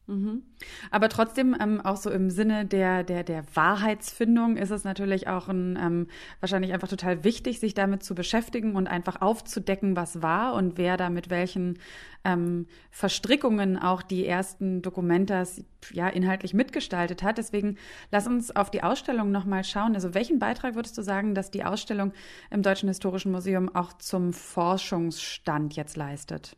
Mhm. 0.08 0.42
Aber 0.90 1.10
trotzdem, 1.10 1.54
ähm, 1.60 1.82
auch 1.82 1.98
so 1.98 2.10
im 2.10 2.30
Sinne 2.30 2.64
der, 2.64 3.04
der, 3.04 3.24
der 3.24 3.44
Wahrheitsfindung 3.54 4.56
ist 4.56 4.70
es 4.70 4.82
natürlich 4.82 5.28
auch 5.28 5.48
ein, 5.48 5.78
ähm, 5.78 6.06
wahrscheinlich 6.40 6.72
einfach 6.72 6.88
total 6.88 7.24
wichtig, 7.24 7.60
sich 7.60 7.74
damit 7.74 8.02
zu 8.02 8.14
beschäftigen 8.14 8.74
und 8.74 8.86
einfach 8.86 9.20
aufzudecken, 9.20 9.96
was 9.96 10.22
war 10.22 10.54
und 10.54 10.78
wer 10.78 10.96
da 10.96 11.10
mit 11.10 11.28
welchen 11.28 11.78
ähm, 12.24 12.68
Verstrickungen 12.90 13.76
auch 13.78 14.00
die 14.00 14.26
ersten 14.26 14.80
Dokumentas 14.80 15.62
ja 15.92 16.08
inhaltlich 16.08 16.54
mitgestaltet 16.54 17.22
hat. 17.22 17.36
Deswegen 17.36 17.76
lass 18.10 18.26
uns 18.26 18.56
auf 18.56 18.70
die 18.70 18.82
Ausstellung 18.82 19.30
nochmal 19.30 19.62
schauen. 19.62 19.94
Also 19.94 20.14
welchen 20.14 20.38
Beitrag 20.38 20.74
würdest 20.74 20.96
du 20.96 21.02
sagen, 21.02 21.34
dass 21.34 21.50
die 21.50 21.64
Ausstellung 21.64 22.14
im 22.50 22.62
Deutschen 22.62 22.88
Historischen 22.88 23.30
Museum 23.30 23.68
auch 23.74 23.92
zum 23.92 24.32
Forschungsstand 24.32 25.76
jetzt 25.76 25.98
leistet? 25.98 26.56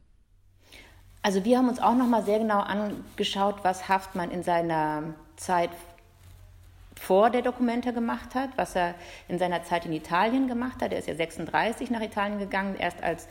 Also 1.22 1.44
wir 1.44 1.58
haben 1.58 1.68
uns 1.68 1.80
auch 1.80 1.94
noch 1.94 2.06
mal 2.06 2.24
sehr 2.24 2.38
genau 2.38 2.60
angeschaut, 2.60 3.56
was 3.62 3.88
Haftmann 3.88 4.30
in 4.30 4.42
seiner 4.42 5.14
Zeit 5.36 5.70
vor 6.98 7.30
der 7.30 7.42
Documenta 7.42 7.90
gemacht 7.90 8.34
hat, 8.34 8.50
was 8.56 8.76
er 8.76 8.94
in 9.28 9.38
seiner 9.38 9.62
Zeit 9.64 9.86
in 9.86 9.92
Italien 9.92 10.48
gemacht 10.48 10.82
hat. 10.82 10.92
Er 10.92 10.98
ist 10.98 11.08
ja 11.08 11.14
36 11.14 11.90
nach 11.90 12.00
Italien 12.00 12.38
gegangen, 12.38 12.76
erst 12.78 13.02
als 13.02 13.26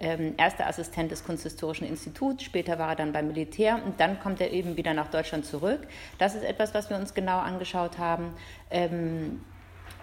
ähm, 0.00 0.34
erster 0.36 0.66
Assistent 0.66 1.10
des 1.10 1.24
Kunsthistorischen 1.24 1.86
Instituts, 1.86 2.44
später 2.44 2.78
war 2.78 2.90
er 2.90 2.96
dann 2.96 3.12
beim 3.12 3.28
Militär 3.28 3.80
und 3.84 4.00
dann 4.00 4.20
kommt 4.20 4.40
er 4.40 4.50
eben 4.50 4.76
wieder 4.76 4.92
nach 4.92 5.10
Deutschland 5.10 5.46
zurück. 5.46 5.86
Das 6.18 6.34
ist 6.34 6.42
etwas, 6.42 6.74
was 6.74 6.90
wir 6.90 6.96
uns 6.96 7.14
genau 7.14 7.38
angeschaut 7.38 7.98
haben. 7.98 8.34
Ähm, 8.70 9.40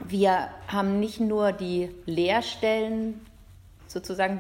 wir 0.07 0.49
haben 0.67 0.99
nicht 0.99 1.19
nur 1.19 1.51
die 1.51 1.89
Lehrstellen 2.05 3.19
sozusagen 3.91 4.39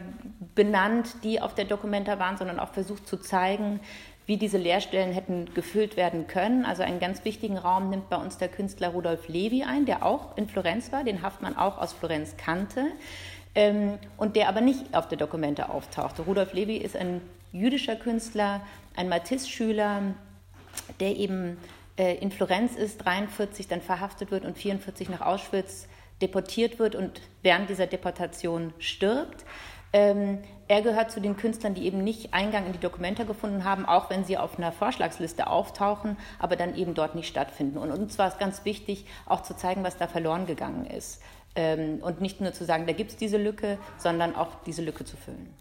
benannt, 0.55 1.15
die 1.23 1.41
auf 1.41 1.55
der 1.55 1.65
Dokumenta 1.65 2.19
waren, 2.19 2.37
sondern 2.37 2.59
auch 2.59 2.73
versucht 2.73 3.07
zu 3.07 3.17
zeigen, 3.17 3.79
wie 4.25 4.37
diese 4.37 4.57
Lehrstellen 4.57 5.11
hätten 5.11 5.53
gefüllt 5.53 5.97
werden 5.97 6.27
können. 6.27 6.65
Also 6.65 6.83
einen 6.83 6.99
ganz 6.99 7.25
wichtigen 7.25 7.57
Raum 7.57 7.89
nimmt 7.89 8.09
bei 8.09 8.17
uns 8.17 8.37
der 8.37 8.47
Künstler 8.47 8.89
Rudolf 8.89 9.27
Levi 9.27 9.63
ein, 9.63 9.85
der 9.85 10.05
auch 10.05 10.37
in 10.37 10.47
Florenz 10.47 10.91
war, 10.91 11.03
den 11.03 11.21
Haftmann 11.21 11.57
auch 11.57 11.77
aus 11.77 11.93
Florenz 11.93 12.37
kannte 12.37 12.85
ähm, 13.55 13.97
und 14.17 14.35
der 14.35 14.47
aber 14.47 14.61
nicht 14.61 14.93
auf 14.93 15.07
der 15.07 15.17
Dokumente 15.17 15.69
auftauchte. 15.69 16.21
Rudolf 16.21 16.53
Levi 16.53 16.77
ist 16.77 16.95
ein 16.95 17.21
jüdischer 17.51 17.95
Künstler, 17.95 18.61
ein 18.95 19.09
Matisse-Schüler, 19.09 20.01
der 20.99 21.17
eben 21.17 21.57
äh, 21.97 22.15
in 22.15 22.31
Florenz 22.31 22.75
ist, 22.75 23.03
43 23.03 23.67
dann 23.67 23.81
verhaftet 23.81 24.31
wird 24.31 24.45
und 24.45 24.57
44 24.57 25.09
nach 25.09 25.21
Auschwitz 25.21 25.87
deportiert 26.21 26.79
wird 26.79 26.95
und 26.95 27.21
während 27.41 27.69
dieser 27.69 27.87
Deportation 27.87 28.73
stirbt. 28.79 29.45
Ähm, 29.93 30.39
er 30.67 30.81
gehört 30.81 31.11
zu 31.11 31.19
den 31.19 31.35
Künstlern, 31.35 31.73
die 31.73 31.85
eben 31.85 32.01
nicht 32.01 32.33
Eingang 32.33 32.65
in 32.65 32.71
die 32.71 32.79
Dokumente 32.79 33.25
gefunden 33.25 33.65
haben, 33.65 33.85
auch 33.85 34.09
wenn 34.09 34.23
sie 34.23 34.37
auf 34.37 34.57
einer 34.57 34.71
Vorschlagsliste 34.71 35.47
auftauchen, 35.47 36.15
aber 36.39 36.55
dann 36.55 36.75
eben 36.75 36.93
dort 36.93 37.13
nicht 37.13 37.27
stattfinden. 37.27 37.77
Und 37.77 37.91
uns 37.91 38.17
war 38.17 38.29
es 38.29 38.37
ganz 38.37 38.63
wichtig, 38.63 39.05
auch 39.25 39.41
zu 39.41 39.55
zeigen, 39.55 39.83
was 39.83 39.97
da 39.97 40.07
verloren 40.07 40.45
gegangen 40.45 40.85
ist. 40.85 41.21
Ähm, 41.55 41.99
und 42.01 42.21
nicht 42.21 42.39
nur 42.39 42.53
zu 42.53 42.63
sagen, 42.63 42.87
da 42.87 42.93
gibt 42.93 43.11
es 43.11 43.17
diese 43.17 43.37
Lücke, 43.37 43.77
sondern 43.97 44.33
auch 44.33 44.63
diese 44.65 44.81
Lücke 44.81 45.03
zu 45.03 45.17
füllen. 45.17 45.53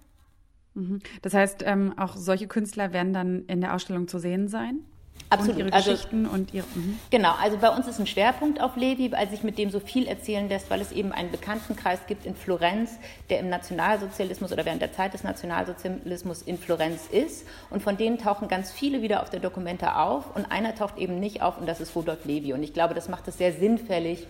Mhm. 0.75 1.01
Das 1.23 1.35
heißt, 1.35 1.65
ähm, 1.67 1.99
auch 1.99 2.17
solche 2.17 2.47
Künstler 2.47 2.93
werden 2.93 3.13
dann 3.13 3.47
in 3.47 3.61
der 3.61 3.75
Ausstellung 3.75 4.07
zu 4.07 4.19
sehen 4.19 4.47
sein? 4.47 4.85
Absolut. 5.29 5.57
Und 5.57 5.67
ihre 5.67 5.73
also 5.73 5.91
Geschichten 5.91 6.27
und 6.27 6.55
ihre. 6.55 6.67
Mh. 6.75 6.95
Genau, 7.11 7.35
also 7.41 7.57
bei 7.59 7.69
uns 7.69 7.87
ist 7.87 7.99
ein 8.01 8.07
Schwerpunkt 8.07 8.61
auf 8.61 8.77
Levi, 8.77 9.13
weil 9.13 9.29
sich 9.29 9.43
mit 9.43 9.59
dem 9.59 9.71
so 9.71 9.79
viel 9.79 10.07
erzählen 10.07 10.49
lässt, 10.49 10.71
weil 10.71 10.81
es 10.81 10.93
eben 10.93 11.13
einen 11.13 11.31
Bekanntenkreis 11.31 12.01
gibt 12.07 12.27
in 12.27 12.35
Florenz, 12.35 12.99
der 13.29 13.41
im 13.41 13.49
Nationalsozialismus 13.49 14.53
oder 14.53 14.65
während 14.65 14.83
der 14.83 14.93
Zeit 14.93 15.15
des 15.15 15.23
Nationalsozialismus 15.23 16.43
in 16.43 16.59
Florenz 16.59 17.07
ist. 17.11 17.47
Und 17.71 17.83
von 17.83 17.97
denen 17.97 18.19
tauchen 18.19 18.49
ganz 18.49 18.73
viele 18.73 19.03
wieder 19.03 19.23
auf 19.23 19.31
der 19.31 19.41
Dokumente 19.41 19.97
auf 19.97 20.35
und 20.35 20.51
einer 20.51 20.75
taucht 20.75 20.99
eben 20.99 21.21
nicht 21.21 21.43
auf 21.43 21.59
und 21.59 21.67
das 21.67 21.81
ist 21.81 21.95
Rudolf 21.95 22.25
Levi. 22.25 22.53
Und 22.53 22.63
ich 22.63 22.73
glaube, 22.73 22.95
das 22.95 23.09
macht 23.09 23.29
es 23.29 23.39
sehr 23.39 23.53
sinnfällig, 23.53 24.27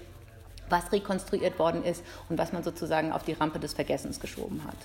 was 0.69 0.93
rekonstruiert 0.93 1.59
worden 1.59 1.85
ist 1.85 2.05
und 2.29 2.39
was 2.39 2.53
man 2.53 2.63
sozusagen 2.63 3.13
auf 3.13 3.25
die 3.25 3.33
Rampe 3.33 3.59
des 3.59 3.75
Vergessens 3.75 4.21
geschoben 4.21 4.63
hat. 4.65 4.77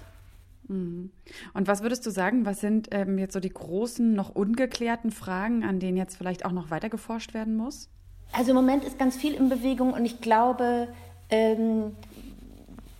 Mhm. 0.68 1.12
Und 1.54 1.68
was 1.68 1.82
würdest 1.82 2.06
du 2.06 2.10
sagen, 2.10 2.46
was 2.46 2.60
sind 2.60 2.90
ähm, 2.92 3.18
jetzt 3.18 3.34
so 3.34 3.40
die 3.40 3.50
großen, 3.50 4.14
noch 4.14 4.34
ungeklärten 4.34 5.12
Fragen, 5.12 5.64
an 5.64 5.80
denen 5.80 5.98
jetzt 5.98 6.18
vielleicht 6.18 6.46
auch 6.46 6.52
noch 6.52 6.72
weiter 6.72 6.90
geforscht 6.90 7.34
werden 7.34 7.56
muss? 7.56 7.90
Also 8.32 8.52
im 8.52 8.56
Moment 8.56 8.84
ist 8.84 8.98
ganz 8.98 9.16
viel 9.16 9.34
in 9.34 9.50
Bewegung 9.50 9.94
und 9.94 10.06
ich 10.06 10.22
glaube, 10.22 10.88
ähm, 11.30 11.96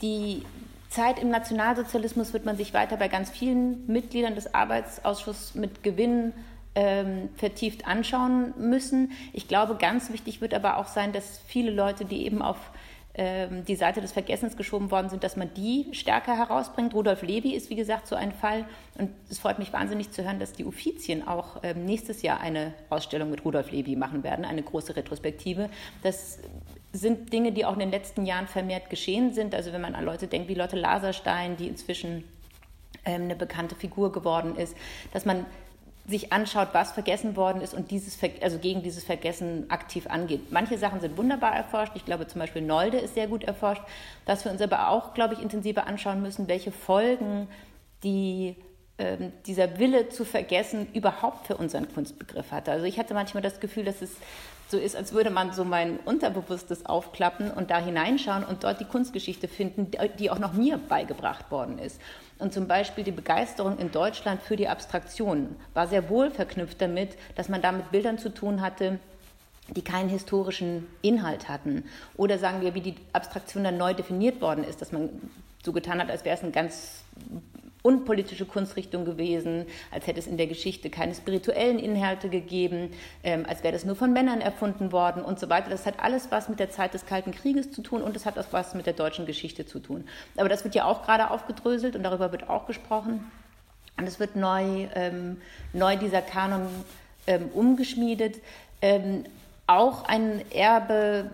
die 0.02 0.44
Zeit 0.90 1.22
im 1.22 1.30
Nationalsozialismus 1.30 2.32
wird 2.32 2.46
man 2.46 2.58
sich 2.58 2.74
weiter 2.74 2.96
bei 2.96 3.08
ganz 3.08 3.30
vielen 3.30 3.86
Mitgliedern 3.88 4.36
des 4.36 4.54
Arbeitsausschusses 4.54 5.56
mit 5.56 5.84
Gewinn 5.84 6.32
ähm, 6.74 7.30
vertieft 7.36 7.88
anschauen 7.88 8.54
müssen. 8.58 9.12
Ich 9.34 9.48
glaube, 9.48 9.76
ganz 9.76 10.12
wichtig 10.12 10.42
wird 10.42 10.54
aber 10.54 10.78
auch 10.78 10.88
sein, 10.88 11.12
dass 11.12 11.42
viele 11.48 11.72
Leute, 11.72 12.06
die 12.06 12.26
eben 12.26 12.42
auf 12.42 12.58
die 13.18 13.76
Seite 13.76 14.02
des 14.02 14.12
Vergessens 14.12 14.58
geschoben 14.58 14.92
worden 14.92 15.10
sind, 15.10 15.24
dass 15.24 15.38
man 15.38 15.54
die 15.54 15.88
stärker 15.94 16.36
herausbringt. 16.36 16.94
Rudolf 16.94 17.22
Levi 17.22 17.54
ist, 17.54 17.70
wie 17.70 17.76
gesagt, 17.76 18.08
so 18.08 18.16
ein 18.16 18.34
Fall. 18.34 18.66
Und 18.98 19.12
es 19.30 19.40
freut 19.40 19.58
mich 19.58 19.72
wahnsinnig 19.72 20.12
zu 20.12 20.26
hören, 20.26 20.38
dass 20.38 20.52
die 20.52 20.66
Uffizien 20.66 21.26
auch 21.26 21.62
ähm, 21.64 21.86
nächstes 21.86 22.24
Jahr 22.24 22.42
eine 22.42 22.74
Ausstellung 22.90 23.30
mit 23.30 23.46
Rudolf 23.46 23.72
Levi 23.72 23.96
machen 23.96 24.24
werden, 24.24 24.44
eine 24.44 24.64
große 24.64 24.98
Retrospektive. 24.98 25.70
Das 26.04 26.40
sind 26.92 27.32
Dinge, 27.32 27.54
die 27.54 27.64
auch 27.64 27.74
in 27.74 27.80
den 27.80 27.92
letzten 27.92 28.26
Jahren 28.26 28.48
vermehrt 28.48 28.90
geschehen 28.90 29.34
sind. 29.34 29.56
Also 29.56 29.72
wenn 29.72 29.82
man 29.82 29.96
an 29.96 30.04
Leute 30.04 30.28
denkt 30.28 30.50
wie 30.50 30.56
Lotte 30.56 30.76
Laserstein, 30.76 31.56
die 31.56 31.68
inzwischen 31.68 32.26
ähm, 33.06 33.24
eine 33.24 33.36
bekannte 33.36 33.76
Figur 33.76 34.12
geworden 34.12 34.58
ist, 34.58 34.76
dass 35.14 35.26
man 35.26 35.46
sich 36.08 36.32
anschaut, 36.32 36.70
was 36.74 36.92
vergessen 36.92 37.36
worden 37.36 37.62
ist 37.62 37.74
und 37.74 37.90
dieses, 37.90 38.18
also 38.42 38.60
gegen 38.60 38.84
dieses 38.84 39.04
Vergessen 39.04 39.66
aktiv 39.70 40.08
angeht. 40.08 40.52
Manche 40.52 40.78
Sachen 40.78 41.02
sind 41.02 41.18
wunderbar 41.18 41.56
erforscht. 41.56 41.94
Ich 41.96 42.06
glaube 42.06 42.28
zum 42.28 42.40
Beispiel 42.40 42.62
Nolde 42.62 42.98
ist 42.98 43.16
sehr 43.16 43.28
gut 43.28 43.44
erforscht. 43.44 43.82
Dass 44.26 44.46
wir 44.46 44.52
uns 44.52 44.62
aber 44.62 44.90
auch, 44.90 45.14
glaube 45.14 45.34
ich, 45.34 45.42
intensiver 45.42 45.88
anschauen 45.88 46.22
müssen, 46.22 46.48
welche 46.48 46.72
Folgen 46.72 47.48
die 48.04 48.56
ähm, 48.98 49.34
dieser 49.46 49.78
Wille 49.78 50.08
zu 50.08 50.24
vergessen 50.24 50.88
überhaupt 50.94 51.48
für 51.48 51.58
unseren 51.58 51.92
Kunstbegriff 51.94 52.52
hatte. 52.52 52.72
Also 52.72 52.86
ich 52.86 52.98
hatte 52.98 53.14
manchmal 53.14 53.44
das 53.44 53.60
Gefühl, 53.60 53.84
dass 53.84 54.02
es 54.02 54.12
so 54.70 54.78
ist, 54.78 54.96
als 54.96 55.12
würde 55.12 55.32
man 55.32 55.52
so 55.52 55.66
mein 55.66 56.00
Unterbewusstes 56.06 56.86
aufklappen 56.86 57.52
und 57.52 57.72
da 57.72 57.80
hineinschauen 57.80 58.46
und 58.46 58.64
dort 58.64 58.80
die 58.80 58.86
Kunstgeschichte 58.86 59.50
finden, 59.50 59.92
die 60.18 60.32
auch 60.32 60.40
noch 60.40 60.54
mir 60.54 60.78
beigebracht 60.78 61.52
worden 61.52 61.78
ist. 61.78 62.00
Und 62.38 62.54
zum 62.54 62.68
Beispiel 62.68 63.04
die 63.04 63.12
Begeisterung 63.12 63.78
in 63.78 63.92
Deutschland 63.92 64.42
für 64.42 64.56
die 64.56 64.68
Abstraktion 64.68 65.56
war 65.74 65.88
sehr 65.88 66.10
wohl 66.10 66.32
verknüpft 66.32 66.82
damit, 66.82 67.18
dass 67.36 67.48
man 67.48 67.62
da 67.62 67.72
mit 67.72 67.92
Bildern 67.92 68.18
zu 68.18 68.30
tun 68.30 68.62
hatte, 68.62 69.00
die 69.70 69.84
keinen 69.84 70.10
historischen 70.10 70.86
Inhalt 71.02 71.48
hatten. 71.50 71.86
Oder 72.18 72.38
sagen 72.38 72.62
wir, 72.62 72.76
wie 72.76 72.82
die 72.82 72.96
Abstraktion 73.14 73.64
dann 73.64 73.78
neu 73.78 73.94
definiert 73.94 74.42
worden 74.42 74.64
ist, 74.64 74.82
dass 74.82 74.92
man 74.92 75.10
so 75.64 75.72
getan 75.72 76.00
hat, 76.00 76.12
als 76.12 76.26
wäre 76.26 76.38
es 76.38 76.44
ein 76.44 76.52
ganz 76.52 77.04
unpolitische 77.86 78.46
Kunstrichtung 78.46 79.06
gewesen, 79.06 79.66
als 79.92 80.08
hätte 80.08 80.20
es 80.20 80.28
in 80.28 80.38
der 80.38 80.48
Geschichte 80.48 80.90
keine 80.90 81.14
spirituellen 81.14 81.78
Inhalte 81.78 82.30
gegeben, 82.30 82.90
ähm, 83.24 83.46
als 83.48 83.64
wäre 83.64 83.74
das 83.74 83.86
nur 83.86 83.96
von 83.96 84.12
Männern 84.12 84.42
erfunden 84.42 84.92
worden 84.92 85.24
und 85.24 85.40
so 85.40 85.50
weiter. 85.50 85.70
Das 85.70 85.86
hat 85.86 86.00
alles 86.00 86.32
was 86.32 86.50
mit 86.50 86.60
der 86.60 86.72
Zeit 86.72 86.94
des 86.96 87.06
Kalten 87.06 87.32
Krieges 87.32 87.72
zu 87.72 87.84
tun 87.84 88.02
und 88.02 88.16
es 88.16 88.26
hat 88.26 88.40
auch 88.40 88.48
was 88.52 88.74
mit 88.74 88.88
der 88.88 88.94
deutschen 88.94 89.26
Geschichte 89.26 89.66
zu 89.66 89.80
tun. 89.80 90.06
Aber 90.36 90.50
das 90.50 90.64
wird 90.64 90.74
ja 90.74 90.86
auch 90.86 91.04
gerade 91.04 91.30
aufgedröselt 91.30 91.96
und 91.96 92.04
darüber 92.04 92.32
wird 92.32 92.50
auch 92.50 92.66
gesprochen. 92.66 93.32
Und 93.98 94.08
es 94.08 94.20
wird 94.20 94.36
neu, 94.36 94.88
ähm, 94.96 95.38
neu 95.72 95.96
dieser 95.96 96.22
Kanon 96.22 96.68
ähm, 97.28 97.50
umgeschmiedet. 97.54 98.42
Ähm, 98.82 99.24
auch 99.68 100.06
ein 100.06 100.44
Erbe 100.52 101.30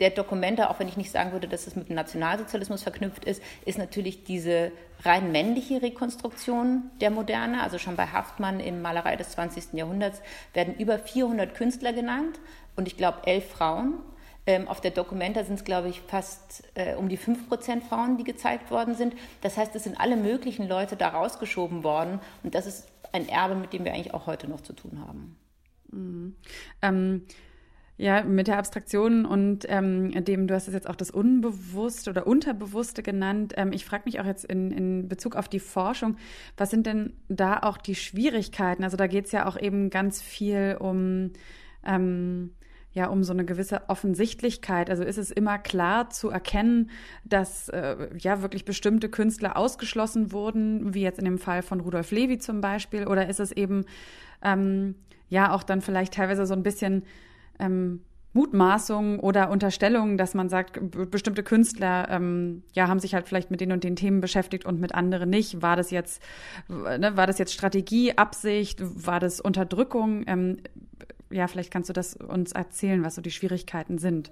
der 0.00 0.10
Dokumente, 0.10 0.70
auch 0.70 0.80
wenn 0.80 0.88
ich 0.88 0.96
nicht 0.96 1.10
sagen 1.10 1.32
würde, 1.32 1.46
dass 1.46 1.66
es 1.66 1.76
mit 1.76 1.88
dem 1.88 1.94
Nationalsozialismus 1.94 2.82
verknüpft 2.82 3.24
ist, 3.24 3.42
ist 3.64 3.78
natürlich 3.78 4.24
diese 4.24 4.72
rein 5.04 5.30
männliche 5.30 5.82
Rekonstruktion 5.82 6.90
der 7.00 7.10
Moderne. 7.10 7.62
Also 7.62 7.78
schon 7.78 7.96
bei 7.96 8.06
Haftmann 8.06 8.60
in 8.60 8.82
Malerei 8.82 9.16
des 9.16 9.30
20. 9.30 9.74
Jahrhunderts 9.74 10.22
werden 10.54 10.74
über 10.74 10.98
400 10.98 11.54
Künstler 11.54 11.92
genannt 11.92 12.40
und 12.76 12.88
ich 12.88 12.96
glaube 12.96 13.26
elf 13.26 13.48
Frauen. 13.50 13.94
Ähm, 14.46 14.68
auf 14.68 14.80
der 14.80 14.90
Documenta 14.90 15.44
sind 15.44 15.56
es, 15.56 15.64
glaube 15.64 15.88
ich, 15.88 16.00
fast 16.00 16.64
äh, 16.74 16.94
um 16.94 17.10
die 17.10 17.18
5% 17.18 17.82
Frauen, 17.82 18.16
die 18.16 18.24
gezeigt 18.24 18.70
worden 18.70 18.94
sind. 18.94 19.14
Das 19.42 19.58
heißt, 19.58 19.76
es 19.76 19.84
sind 19.84 20.00
alle 20.00 20.16
möglichen 20.16 20.66
Leute 20.66 20.96
da 20.96 21.08
rausgeschoben 21.08 21.84
worden. 21.84 22.20
Und 22.42 22.54
das 22.54 22.66
ist 22.66 22.88
ein 23.12 23.28
Erbe, 23.28 23.54
mit 23.54 23.74
dem 23.74 23.84
wir 23.84 23.92
eigentlich 23.92 24.14
auch 24.14 24.26
heute 24.26 24.48
noch 24.48 24.62
zu 24.62 24.72
tun 24.72 25.04
haben. 25.06 25.36
Mhm. 25.92 26.36
Ähm, 26.80 27.26
ja, 28.00 28.22
mit 28.22 28.46
der 28.46 28.56
Abstraktion 28.56 29.26
und 29.26 29.66
ähm, 29.68 30.12
dem, 30.24 30.46
du 30.46 30.54
hast 30.54 30.68
es 30.68 30.72
jetzt 30.72 30.88
auch 30.88 30.96
das 30.96 31.10
Unbewusste 31.10 32.08
oder 32.08 32.26
Unterbewusste 32.26 33.02
genannt. 33.02 33.52
Ähm, 33.58 33.72
ich 33.74 33.84
frage 33.84 34.04
mich 34.06 34.18
auch 34.20 34.24
jetzt 34.24 34.46
in, 34.46 34.70
in 34.70 35.06
Bezug 35.06 35.36
auf 35.36 35.48
die 35.48 35.60
Forschung, 35.60 36.16
was 36.56 36.70
sind 36.70 36.86
denn 36.86 37.12
da 37.28 37.58
auch 37.58 37.76
die 37.76 37.94
Schwierigkeiten? 37.94 38.84
Also 38.84 38.96
da 38.96 39.06
geht 39.06 39.26
es 39.26 39.32
ja 39.32 39.44
auch 39.44 39.60
eben 39.60 39.90
ganz 39.90 40.22
viel 40.22 40.78
um 40.80 41.32
ähm, 41.84 42.54
ja 42.94 43.08
um 43.08 43.22
so 43.22 43.34
eine 43.34 43.44
gewisse 43.44 43.82
Offensichtlichkeit. 43.90 44.88
Also 44.88 45.04
ist 45.04 45.18
es 45.18 45.30
immer 45.30 45.58
klar 45.58 46.08
zu 46.08 46.30
erkennen, 46.30 46.88
dass 47.26 47.68
äh, 47.68 48.08
ja 48.16 48.40
wirklich 48.40 48.64
bestimmte 48.64 49.10
Künstler 49.10 49.58
ausgeschlossen 49.58 50.32
wurden, 50.32 50.94
wie 50.94 51.02
jetzt 51.02 51.18
in 51.18 51.26
dem 51.26 51.38
Fall 51.38 51.60
von 51.60 51.80
Rudolf 51.80 52.12
Levi 52.12 52.38
zum 52.38 52.62
Beispiel, 52.62 53.06
oder 53.06 53.28
ist 53.28 53.40
es 53.40 53.52
eben 53.52 53.84
ähm, 54.42 54.94
ja 55.28 55.52
auch 55.52 55.62
dann 55.62 55.82
vielleicht 55.82 56.14
teilweise 56.14 56.46
so 56.46 56.54
ein 56.54 56.62
bisschen 56.62 57.02
ähm, 57.60 58.00
Mutmaßungen 58.32 59.18
oder 59.18 59.50
Unterstellungen, 59.50 60.16
dass 60.16 60.34
man 60.34 60.48
sagt, 60.48 60.78
bestimmte 61.10 61.42
Künstler 61.42 62.08
ähm, 62.10 62.62
ja 62.72 62.86
haben 62.86 63.00
sich 63.00 63.14
halt 63.14 63.26
vielleicht 63.26 63.50
mit 63.50 63.60
den 63.60 63.72
und 63.72 63.82
den 63.82 63.96
Themen 63.96 64.20
beschäftigt 64.20 64.64
und 64.64 64.80
mit 64.80 64.94
anderen 64.94 65.30
nicht. 65.30 65.62
War 65.62 65.76
das 65.76 65.90
jetzt, 65.90 66.22
ne, 66.68 67.16
war 67.16 67.26
das 67.26 67.38
jetzt 67.38 67.52
Strategie, 67.52 68.16
Absicht, 68.16 68.78
war 68.80 69.18
das 69.18 69.40
Unterdrückung? 69.40 70.24
Ähm, 70.28 70.58
ja, 71.30 71.48
vielleicht 71.48 71.72
kannst 71.72 71.88
du 71.88 71.92
das 71.92 72.14
uns 72.14 72.52
erzählen, 72.52 73.04
was 73.04 73.16
so 73.16 73.22
die 73.22 73.30
Schwierigkeiten 73.30 73.98
sind 73.98 74.30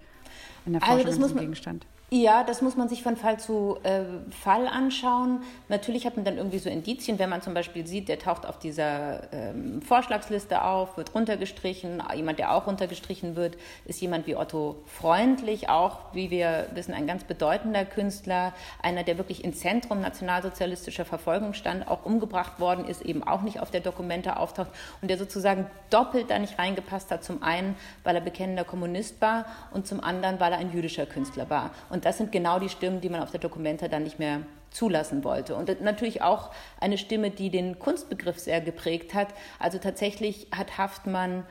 in 0.64 0.72
der 0.72 0.82
Forschung 0.82 1.06
also 1.06 1.20
muss 1.20 1.34
Gegenstand. 1.34 1.86
Ja, 2.10 2.42
das 2.42 2.62
muss 2.62 2.74
man 2.74 2.88
sich 2.88 3.02
von 3.02 3.16
Fall 3.16 3.38
zu 3.38 3.76
äh, 3.82 4.00
Fall 4.30 4.66
anschauen. 4.66 5.42
Natürlich 5.68 6.06
hat 6.06 6.16
man 6.16 6.24
dann 6.24 6.38
irgendwie 6.38 6.58
so 6.58 6.70
Indizien, 6.70 7.18
wenn 7.18 7.28
man 7.28 7.42
zum 7.42 7.52
Beispiel 7.52 7.86
sieht, 7.86 8.08
der 8.08 8.18
taucht 8.18 8.46
auf 8.46 8.58
dieser 8.58 9.30
ähm, 9.30 9.82
Vorschlagsliste 9.82 10.64
auf, 10.64 10.96
wird 10.96 11.14
runtergestrichen. 11.14 12.02
Jemand, 12.14 12.38
der 12.38 12.54
auch 12.54 12.66
runtergestrichen 12.66 13.36
wird, 13.36 13.58
ist 13.84 14.00
jemand 14.00 14.26
wie 14.26 14.36
Otto 14.36 14.76
Freundlich, 14.86 15.68
auch, 15.68 15.98
wie 16.14 16.30
wir 16.30 16.68
wissen, 16.72 16.94
ein 16.94 17.06
ganz 17.06 17.24
bedeutender 17.24 17.84
Künstler, 17.84 18.54
einer, 18.82 19.02
der 19.02 19.18
wirklich 19.18 19.44
im 19.44 19.52
Zentrum 19.52 20.00
nationalsozialistischer 20.00 21.04
Verfolgung 21.04 21.52
stand, 21.52 21.88
auch 21.88 22.06
umgebracht 22.06 22.58
worden 22.58 22.86
ist, 22.86 23.02
eben 23.02 23.22
auch 23.22 23.42
nicht 23.42 23.60
auf 23.60 23.70
der 23.70 23.82
Dokumente 23.82 24.38
auftaucht 24.38 24.70
und 25.02 25.08
der 25.08 25.18
sozusagen 25.18 25.66
doppelt 25.90 26.30
da 26.30 26.38
nicht 26.38 26.58
reingepasst 26.58 27.10
hat. 27.10 27.22
Zum 27.22 27.42
einen, 27.42 27.76
weil 28.02 28.14
er 28.14 28.22
bekennender 28.22 28.64
Kommunist 28.64 29.20
war 29.20 29.44
und 29.72 29.86
zum 29.86 30.02
anderen, 30.02 30.40
weil 30.40 30.52
er 30.52 30.58
ein 30.58 30.72
jüdischer 30.72 31.04
Künstler 31.04 31.50
war. 31.50 31.70
Und 31.90 31.97
und 31.98 32.04
das 32.04 32.16
sind 32.16 32.30
genau 32.30 32.60
die 32.60 32.68
Stimmen, 32.68 33.00
die 33.00 33.08
man 33.08 33.20
auf 33.20 33.32
der 33.32 33.40
Dokumenta 33.40 33.88
dann 33.88 34.04
nicht 34.04 34.20
mehr 34.20 34.42
zulassen 34.70 35.24
wollte. 35.24 35.56
Und 35.56 35.80
natürlich 35.80 36.22
auch 36.22 36.52
eine 36.80 36.96
Stimme, 36.96 37.32
die 37.32 37.50
den 37.50 37.80
Kunstbegriff 37.80 38.38
sehr 38.38 38.60
geprägt 38.60 39.14
hat. 39.14 39.26
Also 39.58 39.78
tatsächlich 39.78 40.46
hat 40.56 40.78
Haftmann 40.78 41.44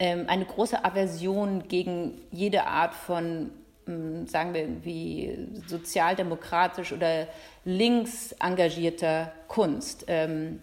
ähm, 0.00 0.24
eine 0.26 0.44
große 0.44 0.84
Aversion 0.84 1.68
gegen 1.68 2.20
jede 2.32 2.64
Art 2.64 2.94
von, 2.94 3.52
ähm, 3.86 4.26
sagen 4.26 4.54
wir, 4.54 4.66
wie 4.84 5.38
sozialdemokratisch 5.68 6.92
oder 6.92 7.28
links 7.64 8.32
engagierter 8.40 9.30
Kunst. 9.46 10.06
Ähm, 10.08 10.58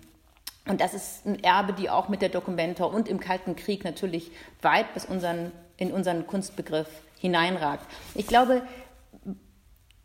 und 0.68 0.82
das 0.82 0.94
ist 0.94 1.26
ein 1.26 1.42
Erbe, 1.46 1.72
die 1.72 1.90
auch 1.90 2.10
mit 2.10 2.22
der 2.22 2.28
Dokumenta 2.28 2.84
und 2.84 3.08
im 3.08 3.22
Kalten 3.22 3.56
Krieg 3.56 3.86
natürlich 3.86 4.32
weit 4.62 4.94
bis 4.94 5.06
unseren, 5.06 5.54
in 5.78 5.94
unseren 5.94 6.28
Kunstbegriff 6.28 6.90
hineinragt. 7.20 7.86
Ich 8.16 8.28
glaube, 8.28 8.64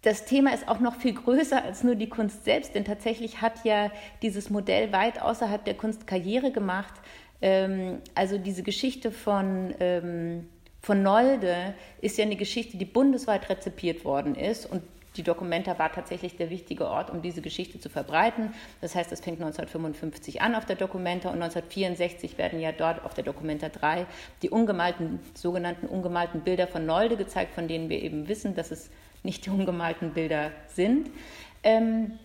das 0.04 0.26
Thema 0.26 0.52
ist 0.52 0.68
auch 0.68 0.80
noch 0.80 0.96
viel 0.96 1.14
größer 1.14 1.64
als 1.64 1.82
nur 1.82 1.94
die 1.94 2.08
Kunst 2.08 2.44
selbst, 2.44 2.74
denn 2.74 2.84
tatsächlich 2.84 3.40
hat 3.40 3.64
ja 3.64 3.90
dieses 4.22 4.50
Modell 4.50 4.92
weit 4.92 5.20
außerhalb 5.20 5.64
der 5.64 5.74
Kunst 5.74 6.06
Karriere 6.06 6.52
gemacht. 6.52 6.92
Ähm, 7.40 7.98
also 8.14 8.36
diese 8.36 8.62
Geschichte 8.62 9.10
von, 9.10 9.74
ähm, 9.80 10.48
von 10.82 11.02
Nolde 11.02 11.74
ist 12.02 12.18
ja 12.18 12.24
eine 12.24 12.36
Geschichte, 12.36 12.76
die 12.76 12.84
bundesweit 12.84 13.48
rezipiert 13.48 14.04
worden 14.04 14.34
ist 14.34 14.70
und 14.70 14.82
die 15.16 15.22
Documenta 15.22 15.78
war 15.78 15.92
tatsächlich 15.92 16.36
der 16.36 16.50
wichtige 16.50 16.88
Ort, 16.88 17.08
um 17.08 17.22
diese 17.22 17.40
Geschichte 17.40 17.78
zu 17.78 17.88
verbreiten. 17.88 18.52
Das 18.80 18.96
heißt, 18.96 19.12
es 19.12 19.20
fängt 19.20 19.40
1955 19.40 20.42
an 20.42 20.56
auf 20.56 20.66
der 20.66 20.74
Documenta 20.74 21.28
und 21.28 21.40
1964 21.40 22.36
werden 22.36 22.58
ja 22.58 22.72
dort 22.72 23.04
auf 23.04 23.14
der 23.14 23.22
Documenta 23.22 23.68
3 23.68 24.06
die 24.42 24.50
ungemalten, 24.50 25.20
sogenannten 25.34 25.86
ungemalten 25.86 26.40
Bilder 26.40 26.66
von 26.66 26.84
Nolde 26.84 27.16
gezeigt, 27.16 27.54
von 27.54 27.68
denen 27.68 27.88
wir 27.88 28.02
eben 28.02 28.26
wissen, 28.26 28.56
dass 28.56 28.72
es 28.72 28.90
nicht 29.24 29.46
die 29.46 29.50
ungemalten 29.50 30.12
Bilder 30.12 30.52
sind. 30.68 31.10
Ähm, 31.62 32.18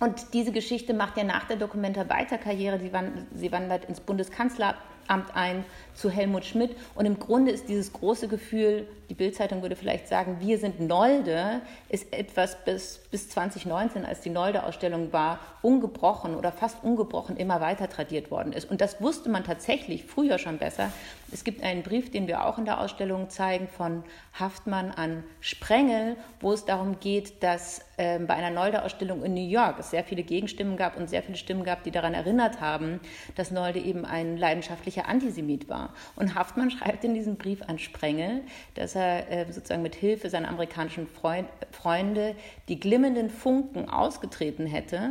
und 0.00 0.34
diese 0.34 0.52
Geschichte 0.52 0.92
macht 0.92 1.16
ja 1.16 1.24
nach 1.24 1.44
der 1.44 1.56
Dokumenta 1.56 2.08
weiter 2.08 2.36
Karriere. 2.36 2.78
Sie, 2.78 2.92
wandert, 2.92 3.26
sie 3.34 3.50
wandert 3.52 3.86
ins 3.86 4.00
Bundeskanzleramt 4.00 4.78
ein 5.08 5.64
zu 5.94 6.10
Helmut 6.10 6.44
Schmidt. 6.44 6.76
Und 6.94 7.06
im 7.06 7.18
Grunde 7.18 7.52
ist 7.52 7.68
dieses 7.68 7.92
große 7.92 8.28
Gefühl, 8.28 8.86
die 9.08 9.14
Bildzeitung 9.14 9.62
würde 9.62 9.76
vielleicht 9.76 10.08
sagen, 10.08 10.38
wir 10.40 10.58
sind 10.58 10.80
Nolde, 10.80 11.60
ist 11.88 12.12
etwas 12.12 12.56
bis, 12.64 13.00
bis 13.10 13.28
2019, 13.28 14.04
als 14.04 14.20
die 14.20 14.30
Nolde-Ausstellung 14.30 15.12
war, 15.12 15.38
ungebrochen 15.62 16.34
oder 16.34 16.52
fast 16.52 16.82
ungebrochen 16.82 17.36
immer 17.36 17.60
weiter 17.60 17.88
tradiert 17.88 18.30
worden 18.30 18.52
ist. 18.52 18.70
Und 18.70 18.80
das 18.80 19.00
wusste 19.00 19.28
man 19.28 19.44
tatsächlich 19.44 20.04
früher 20.04 20.38
schon 20.38 20.58
besser. 20.58 20.90
Es 21.32 21.44
gibt 21.44 21.62
einen 21.62 21.82
Brief, 21.82 22.10
den 22.10 22.26
wir 22.26 22.44
auch 22.44 22.58
in 22.58 22.64
der 22.64 22.80
Ausstellung 22.80 23.28
zeigen, 23.28 23.68
von 23.68 24.04
Haftmann 24.38 24.90
an 24.90 25.24
Sprengel, 25.40 26.16
wo 26.40 26.52
es 26.52 26.64
darum 26.64 27.00
geht, 27.00 27.42
dass 27.42 27.80
äh, 27.96 28.18
bei 28.18 28.34
einer 28.34 28.50
Nolde-Ausstellung 28.50 29.22
in 29.22 29.34
New 29.34 29.46
York 29.46 29.78
es 29.80 29.90
sehr 29.90 30.04
viele 30.04 30.22
Gegenstimmen 30.22 30.76
gab 30.76 30.96
und 30.96 31.10
sehr 31.10 31.22
viele 31.22 31.36
Stimmen 31.36 31.64
gab, 31.64 31.82
die 31.82 31.90
daran 31.90 32.14
erinnert 32.14 32.60
haben, 32.60 33.00
dass 33.34 33.50
Nolde 33.50 33.80
eben 33.80 34.04
ein 34.04 34.36
leidenschaftlicher 34.36 34.93
Antisemit 35.02 35.68
war. 35.68 35.92
Und 36.16 36.34
Haftmann 36.34 36.70
schreibt 36.72 37.04
in 37.04 37.14
diesem 37.14 37.36
Brief 37.36 37.62
an 37.62 37.78
Sprengel, 37.78 38.42
dass 38.74 38.94
er 38.94 39.30
äh, 39.30 39.52
sozusagen 39.52 39.82
mit 39.82 39.94
Hilfe 39.94 40.30
seiner 40.30 40.48
amerikanischen 40.48 41.06
Freund, 41.06 41.48
Freunde 41.72 42.34
die 42.68 42.80
glimmenden 42.80 43.30
Funken 43.30 43.88
ausgetreten 43.88 44.66
hätte 44.66 45.10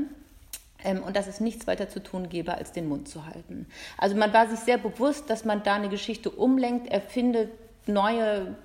ähm, 0.83 1.03
und 1.03 1.15
dass 1.15 1.27
es 1.27 1.39
nichts 1.39 1.67
weiter 1.67 1.89
zu 1.89 2.01
tun 2.01 2.29
gäbe, 2.29 2.55
als 2.55 2.71
den 2.71 2.87
Mund 2.87 3.07
zu 3.07 3.25
halten. 3.25 3.67
Also 3.97 4.15
man 4.15 4.33
war 4.33 4.47
sich 4.47 4.59
sehr 4.59 4.77
bewusst, 4.77 5.29
dass 5.29 5.45
man 5.45 5.63
da 5.63 5.75
eine 5.75 5.89
Geschichte 5.89 6.29
umlenkt, 6.29 6.87
erfindet 6.91 7.51
neue 7.87 8.55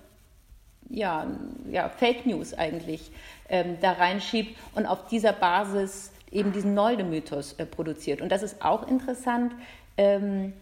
ja, 0.91 1.27
ja, 1.71 1.89
Fake 1.89 2.27
News 2.27 2.55
eigentlich 2.55 3.11
ähm, 3.49 3.77
da 3.81 3.93
reinschiebt 3.93 4.57
und 4.75 4.87
auf 4.87 5.07
dieser 5.09 5.33
Basis 5.33 6.13
eben 6.31 6.53
diesen 6.53 6.75
Nolde-Mythos 6.75 7.55
äh, 7.55 7.67
produziert. 7.67 8.21
Und 8.21 8.31
das 8.31 8.43
ist 8.43 8.63
auch 8.63 8.89
interessant. 8.89 9.53
Ähm, 9.97 10.53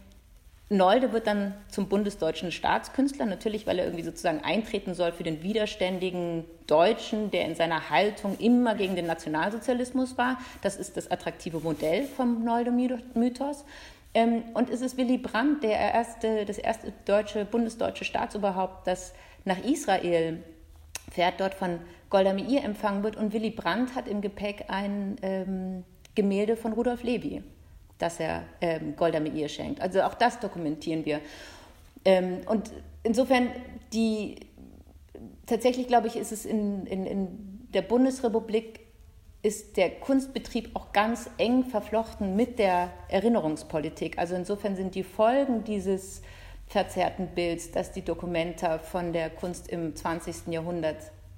Nolde 0.69 1.13
wird 1.13 1.29
dann 1.29 1.55
zum 1.69 1.89
bundesdeutschen 1.89 2.51
Staatskünstler, 2.51 3.25
natürlich, 3.25 3.69
weil 3.69 3.79
er 3.79 3.85
irgendwie 3.85 4.03
sozusagen 4.03 4.41
eintreten 4.43 4.95
soll 4.95 5.13
für 5.13 5.23
den 5.23 5.45
widerständigen 5.45 6.45
Deutschen, 6.67 7.31
der 7.31 7.45
in 7.45 7.55
seiner 7.55 7.89
Haltung 7.89 8.37
immer 8.41 8.75
gegen 8.75 8.97
den 8.97 9.07
Nationalsozialismus 9.07 10.19
war. 10.19 10.39
Das 10.63 10.77
ist 10.77 10.97
das 10.97 11.09
attraktive 11.09 11.61
Modell 11.61 12.05
vom 12.05 12.43
Nolde-Mythos. 12.45 13.65
Ähm, 14.13 14.43
und 14.55 14.69
es 14.69 14.81
ist 14.81 14.97
Willy 14.97 15.19
Brandt, 15.19 15.63
der 15.63 15.79
erste, 15.79 16.45
das 16.45 16.59
erste 16.59 16.93
deutsche, 17.05 17.45
bundesdeutsche 17.45 18.05
Staatsoberhaupt, 18.05 18.89
das 18.89 19.13
nach 19.45 19.63
Israel 19.65 20.43
fährt, 21.13 21.39
dort 21.39 21.55
von 21.55 21.79
Golda 22.11 22.33
Meir 22.33 22.65
empfangen 22.65 23.05
wird. 23.05 23.15
Und 23.15 23.33
Willy 23.33 23.51
Brandt 23.51 23.95
hat 23.95 24.09
im 24.09 24.21
Gepäck 24.21 24.65
ein 24.67 25.17
ähm, 25.23 25.85
Gemälde 26.17 26.57
von 26.57 26.73
Rudolf 26.73 27.05
Levi 27.05 27.45
dass 27.99 28.21
er 28.21 28.45
ähm, 28.61 28.95
Golda 28.97 29.21
Meir 29.21 29.49
schenkt. 29.49 29.81
Also 29.81 30.03
auch 30.03 30.15
das 30.15 30.41
dokumentieren 30.41 31.05
wir. 31.05 31.21
Ähm, 32.05 32.41
und 32.47 32.71
insofern, 33.03 33.49
die, 33.93 34.37
tatsächlich 35.47 35.87
glaube 35.87 36.09
ich, 36.09 36.17
ist 36.17 36.33
es 36.33 36.45
in, 36.45 36.87
in, 36.87 37.07
in 37.07 37.69
der 37.73 37.83
Bundesrepublik 37.83 38.81
ist 39.43 39.77
der 39.77 39.91
Kunstbetrieb 39.91 40.71
auch 40.75 40.93
ganz 40.93 41.31
eng 41.39 41.65
verflochten 41.65 42.35
mit 42.35 42.59
der 42.59 42.91
Erinnerungspolitik. 43.09 44.19
Also 44.19 44.35
insofern 44.35 44.75
sind 44.75 44.95
die 44.95 45.05
Folgen 45.05 45.63
dieses 45.63 46.23
verzerrten 46.67 47.29
Bilds, 47.29 47.71
das 47.71 47.93
die 47.93 48.03
Dokumenta 48.03 48.79
von 48.79 49.13
der 49.13 49.31
Kunst 49.31 49.69
im 49.69 49.95
20. 49.95 50.49
Jahrhundert 50.49 50.97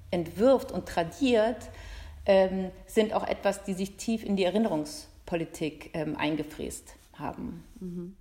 entwirft 0.09 0.71
und 0.71 0.87
tradiert, 0.87 1.69
ähm, 2.25 2.71
sind 2.87 3.13
auch 3.13 3.27
etwas, 3.27 3.63
die 3.63 3.73
sich 3.73 3.97
tief 3.97 4.23
in 4.23 4.35
die 4.35 4.43
Erinnerungspolitik 4.43 5.08
ähm, 5.93 6.15
eingefräst 6.17 6.95
haben. 7.13 7.63
Mhm. 7.79 8.15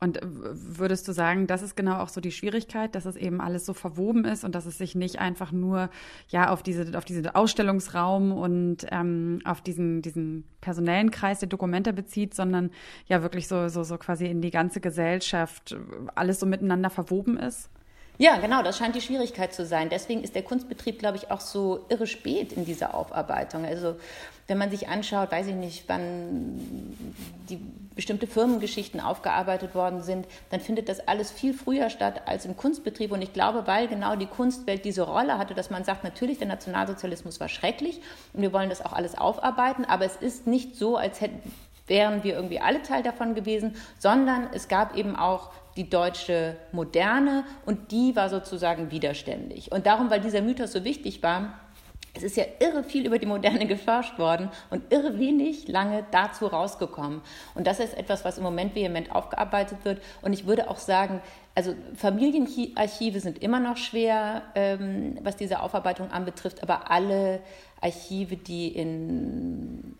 Und 0.00 0.18
würdest 0.22 1.06
du 1.06 1.12
sagen, 1.12 1.46
das 1.46 1.62
ist 1.62 1.76
genau 1.76 1.98
auch 1.98 2.08
so 2.08 2.20
die 2.20 2.32
Schwierigkeit, 2.32 2.96
dass 2.96 3.04
es 3.04 3.14
eben 3.14 3.40
alles 3.40 3.64
so 3.64 3.72
verwoben 3.72 4.24
ist 4.24 4.42
und 4.42 4.56
dass 4.56 4.66
es 4.66 4.76
sich 4.76 4.96
nicht 4.96 5.20
einfach 5.20 5.52
nur 5.52 5.90
ja 6.28 6.50
auf 6.50 6.64
diese 6.64 6.98
auf 6.98 7.04
diesen 7.04 7.28
Ausstellungsraum 7.28 8.32
und 8.32 8.78
ähm, 8.90 9.40
auf 9.44 9.60
diesen 9.60 10.02
diesen 10.02 10.44
personellen 10.60 11.12
Kreis 11.12 11.38
der 11.38 11.48
Dokumente 11.48 11.92
bezieht, 11.92 12.34
sondern 12.34 12.72
ja 13.06 13.22
wirklich 13.22 13.46
so 13.46 13.68
so 13.68 13.84
so 13.84 13.96
quasi 13.96 14.26
in 14.26 14.40
die 14.40 14.50
ganze 14.50 14.80
Gesellschaft 14.80 15.76
alles 16.16 16.40
so 16.40 16.46
miteinander 16.46 16.90
verwoben 16.90 17.36
ist? 17.36 17.70
Ja, 18.22 18.36
genau, 18.36 18.62
das 18.62 18.78
scheint 18.78 18.94
die 18.94 19.00
Schwierigkeit 19.00 19.52
zu 19.52 19.66
sein. 19.66 19.88
Deswegen 19.88 20.22
ist 20.22 20.36
der 20.36 20.44
Kunstbetrieb, 20.44 21.00
glaube 21.00 21.16
ich, 21.16 21.32
auch 21.32 21.40
so 21.40 21.84
irre 21.88 22.06
spät 22.06 22.52
in 22.52 22.64
dieser 22.64 22.94
Aufarbeitung. 22.94 23.64
Also 23.64 23.96
wenn 24.46 24.58
man 24.58 24.70
sich 24.70 24.86
anschaut, 24.86 25.32
weiß 25.32 25.48
ich 25.48 25.56
nicht, 25.56 25.88
wann 25.88 26.60
die 27.48 27.58
bestimmte 27.96 28.28
Firmengeschichten 28.28 29.00
aufgearbeitet 29.00 29.74
worden 29.74 30.02
sind, 30.02 30.28
dann 30.50 30.60
findet 30.60 30.88
das 30.88 31.00
alles 31.08 31.32
viel 31.32 31.52
früher 31.52 31.90
statt 31.90 32.22
als 32.26 32.44
im 32.44 32.56
Kunstbetrieb. 32.56 33.10
Und 33.10 33.22
ich 33.22 33.32
glaube, 33.32 33.66
weil 33.66 33.88
genau 33.88 34.14
die 34.14 34.26
Kunstwelt 34.26 34.84
diese 34.84 35.02
Rolle 35.02 35.36
hatte, 35.36 35.54
dass 35.54 35.70
man 35.70 35.82
sagt, 35.82 36.04
natürlich, 36.04 36.38
der 36.38 36.46
Nationalsozialismus 36.46 37.40
war 37.40 37.48
schrecklich 37.48 38.00
und 38.34 38.42
wir 38.42 38.52
wollen 38.52 38.70
das 38.70 38.84
auch 38.84 38.92
alles 38.92 39.18
aufarbeiten, 39.18 39.84
aber 39.84 40.04
es 40.04 40.14
ist 40.14 40.46
nicht 40.46 40.76
so, 40.76 40.96
als 40.96 41.20
hätten 41.20 41.42
wären 41.88 42.22
wir 42.22 42.34
irgendwie 42.34 42.60
alle 42.60 42.82
Teil 42.82 43.02
davon 43.02 43.34
gewesen, 43.34 43.74
sondern 43.98 44.48
es 44.54 44.68
gab 44.68 44.96
eben 44.96 45.16
auch 45.16 45.50
die 45.76 45.88
deutsche 45.88 46.56
Moderne 46.72 47.44
und 47.66 47.90
die 47.92 48.14
war 48.16 48.28
sozusagen 48.28 48.90
widerständig. 48.90 49.72
Und 49.72 49.86
darum, 49.86 50.10
weil 50.10 50.20
dieser 50.20 50.42
Mythos 50.42 50.72
so 50.72 50.84
wichtig 50.84 51.22
war, 51.22 51.58
es 52.14 52.22
ist 52.22 52.36
ja 52.36 52.44
irre 52.60 52.84
viel 52.84 53.06
über 53.06 53.18
die 53.18 53.26
Moderne 53.26 53.66
geforscht 53.68 54.18
worden 54.18 54.50
und 54.70 54.92
irre 54.92 55.18
wenig 55.18 55.68
lange 55.68 56.04
dazu 56.10 56.46
rausgekommen. 56.46 57.22
Und 57.54 57.66
das 57.66 57.80
ist 57.80 57.96
etwas, 57.96 58.24
was 58.24 58.38
im 58.38 58.44
Moment 58.44 58.74
vehement 58.74 59.12
aufgearbeitet 59.12 59.78
wird. 59.84 60.02
Und 60.20 60.32
ich 60.32 60.46
würde 60.46 60.68
auch 60.68 60.78
sagen, 60.78 61.20
also 61.54 61.74
Familienarchive 61.94 63.20
sind 63.20 63.42
immer 63.42 63.60
noch 63.60 63.76
schwer, 63.76 64.42
ähm, 64.54 65.18
was 65.22 65.36
diese 65.36 65.60
Aufarbeitung 65.60 66.10
anbetrifft, 66.10 66.62
aber 66.62 66.90
alle 66.90 67.40
Archive, 67.80 68.36
die 68.36 68.68
in 68.68 69.96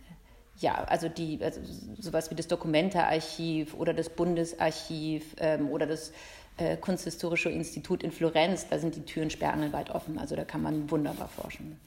ja, 0.59 0.85
also 0.85 1.09
die, 1.09 1.39
also 1.43 1.61
sowas 1.99 2.31
wie 2.31 2.35
das 2.35 2.49
Dokumentearchiv 2.49 3.75
oder 3.75 3.95
das 3.95 4.11
Bundesarchiv 4.11 5.35
ähm, 5.39 5.69
oder 5.71 5.87
das 5.87 6.13
äh, 6.59 6.77
Kunsthistorische 6.77 7.51
Institut 7.51 8.03
in 8.03 8.13
Florenz, 8.13 8.69
da 8.69 8.79
sind 8.79 8.95
die 8.95 9.03
Türen 9.03 9.31
sperrangelweit 9.31 9.91
offen. 9.91 10.19
Also 10.19 10.37
da 10.37 10.45
kann 10.45 10.63
man 10.63 10.91
wunderbar 10.91 11.29
forschen. 11.29 11.79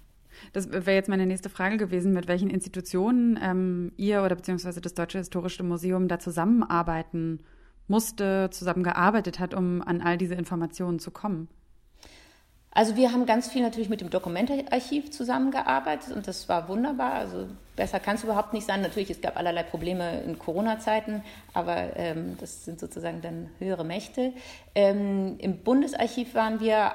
Das 0.53 0.71
wäre 0.71 0.91
jetzt 0.93 1.09
meine 1.09 1.25
nächste 1.25 1.49
Frage 1.49 1.77
gewesen, 1.77 2.13
mit 2.13 2.27
welchen 2.27 2.49
Institutionen 2.49 3.39
ähm, 3.41 3.91
ihr 3.97 4.23
oder 4.23 4.35
beziehungsweise 4.35 4.81
das 4.81 4.93
Deutsche 4.93 5.17
Historische 5.17 5.63
Museum 5.63 6.07
da 6.07 6.19
zusammenarbeiten 6.19 7.39
musste, 7.87 8.49
zusammengearbeitet 8.51 9.39
hat, 9.39 9.53
um 9.53 9.81
an 9.81 10.01
all 10.01 10.17
diese 10.17 10.35
Informationen 10.35 10.99
zu 10.99 11.11
kommen. 11.11 11.47
Also 12.75 12.97
wir 12.97 13.13
haben 13.13 13.25
ganz 13.25 13.47
viel 13.47 13.61
natürlich 13.61 13.87
mit 13.87 14.01
dem 14.01 14.09
Dokumentearchiv 14.09 15.09
zusammengearbeitet 15.09 16.13
und 16.13 16.27
das 16.27 16.49
war 16.49 16.67
wunderbar. 16.67 17.13
Also 17.13 17.47
besser 17.77 18.01
kann 18.01 18.15
es 18.15 18.25
überhaupt 18.25 18.51
nicht 18.51 18.67
sein. 18.67 18.81
Natürlich, 18.81 19.09
es 19.09 19.21
gab 19.21 19.37
allerlei 19.37 19.63
Probleme 19.63 20.21
in 20.23 20.37
Corona-Zeiten, 20.37 21.23
aber 21.53 21.95
ähm, 21.95 22.35
das 22.37 22.65
sind 22.65 22.81
sozusagen 22.81 23.21
dann 23.21 23.49
höhere 23.59 23.85
Mächte. 23.85 24.33
Ähm, 24.75 25.35
Im 25.37 25.59
Bundesarchiv 25.59 26.35
waren 26.35 26.59
wir 26.59 26.91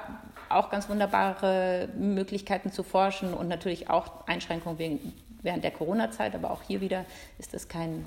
auch 0.49 0.69
ganz 0.69 0.87
wunderbare 0.87 1.89
Möglichkeiten 1.97 2.71
zu 2.71 2.83
forschen 2.83 3.33
und 3.33 3.47
natürlich 3.47 3.89
auch 3.89 4.27
Einschränkungen 4.27 4.77
wegen, 4.77 5.13
während 5.41 5.63
der 5.63 5.71
Corona-Zeit, 5.71 6.35
aber 6.35 6.51
auch 6.51 6.61
hier 6.61 6.81
wieder 6.81 7.05
ist 7.39 7.55
das 7.55 7.67
kein 7.67 8.05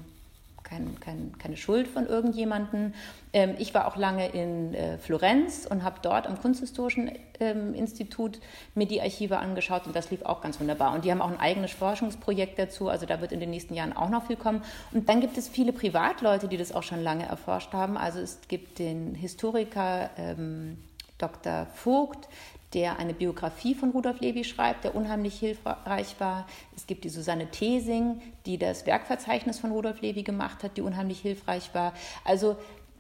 kein, 0.74 1.00
kein, 1.00 1.38
keine 1.38 1.56
Schuld 1.56 1.88
von 1.88 2.06
irgendjemandem. 2.06 2.94
Ähm, 3.32 3.54
ich 3.58 3.74
war 3.74 3.86
auch 3.86 3.96
lange 3.96 4.28
in 4.28 4.74
äh, 4.74 4.98
Florenz 4.98 5.66
und 5.68 5.84
habe 5.84 5.96
dort 6.02 6.26
am 6.26 6.40
Kunsthistorischen 6.40 7.12
ähm, 7.40 7.74
Institut 7.74 8.40
mir 8.74 8.86
die 8.86 9.00
Archive 9.00 9.38
angeschaut 9.38 9.86
und 9.86 9.94
das 9.94 10.10
lief 10.10 10.22
auch 10.22 10.40
ganz 10.40 10.58
wunderbar. 10.60 10.94
Und 10.94 11.04
die 11.04 11.10
haben 11.10 11.22
auch 11.22 11.30
ein 11.30 11.40
eigenes 11.40 11.72
Forschungsprojekt 11.72 12.58
dazu, 12.58 12.88
also 12.88 13.06
da 13.06 13.20
wird 13.20 13.32
in 13.32 13.40
den 13.40 13.50
nächsten 13.50 13.74
Jahren 13.74 13.92
auch 13.92 14.08
noch 14.08 14.26
viel 14.26 14.36
kommen. 14.36 14.62
Und 14.92 15.08
dann 15.08 15.20
gibt 15.20 15.38
es 15.38 15.48
viele 15.48 15.72
Privatleute, 15.72 16.48
die 16.48 16.56
das 16.56 16.72
auch 16.72 16.82
schon 16.82 17.02
lange 17.02 17.26
erforscht 17.26 17.72
haben. 17.72 17.96
Also 17.96 18.18
es 18.18 18.40
gibt 18.48 18.78
den 18.78 19.14
Historiker 19.14 20.10
ähm, 20.16 20.78
Dr. 21.18 21.66
Vogt, 21.74 22.28
der 22.74 22.98
eine 22.98 23.14
Biografie 23.14 23.74
von 23.74 23.90
Rudolf 23.90 24.20
Levi 24.20 24.44
schreibt, 24.44 24.84
der 24.84 24.94
unheimlich 24.94 25.38
hilfreich 25.38 26.16
war. 26.18 26.46
Es 26.76 26.86
gibt 26.86 27.04
die 27.04 27.08
Susanne 27.08 27.50
Thesing, 27.50 28.20
die 28.46 28.58
das 28.58 28.84
Werkverzeichnis 28.84 29.60
von 29.60 29.70
Rudolf 29.70 30.00
Levi 30.00 30.22
gemacht 30.22 30.62
hat, 30.62 30.76
die 30.76 30.82
unheimlich 30.82 31.20
hilfreich 31.20 31.72
war. 31.72 31.94
Also 32.24 32.56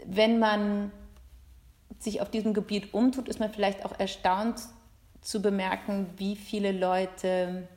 wenn 0.06 0.38
man 0.38 0.92
sich 1.98 2.20
auf 2.20 2.30
diesem 2.30 2.54
Gebiet 2.54 2.94
umtut, 2.94 3.28
ist 3.28 3.40
man 3.40 3.52
vielleicht 3.52 3.84
auch 3.84 3.98
erstaunt 3.98 4.60
zu 5.20 5.42
bemerken, 5.42 6.06
wie 6.16 6.36
viele 6.36 6.72
Leute 6.72 7.68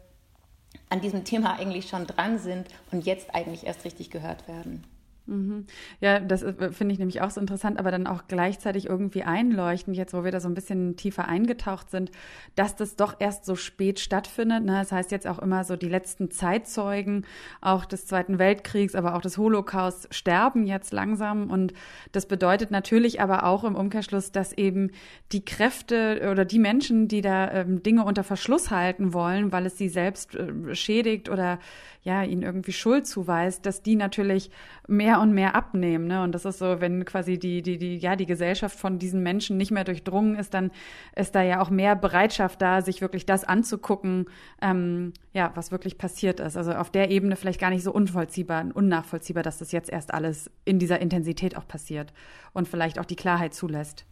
an 0.90 1.02
diesem 1.02 1.24
Thema 1.24 1.58
eigentlich 1.58 1.90
schon 1.90 2.06
dran 2.06 2.38
sind 2.40 2.68
und 2.92 3.06
jetzt 3.06 3.34
eigentlich 3.34 3.66
erst 3.66 3.86
richtig 3.86 4.12
gehört 4.12 4.48
werden. 4.48 4.84
Mhm. 5.28 5.66
Ja, 6.00 6.22
das 6.22 6.42
äh, 6.42 6.72
finde 6.72 6.94
ich 6.94 7.00
nämlich 7.00 7.22
auch 7.22 7.30
so 7.30 7.42
interessant, 7.42 7.80
aber 7.80 7.92
dann 7.92 8.08
auch 8.08 8.24
gleichzeitig 8.30 8.88
irgendwie 8.88 9.24
einleuchtend, 9.24 9.98
jetzt 9.98 10.14
wo 10.14 10.24
wir 10.24 10.32
da 10.32 10.40
so 10.40 10.48
ein 10.48 10.54
bisschen 10.54 10.96
tiefer 10.96 11.28
eingetaucht 11.28 11.90
sind, 11.90 12.12
dass 12.56 12.78
das 12.78 12.96
doch 12.96 13.18
erst 13.20 13.46
so 13.46 13.58
spät 13.58 14.00
stattfindet. 14.00 14.64
Ne? 14.64 14.80
Das 14.80 14.94
heißt 14.94 15.12
jetzt 15.12 15.28
auch 15.28 15.40
immer 15.40 15.66
so, 15.66 15.76
die 15.76 15.90
letzten 15.90 16.32
Zeitzeugen 16.32 17.26
auch 17.60 17.84
des 17.84 18.06
Zweiten 18.08 18.40
Weltkriegs, 18.40 18.96
aber 18.96 19.16
auch 19.16 19.22
des 19.22 19.38
Holocaust 19.38 20.08
sterben 20.16 20.66
jetzt 20.66 20.94
langsam. 20.94 21.50
Und 21.50 21.74
das 22.14 22.26
bedeutet 22.26 22.72
natürlich 22.72 23.20
aber 23.20 23.44
auch 23.44 23.66
im 23.66 23.76
Umkehrschluss, 23.76 24.32
dass 24.32 24.54
eben 24.54 24.92
die 25.34 25.44
Kräfte 25.44 26.30
oder 26.32 26.46
die 26.46 26.60
Menschen, 26.60 27.10
die 27.10 27.22
da 27.22 27.52
ähm, 27.52 27.84
Dinge 27.84 28.06
unter 28.06 28.24
Verschluss 28.24 28.72
halten 28.72 29.14
wollen, 29.14 29.52
weil 29.52 29.66
es 29.66 29.78
sie 29.78 29.90
selbst 29.90 30.36
äh, 30.36 30.74
schädigt 30.74 31.28
oder 31.28 31.60
ja, 32.08 32.24
ihnen 32.24 32.42
irgendwie 32.42 32.72
Schuld 32.72 33.06
zuweist, 33.06 33.66
dass 33.66 33.82
die 33.82 33.98
natürlich 33.98 34.50
mehr 34.88 35.17
und 35.22 35.34
mehr 35.34 35.56
abnehmen. 35.56 36.08
Ne? 36.08 36.22
Und 36.24 36.34
das 36.34 36.46
ist 36.46 36.60
so, 36.60 36.82
wenn 36.82 37.06
quasi 37.06 37.38
die, 37.38 37.62
die, 37.62 37.78
die, 37.78 37.98
ja, 37.98 38.16
die 38.16 38.26
Gesellschaft 38.26 38.78
von 38.78 39.00
diesen 39.00 39.24
Menschen 39.24 39.58
nicht 39.58 39.72
mehr 39.72 39.84
durchdrungen 39.84 40.36
ist, 40.36 40.54
dann 40.54 40.72
ist 41.16 41.36
da 41.36 41.42
ja 41.42 41.62
auch 41.62 41.70
mehr 41.70 41.96
Bereitschaft 41.96 42.62
da, 42.62 42.82
sich 42.82 43.02
wirklich 43.02 43.26
das 43.26 43.44
anzugucken, 43.44 44.26
ähm, 44.62 45.14
ja, 45.34 45.52
was 45.56 45.72
wirklich 45.72 45.98
passiert 45.98 46.40
ist. 46.40 46.58
Also 46.58 46.74
auf 46.74 46.92
der 46.92 47.12
Ebene 47.12 47.36
vielleicht 47.36 47.60
gar 47.60 47.70
nicht 47.70 47.84
so 47.84 47.92
unvollziehbar, 47.92 48.66
unnachvollziehbar, 48.74 49.44
dass 49.44 49.60
das 49.60 49.72
jetzt 49.72 49.90
erst 49.90 50.14
alles 50.14 50.50
in 50.66 50.80
dieser 50.80 51.00
Intensität 51.00 51.56
auch 51.58 51.68
passiert 51.68 52.14
und 52.54 52.68
vielleicht 52.68 53.00
auch 53.00 53.06
die 53.06 53.16
Klarheit 53.16 53.54
zulässt. 53.54 54.06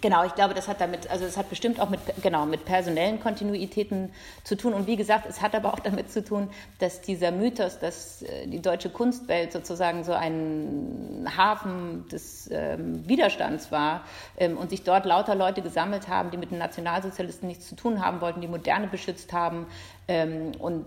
Genau, 0.00 0.24
ich 0.24 0.34
glaube, 0.34 0.54
das 0.54 0.68
hat 0.68 0.80
damit, 0.80 1.10
also 1.10 1.24
es 1.24 1.36
hat 1.36 1.48
bestimmt 1.48 1.80
auch 1.80 1.88
mit, 1.88 2.00
genau, 2.22 2.44
mit 2.44 2.64
personellen 2.64 3.20
Kontinuitäten 3.20 4.10
zu 4.44 4.56
tun. 4.56 4.74
Und 4.74 4.86
wie 4.86 4.96
gesagt, 4.96 5.26
es 5.28 5.40
hat 5.40 5.54
aber 5.54 5.72
auch 5.72 5.78
damit 5.78 6.10
zu 6.10 6.24
tun, 6.24 6.50
dass 6.78 7.00
dieser 7.00 7.30
Mythos, 7.30 7.78
dass 7.78 8.22
äh, 8.22 8.46
die 8.46 8.60
deutsche 8.60 8.90
Kunstwelt 8.90 9.52
sozusagen 9.52 10.04
so 10.04 10.12
ein 10.12 11.26
Hafen 11.36 12.06
des 12.08 12.48
ähm, 12.52 13.08
Widerstands 13.08 13.72
war 13.72 14.02
ähm, 14.36 14.58
und 14.58 14.70
sich 14.70 14.82
dort 14.82 15.06
lauter 15.06 15.34
Leute 15.34 15.62
gesammelt 15.62 16.08
haben, 16.08 16.30
die 16.30 16.36
mit 16.36 16.50
den 16.50 16.58
Nationalsozialisten 16.58 17.48
nichts 17.48 17.68
zu 17.68 17.76
tun 17.76 18.04
haben 18.04 18.20
wollten, 18.20 18.40
die 18.40 18.48
Moderne 18.48 18.88
beschützt 18.88 19.32
haben 19.32 19.66
ähm, 20.08 20.52
und 20.58 20.86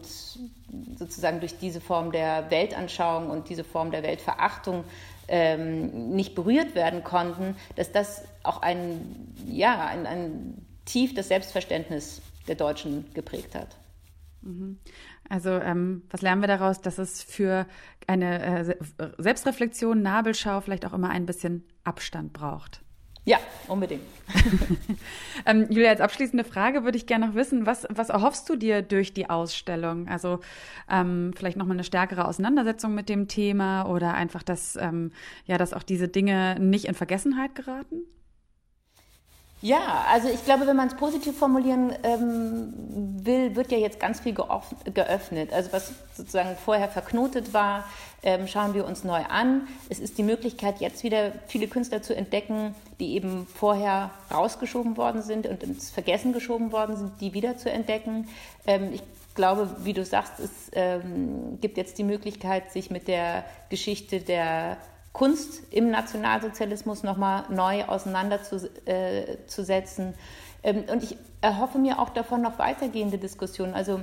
sozusagen 0.97 1.39
durch 1.39 1.57
diese 1.57 1.81
Form 1.81 2.11
der 2.11 2.51
Weltanschauung 2.51 3.29
und 3.29 3.49
diese 3.49 3.63
Form 3.63 3.91
der 3.91 4.03
Weltverachtung 4.03 4.83
ähm, 5.29 6.09
nicht 6.09 6.35
berührt 6.35 6.75
werden 6.75 7.03
konnten, 7.03 7.55
dass 7.75 7.91
das 7.91 8.23
auch 8.43 8.61
ein, 8.61 9.33
ja, 9.45 9.85
ein, 9.85 10.05
ein 10.05 10.65
tief 10.85 11.13
das 11.13 11.27
Selbstverständnis 11.27 12.21
der 12.47 12.55
Deutschen 12.55 13.05
geprägt 13.13 13.55
hat. 13.55 13.77
Mhm. 14.41 14.79
Also 15.29 15.51
ähm, 15.51 16.03
was 16.09 16.21
lernen 16.21 16.41
wir 16.41 16.47
daraus, 16.47 16.81
dass 16.81 16.97
es 16.97 17.21
für 17.21 17.67
eine 18.07 18.67
äh, 18.67 18.75
Selbstreflexion, 19.17 20.01
Nabelschau 20.01 20.61
vielleicht 20.61 20.85
auch 20.85 20.93
immer 20.93 21.09
ein 21.09 21.25
bisschen 21.25 21.63
Abstand 21.83 22.33
braucht? 22.33 22.81
Ja, 23.29 23.37
unbedingt. 23.67 24.01
ähm, 25.45 25.67
Julia, 25.69 25.91
als 25.91 26.01
abschließende 26.01 26.43
Frage 26.43 26.83
würde 26.83 26.97
ich 26.97 27.05
gerne 27.05 27.27
noch 27.27 27.35
wissen, 27.35 27.67
was, 27.67 27.85
was 27.87 28.09
erhoffst 28.09 28.49
du 28.49 28.55
dir 28.55 28.81
durch 28.81 29.13
die 29.13 29.29
Ausstellung? 29.29 30.07
Also 30.07 30.39
ähm, 30.89 31.31
vielleicht 31.35 31.55
nochmal 31.55 31.75
eine 31.75 31.83
stärkere 31.83 32.27
Auseinandersetzung 32.27 32.95
mit 32.95 33.07
dem 33.07 33.27
Thema 33.27 33.83
oder 33.83 34.15
einfach, 34.15 34.41
dass, 34.41 34.77
ähm, 34.77 35.11
ja, 35.45 35.59
dass 35.59 35.73
auch 35.73 35.83
diese 35.83 36.07
Dinge 36.07 36.59
nicht 36.59 36.85
in 36.85 36.95
Vergessenheit 36.95 37.53
geraten? 37.53 37.97
Ja, 39.61 40.05
also 40.09 40.29
ich 40.29 40.45
glaube, 40.45 40.67
wenn 40.67 40.77
man 40.77 40.87
es 40.87 40.95
positiv 40.95 41.37
formulieren 41.37 41.93
ähm, 42.03 42.73
will, 43.25 43.57
wird 43.57 43.71
ja 43.73 43.77
jetzt 43.77 43.99
ganz 43.99 44.21
viel 44.21 44.33
geöffnet. 44.33 45.51
Also 45.51 45.73
was 45.73 45.91
sozusagen 46.15 46.55
vorher 46.55 46.87
verknotet 46.87 47.53
war, 47.53 47.83
ähm, 48.23 48.47
schauen 48.47 48.73
wir 48.73 48.85
uns 48.85 49.03
neu 49.03 49.21
an. 49.29 49.67
Es 49.89 49.99
ist 49.99 50.17
die 50.17 50.23
Möglichkeit, 50.23 50.79
jetzt 50.79 51.03
wieder 51.03 51.33
viele 51.47 51.67
Künstler 51.67 52.01
zu 52.01 52.15
entdecken, 52.15 52.73
die 53.01 53.15
eben 53.15 53.47
vorher 53.47 54.11
rausgeschoben 54.33 54.95
worden 54.95 55.21
sind 55.21 55.45
und 55.45 55.61
ins 55.61 55.89
Vergessen 55.89 56.31
geschoben 56.31 56.71
worden 56.71 56.95
sind, 56.95 57.19
die 57.19 57.33
wieder 57.33 57.57
zu 57.57 57.69
entdecken. 57.69 58.29
Ähm, 58.65 58.93
ich 58.93 59.01
glaube, 59.35 59.69
wie 59.83 59.93
du 59.93 60.05
sagst, 60.05 60.39
es 60.39 60.51
ähm, 60.71 61.59
gibt 61.59 61.77
jetzt 61.77 61.97
die 61.97 62.03
Möglichkeit, 62.05 62.71
sich 62.71 62.91
mit 62.91 63.09
der 63.09 63.43
Geschichte 63.69 64.21
der 64.21 64.77
Kunst 65.19 65.61
im 65.71 65.91
Nationalsozialismus 65.91 67.03
nochmal 67.03 67.43
neu 67.49 67.83
auseinanderzusetzen. 67.83 70.13
Ähm, 70.63 70.85
und 70.89 71.03
ich 71.03 71.17
erhoffe 71.41 71.77
mir 71.77 71.99
auch 71.99 72.07
davon 72.07 72.41
noch 72.41 72.57
weitergehende 72.57 73.17
Diskussionen. 73.17 73.73
Also 73.73 73.99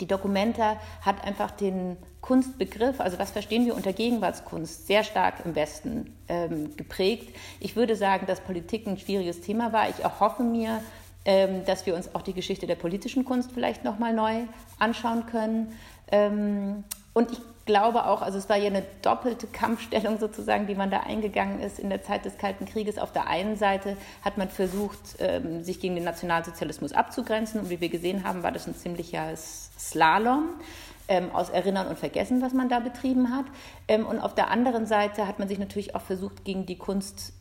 die 0.00 0.06
Documenta 0.06 0.78
hat 1.02 1.22
einfach 1.24 1.50
den 1.50 1.98
Kunstbegriff, 2.22 3.00
also 3.00 3.18
was 3.18 3.32
verstehen 3.32 3.66
wir 3.66 3.74
unter 3.74 3.92
Gegenwartskunst, 3.92 4.86
sehr 4.86 5.04
stark 5.04 5.44
im 5.44 5.54
Westen 5.54 6.16
ähm, 6.28 6.74
geprägt. 6.74 7.36
Ich 7.60 7.76
würde 7.76 7.94
sagen, 7.94 8.24
dass 8.26 8.40
Politik 8.40 8.86
ein 8.86 8.96
schwieriges 8.96 9.42
Thema 9.42 9.74
war. 9.74 9.90
Ich 9.90 10.02
erhoffe 10.02 10.42
mir, 10.42 10.82
ähm, 11.26 11.66
dass 11.66 11.84
wir 11.84 11.94
uns 11.94 12.14
auch 12.14 12.22
die 12.22 12.32
Geschichte 12.32 12.66
der 12.66 12.76
politischen 12.76 13.26
Kunst 13.26 13.52
vielleicht 13.52 13.84
nochmal 13.84 14.14
neu 14.14 14.44
anschauen 14.78 15.26
können. 15.26 15.76
Ähm, 16.10 16.84
und 17.12 17.30
ich 17.30 17.40
glaube 17.66 18.06
auch, 18.06 18.22
also 18.22 18.38
es 18.38 18.48
war 18.48 18.56
ja 18.56 18.66
eine 18.66 18.84
doppelte 19.02 19.46
Kampfstellung 19.46 20.18
sozusagen, 20.18 20.66
die 20.66 20.74
man 20.74 20.90
da 20.90 21.00
eingegangen 21.00 21.60
ist 21.60 21.78
in 21.78 21.90
der 21.90 22.02
Zeit 22.02 22.24
des 22.24 22.38
Kalten 22.38 22.64
Krieges. 22.64 22.98
Auf 22.98 23.12
der 23.12 23.28
einen 23.28 23.56
Seite 23.56 23.96
hat 24.22 24.38
man 24.38 24.48
versucht, 24.48 25.16
ähm, 25.18 25.62
sich 25.62 25.80
gegen 25.80 25.94
den 25.94 26.04
Nationalsozialismus 26.04 26.92
abzugrenzen 26.92 27.60
und 27.60 27.70
wie 27.70 27.80
wir 27.80 27.88
gesehen 27.88 28.24
haben, 28.24 28.42
war 28.42 28.52
das 28.52 28.66
ein 28.66 28.74
ziemlicher 28.74 29.36
Slalom 29.36 30.48
ähm, 31.08 31.30
aus 31.32 31.50
Erinnern 31.50 31.88
und 31.88 31.98
Vergessen, 31.98 32.40
was 32.40 32.52
man 32.52 32.68
da 32.68 32.78
betrieben 32.80 33.36
hat. 33.36 33.46
Ähm, 33.88 34.06
und 34.06 34.20
auf 34.20 34.34
der 34.34 34.50
anderen 34.50 34.86
Seite 34.86 35.26
hat 35.26 35.38
man 35.38 35.48
sich 35.48 35.58
natürlich 35.58 35.94
auch 35.94 36.02
versucht, 36.02 36.44
gegen 36.44 36.66
die 36.66 36.78
Kunst 36.78 37.32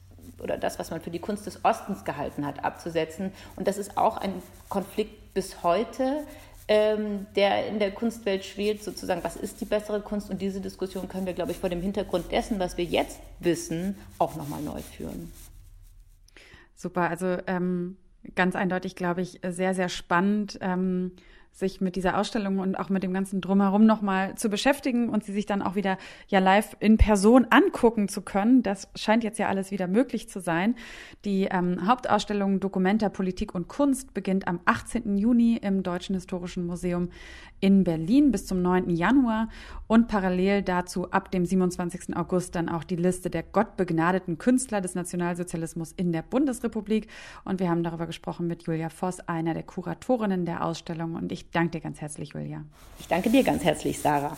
oder 0.41 0.57
das, 0.57 0.79
was 0.79 0.91
man 0.91 1.01
für 1.01 1.11
die 1.11 1.19
Kunst 1.19 1.45
des 1.45 1.63
Ostens 1.65 2.05
gehalten 2.05 2.45
hat, 2.45 2.63
abzusetzen. 2.63 3.31
Und 3.55 3.67
das 3.67 3.77
ist 3.77 3.97
auch 3.97 4.17
ein 4.17 4.41
Konflikt 4.69 5.33
bis 5.33 5.63
heute, 5.63 6.25
ähm, 6.69 7.25
der 7.35 7.67
in 7.67 7.79
der 7.79 7.91
Kunstwelt 7.91 8.45
schwelt, 8.45 8.83
sozusagen, 8.83 9.23
was 9.23 9.35
ist 9.35 9.59
die 9.59 9.65
bessere 9.65 10.01
Kunst? 10.01 10.29
Und 10.29 10.39
diese 10.39 10.61
Diskussion 10.61 11.09
können 11.09 11.25
wir, 11.25 11.33
glaube 11.33 11.51
ich, 11.51 11.57
vor 11.57 11.69
dem 11.69 11.81
Hintergrund 11.81 12.31
dessen, 12.31 12.59
was 12.59 12.77
wir 12.77 12.85
jetzt 12.85 13.19
wissen, 13.39 13.97
auch 14.19 14.35
nochmal 14.35 14.61
neu 14.61 14.79
führen. 14.79 15.31
Super, 16.75 17.09
also 17.09 17.37
ähm, 17.47 17.97
ganz 18.35 18.55
eindeutig, 18.55 18.95
glaube 18.95 19.21
ich, 19.21 19.41
sehr, 19.43 19.73
sehr 19.73 19.89
spannend. 19.89 20.59
Ähm, 20.61 21.13
sich 21.51 21.81
mit 21.81 21.95
dieser 21.95 22.17
Ausstellung 22.17 22.59
und 22.59 22.75
auch 22.79 22.89
mit 22.89 23.03
dem 23.03 23.13
ganzen 23.13 23.41
Drumherum 23.41 23.85
nochmal 23.85 24.35
zu 24.35 24.49
beschäftigen 24.49 25.09
und 25.09 25.23
sie 25.23 25.33
sich 25.33 25.45
dann 25.45 25.61
auch 25.61 25.75
wieder 25.75 25.97
ja 26.27 26.39
live 26.39 26.75
in 26.79 26.97
Person 26.97 27.47
angucken 27.49 28.07
zu 28.07 28.21
können. 28.21 28.63
Das 28.63 28.87
scheint 28.95 29.23
jetzt 29.23 29.39
ja 29.39 29.47
alles 29.47 29.71
wieder 29.71 29.87
möglich 29.87 30.29
zu 30.29 30.39
sein. 30.39 30.75
Die 31.25 31.49
ähm, 31.51 31.87
Hauptausstellung 31.87 32.59
Dokumenta 32.59 33.09
Politik 33.09 33.53
und 33.53 33.67
Kunst 33.67 34.13
beginnt 34.13 34.47
am 34.47 34.59
18. 34.65 35.17
Juni 35.17 35.57
im 35.61 35.83
Deutschen 35.83 36.15
Historischen 36.15 36.65
Museum 36.65 37.09
in 37.59 37.83
Berlin 37.83 38.31
bis 38.31 38.45
zum 38.45 38.61
9. 38.61 38.89
Januar 38.89 39.49
und 39.87 40.07
parallel 40.07 40.61
dazu 40.61 41.11
ab 41.11 41.31
dem 41.31 41.45
27. 41.45 42.15
August 42.15 42.55
dann 42.55 42.69
auch 42.69 42.83
die 42.83 42.95
Liste 42.95 43.29
der 43.29 43.43
gottbegnadeten 43.43 44.37
Künstler 44.37 44.81
des 44.81 44.95
Nationalsozialismus 44.95 45.91
in 45.91 46.11
der 46.11 46.21
Bundesrepublik. 46.21 47.07
Und 47.43 47.59
wir 47.59 47.69
haben 47.69 47.83
darüber 47.83 48.07
gesprochen 48.07 48.47
mit 48.47 48.63
Julia 48.63 48.89
Voss, 48.89 49.19
einer 49.21 49.53
der 49.53 49.63
Kuratorinnen 49.63 50.45
der 50.45 50.63
Ausstellung. 50.63 51.15
Und 51.15 51.31
ich 51.31 51.38
danke 51.49 51.71
dir 51.71 51.81
ganz 51.81 52.01
herzlich, 52.01 52.33
Julia. 52.33 52.65
Ich 52.99 53.07
danke 53.07 53.29
dir 53.29 53.43
ganz 53.43 53.63
herzlich, 53.63 53.99
Sarah. 53.99 54.37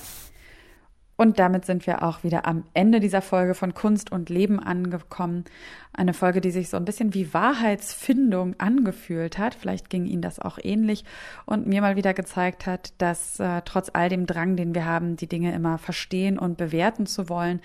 Und 1.18 1.38
damit 1.38 1.66
sind 1.66 1.86
wir 1.86 2.04
auch 2.04 2.24
wieder 2.24 2.48
am 2.48 2.64
Ende 2.74 3.00
dieser 3.00 3.22
Folge 3.22 3.54
von 3.54 3.74
Kunst 3.74 4.12
und 4.12 4.30
Leben 4.30 4.60
angekommen. 4.60 5.46
Eine 5.94 6.14
Folge, 6.14 6.42
die 6.42 6.52
sich 6.52 6.70
so 6.70 6.78
ein 6.78 6.86
bisschen 6.86 7.14
wie 7.14 7.34
Wahrheitsfindung 7.34 8.56
angefühlt 8.60 9.38
hat. 9.38 9.54
Vielleicht 9.54 9.90
ging 9.90 10.06
Ihnen 10.06 10.22
das 10.22 10.40
auch 10.40 10.58
ähnlich 10.64 11.04
und 11.46 11.68
mir 11.68 11.82
mal 11.82 11.98
wieder 11.98 12.14
gezeigt 12.14 12.66
hat, 12.66 12.94
dass 12.98 13.40
äh, 13.40 13.62
trotz 13.66 13.92
all 13.94 14.08
dem 14.08 14.26
Drang, 14.26 14.56
den 14.56 14.74
wir 14.74 14.86
haben, 14.86 15.18
die 15.18 15.28
Dinge 15.28 15.54
immer 15.54 15.78
verstehen 15.78 16.40
und 16.40 16.58
bewerten 16.58 17.06
zu 17.06 17.28
wollen, 17.28 17.60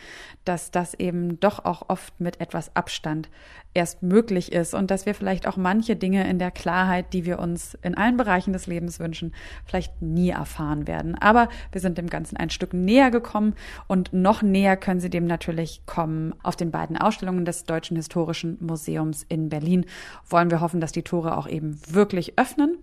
dass 0.44 0.70
das 0.72 0.94
eben 0.94 1.38
doch 1.38 1.64
auch 1.64 1.88
oft 1.88 2.20
mit 2.20 2.40
etwas 2.40 2.74
Abstand 2.74 3.30
erst 3.74 4.02
möglich 4.02 4.52
ist 4.52 4.74
und 4.74 4.90
dass 4.90 5.06
wir 5.06 5.14
vielleicht 5.14 5.46
auch 5.46 5.56
manche 5.56 5.96
Dinge 5.96 6.28
in 6.28 6.38
der 6.38 6.50
Klarheit, 6.50 7.12
die 7.12 7.26
wir 7.26 7.38
uns 7.38 7.74
in 7.82 7.94
allen 7.94 8.16
Bereichen 8.16 8.52
des 8.52 8.66
Lebens 8.66 8.98
wünschen, 8.98 9.34
vielleicht 9.66 10.02
nie 10.02 10.30
erfahren 10.30 10.86
werden. 10.86 11.14
Aber 11.14 11.48
wir 11.72 11.80
sind 11.80 11.98
dem 11.98 12.08
Ganzen 12.08 12.36
ein 12.36 12.50
Stück 12.50 12.72
näher 12.72 13.10
gekommen 13.10 13.35
und 13.86 14.12
noch 14.12 14.42
näher 14.42 14.76
können 14.76 15.00
Sie 15.00 15.10
dem 15.10 15.26
natürlich 15.26 15.82
kommen 15.86 16.34
auf 16.42 16.56
den 16.56 16.70
beiden 16.70 16.96
Ausstellungen 16.96 17.44
des 17.44 17.64
Deutschen 17.64 17.96
Historischen 17.96 18.58
Museums 18.60 19.24
in 19.28 19.48
Berlin. 19.48 19.86
Wollen 20.28 20.50
wir 20.50 20.60
hoffen, 20.60 20.80
dass 20.80 20.92
die 20.92 21.02
Tore 21.02 21.36
auch 21.36 21.48
eben 21.48 21.78
wirklich 21.88 22.38
öffnen. 22.38 22.78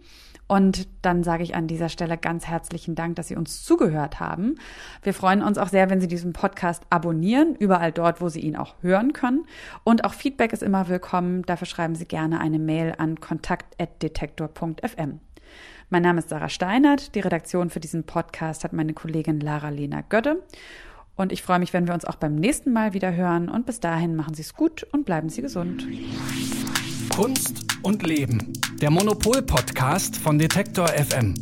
Und 0.47 0.87
dann 1.01 1.23
sage 1.23 1.43
ich 1.43 1.55
an 1.55 1.67
dieser 1.67 1.89
Stelle 1.89 2.17
ganz 2.17 2.47
herzlichen 2.47 2.95
Dank, 2.95 3.15
dass 3.15 3.29
Sie 3.29 3.35
uns 3.35 3.63
zugehört 3.63 4.19
haben. 4.19 4.55
Wir 5.01 5.13
freuen 5.13 5.41
uns 5.41 5.57
auch 5.57 5.69
sehr, 5.69 5.89
wenn 5.89 6.01
Sie 6.01 6.07
diesen 6.07 6.33
Podcast 6.33 6.83
abonnieren, 6.89 7.55
überall 7.55 7.91
dort, 7.91 8.21
wo 8.21 8.29
Sie 8.29 8.41
ihn 8.41 8.55
auch 8.55 8.75
hören 8.81 9.13
können. 9.13 9.45
Und 9.83 10.03
auch 10.03 10.13
Feedback 10.13 10.53
ist 10.53 10.63
immer 10.63 10.89
willkommen. 10.89 11.43
Dafür 11.43 11.67
schreiben 11.67 11.95
Sie 11.95 12.05
gerne 12.05 12.39
eine 12.39 12.59
Mail 12.59 12.93
an 12.97 13.19
kontakt.detektor.fm. 13.19 15.19
Mein 15.89 16.03
Name 16.03 16.19
ist 16.19 16.29
Sarah 16.29 16.49
Steinert. 16.49 17.15
Die 17.15 17.19
Redaktion 17.19 17.69
für 17.69 17.79
diesen 17.79 18.03
Podcast 18.03 18.63
hat 18.63 18.73
meine 18.73 18.93
Kollegin 18.93 19.39
Lara 19.39 19.69
Lena 19.69 20.01
Götte. 20.01 20.43
Und 21.15 21.31
ich 21.31 21.43
freue 21.43 21.59
mich, 21.59 21.73
wenn 21.73 21.87
wir 21.87 21.93
uns 21.93 22.05
auch 22.05 22.15
beim 22.15 22.35
nächsten 22.35 22.73
Mal 22.73 22.93
wieder 22.93 23.13
hören. 23.13 23.49
Und 23.49 23.65
bis 23.65 23.79
dahin 23.79 24.15
machen 24.15 24.33
Sie 24.33 24.41
es 24.41 24.53
gut 24.53 24.83
und 24.91 25.05
bleiben 25.05 25.29
Sie 25.29 25.41
gesund. 25.41 25.85
Kunst 27.15 27.65
und 27.83 28.01
Leben. 28.03 28.53
Der 28.81 28.89
Monopol-Podcast 28.89 30.17
von 30.17 30.39
Detektor 30.39 30.87
FM. 30.87 31.35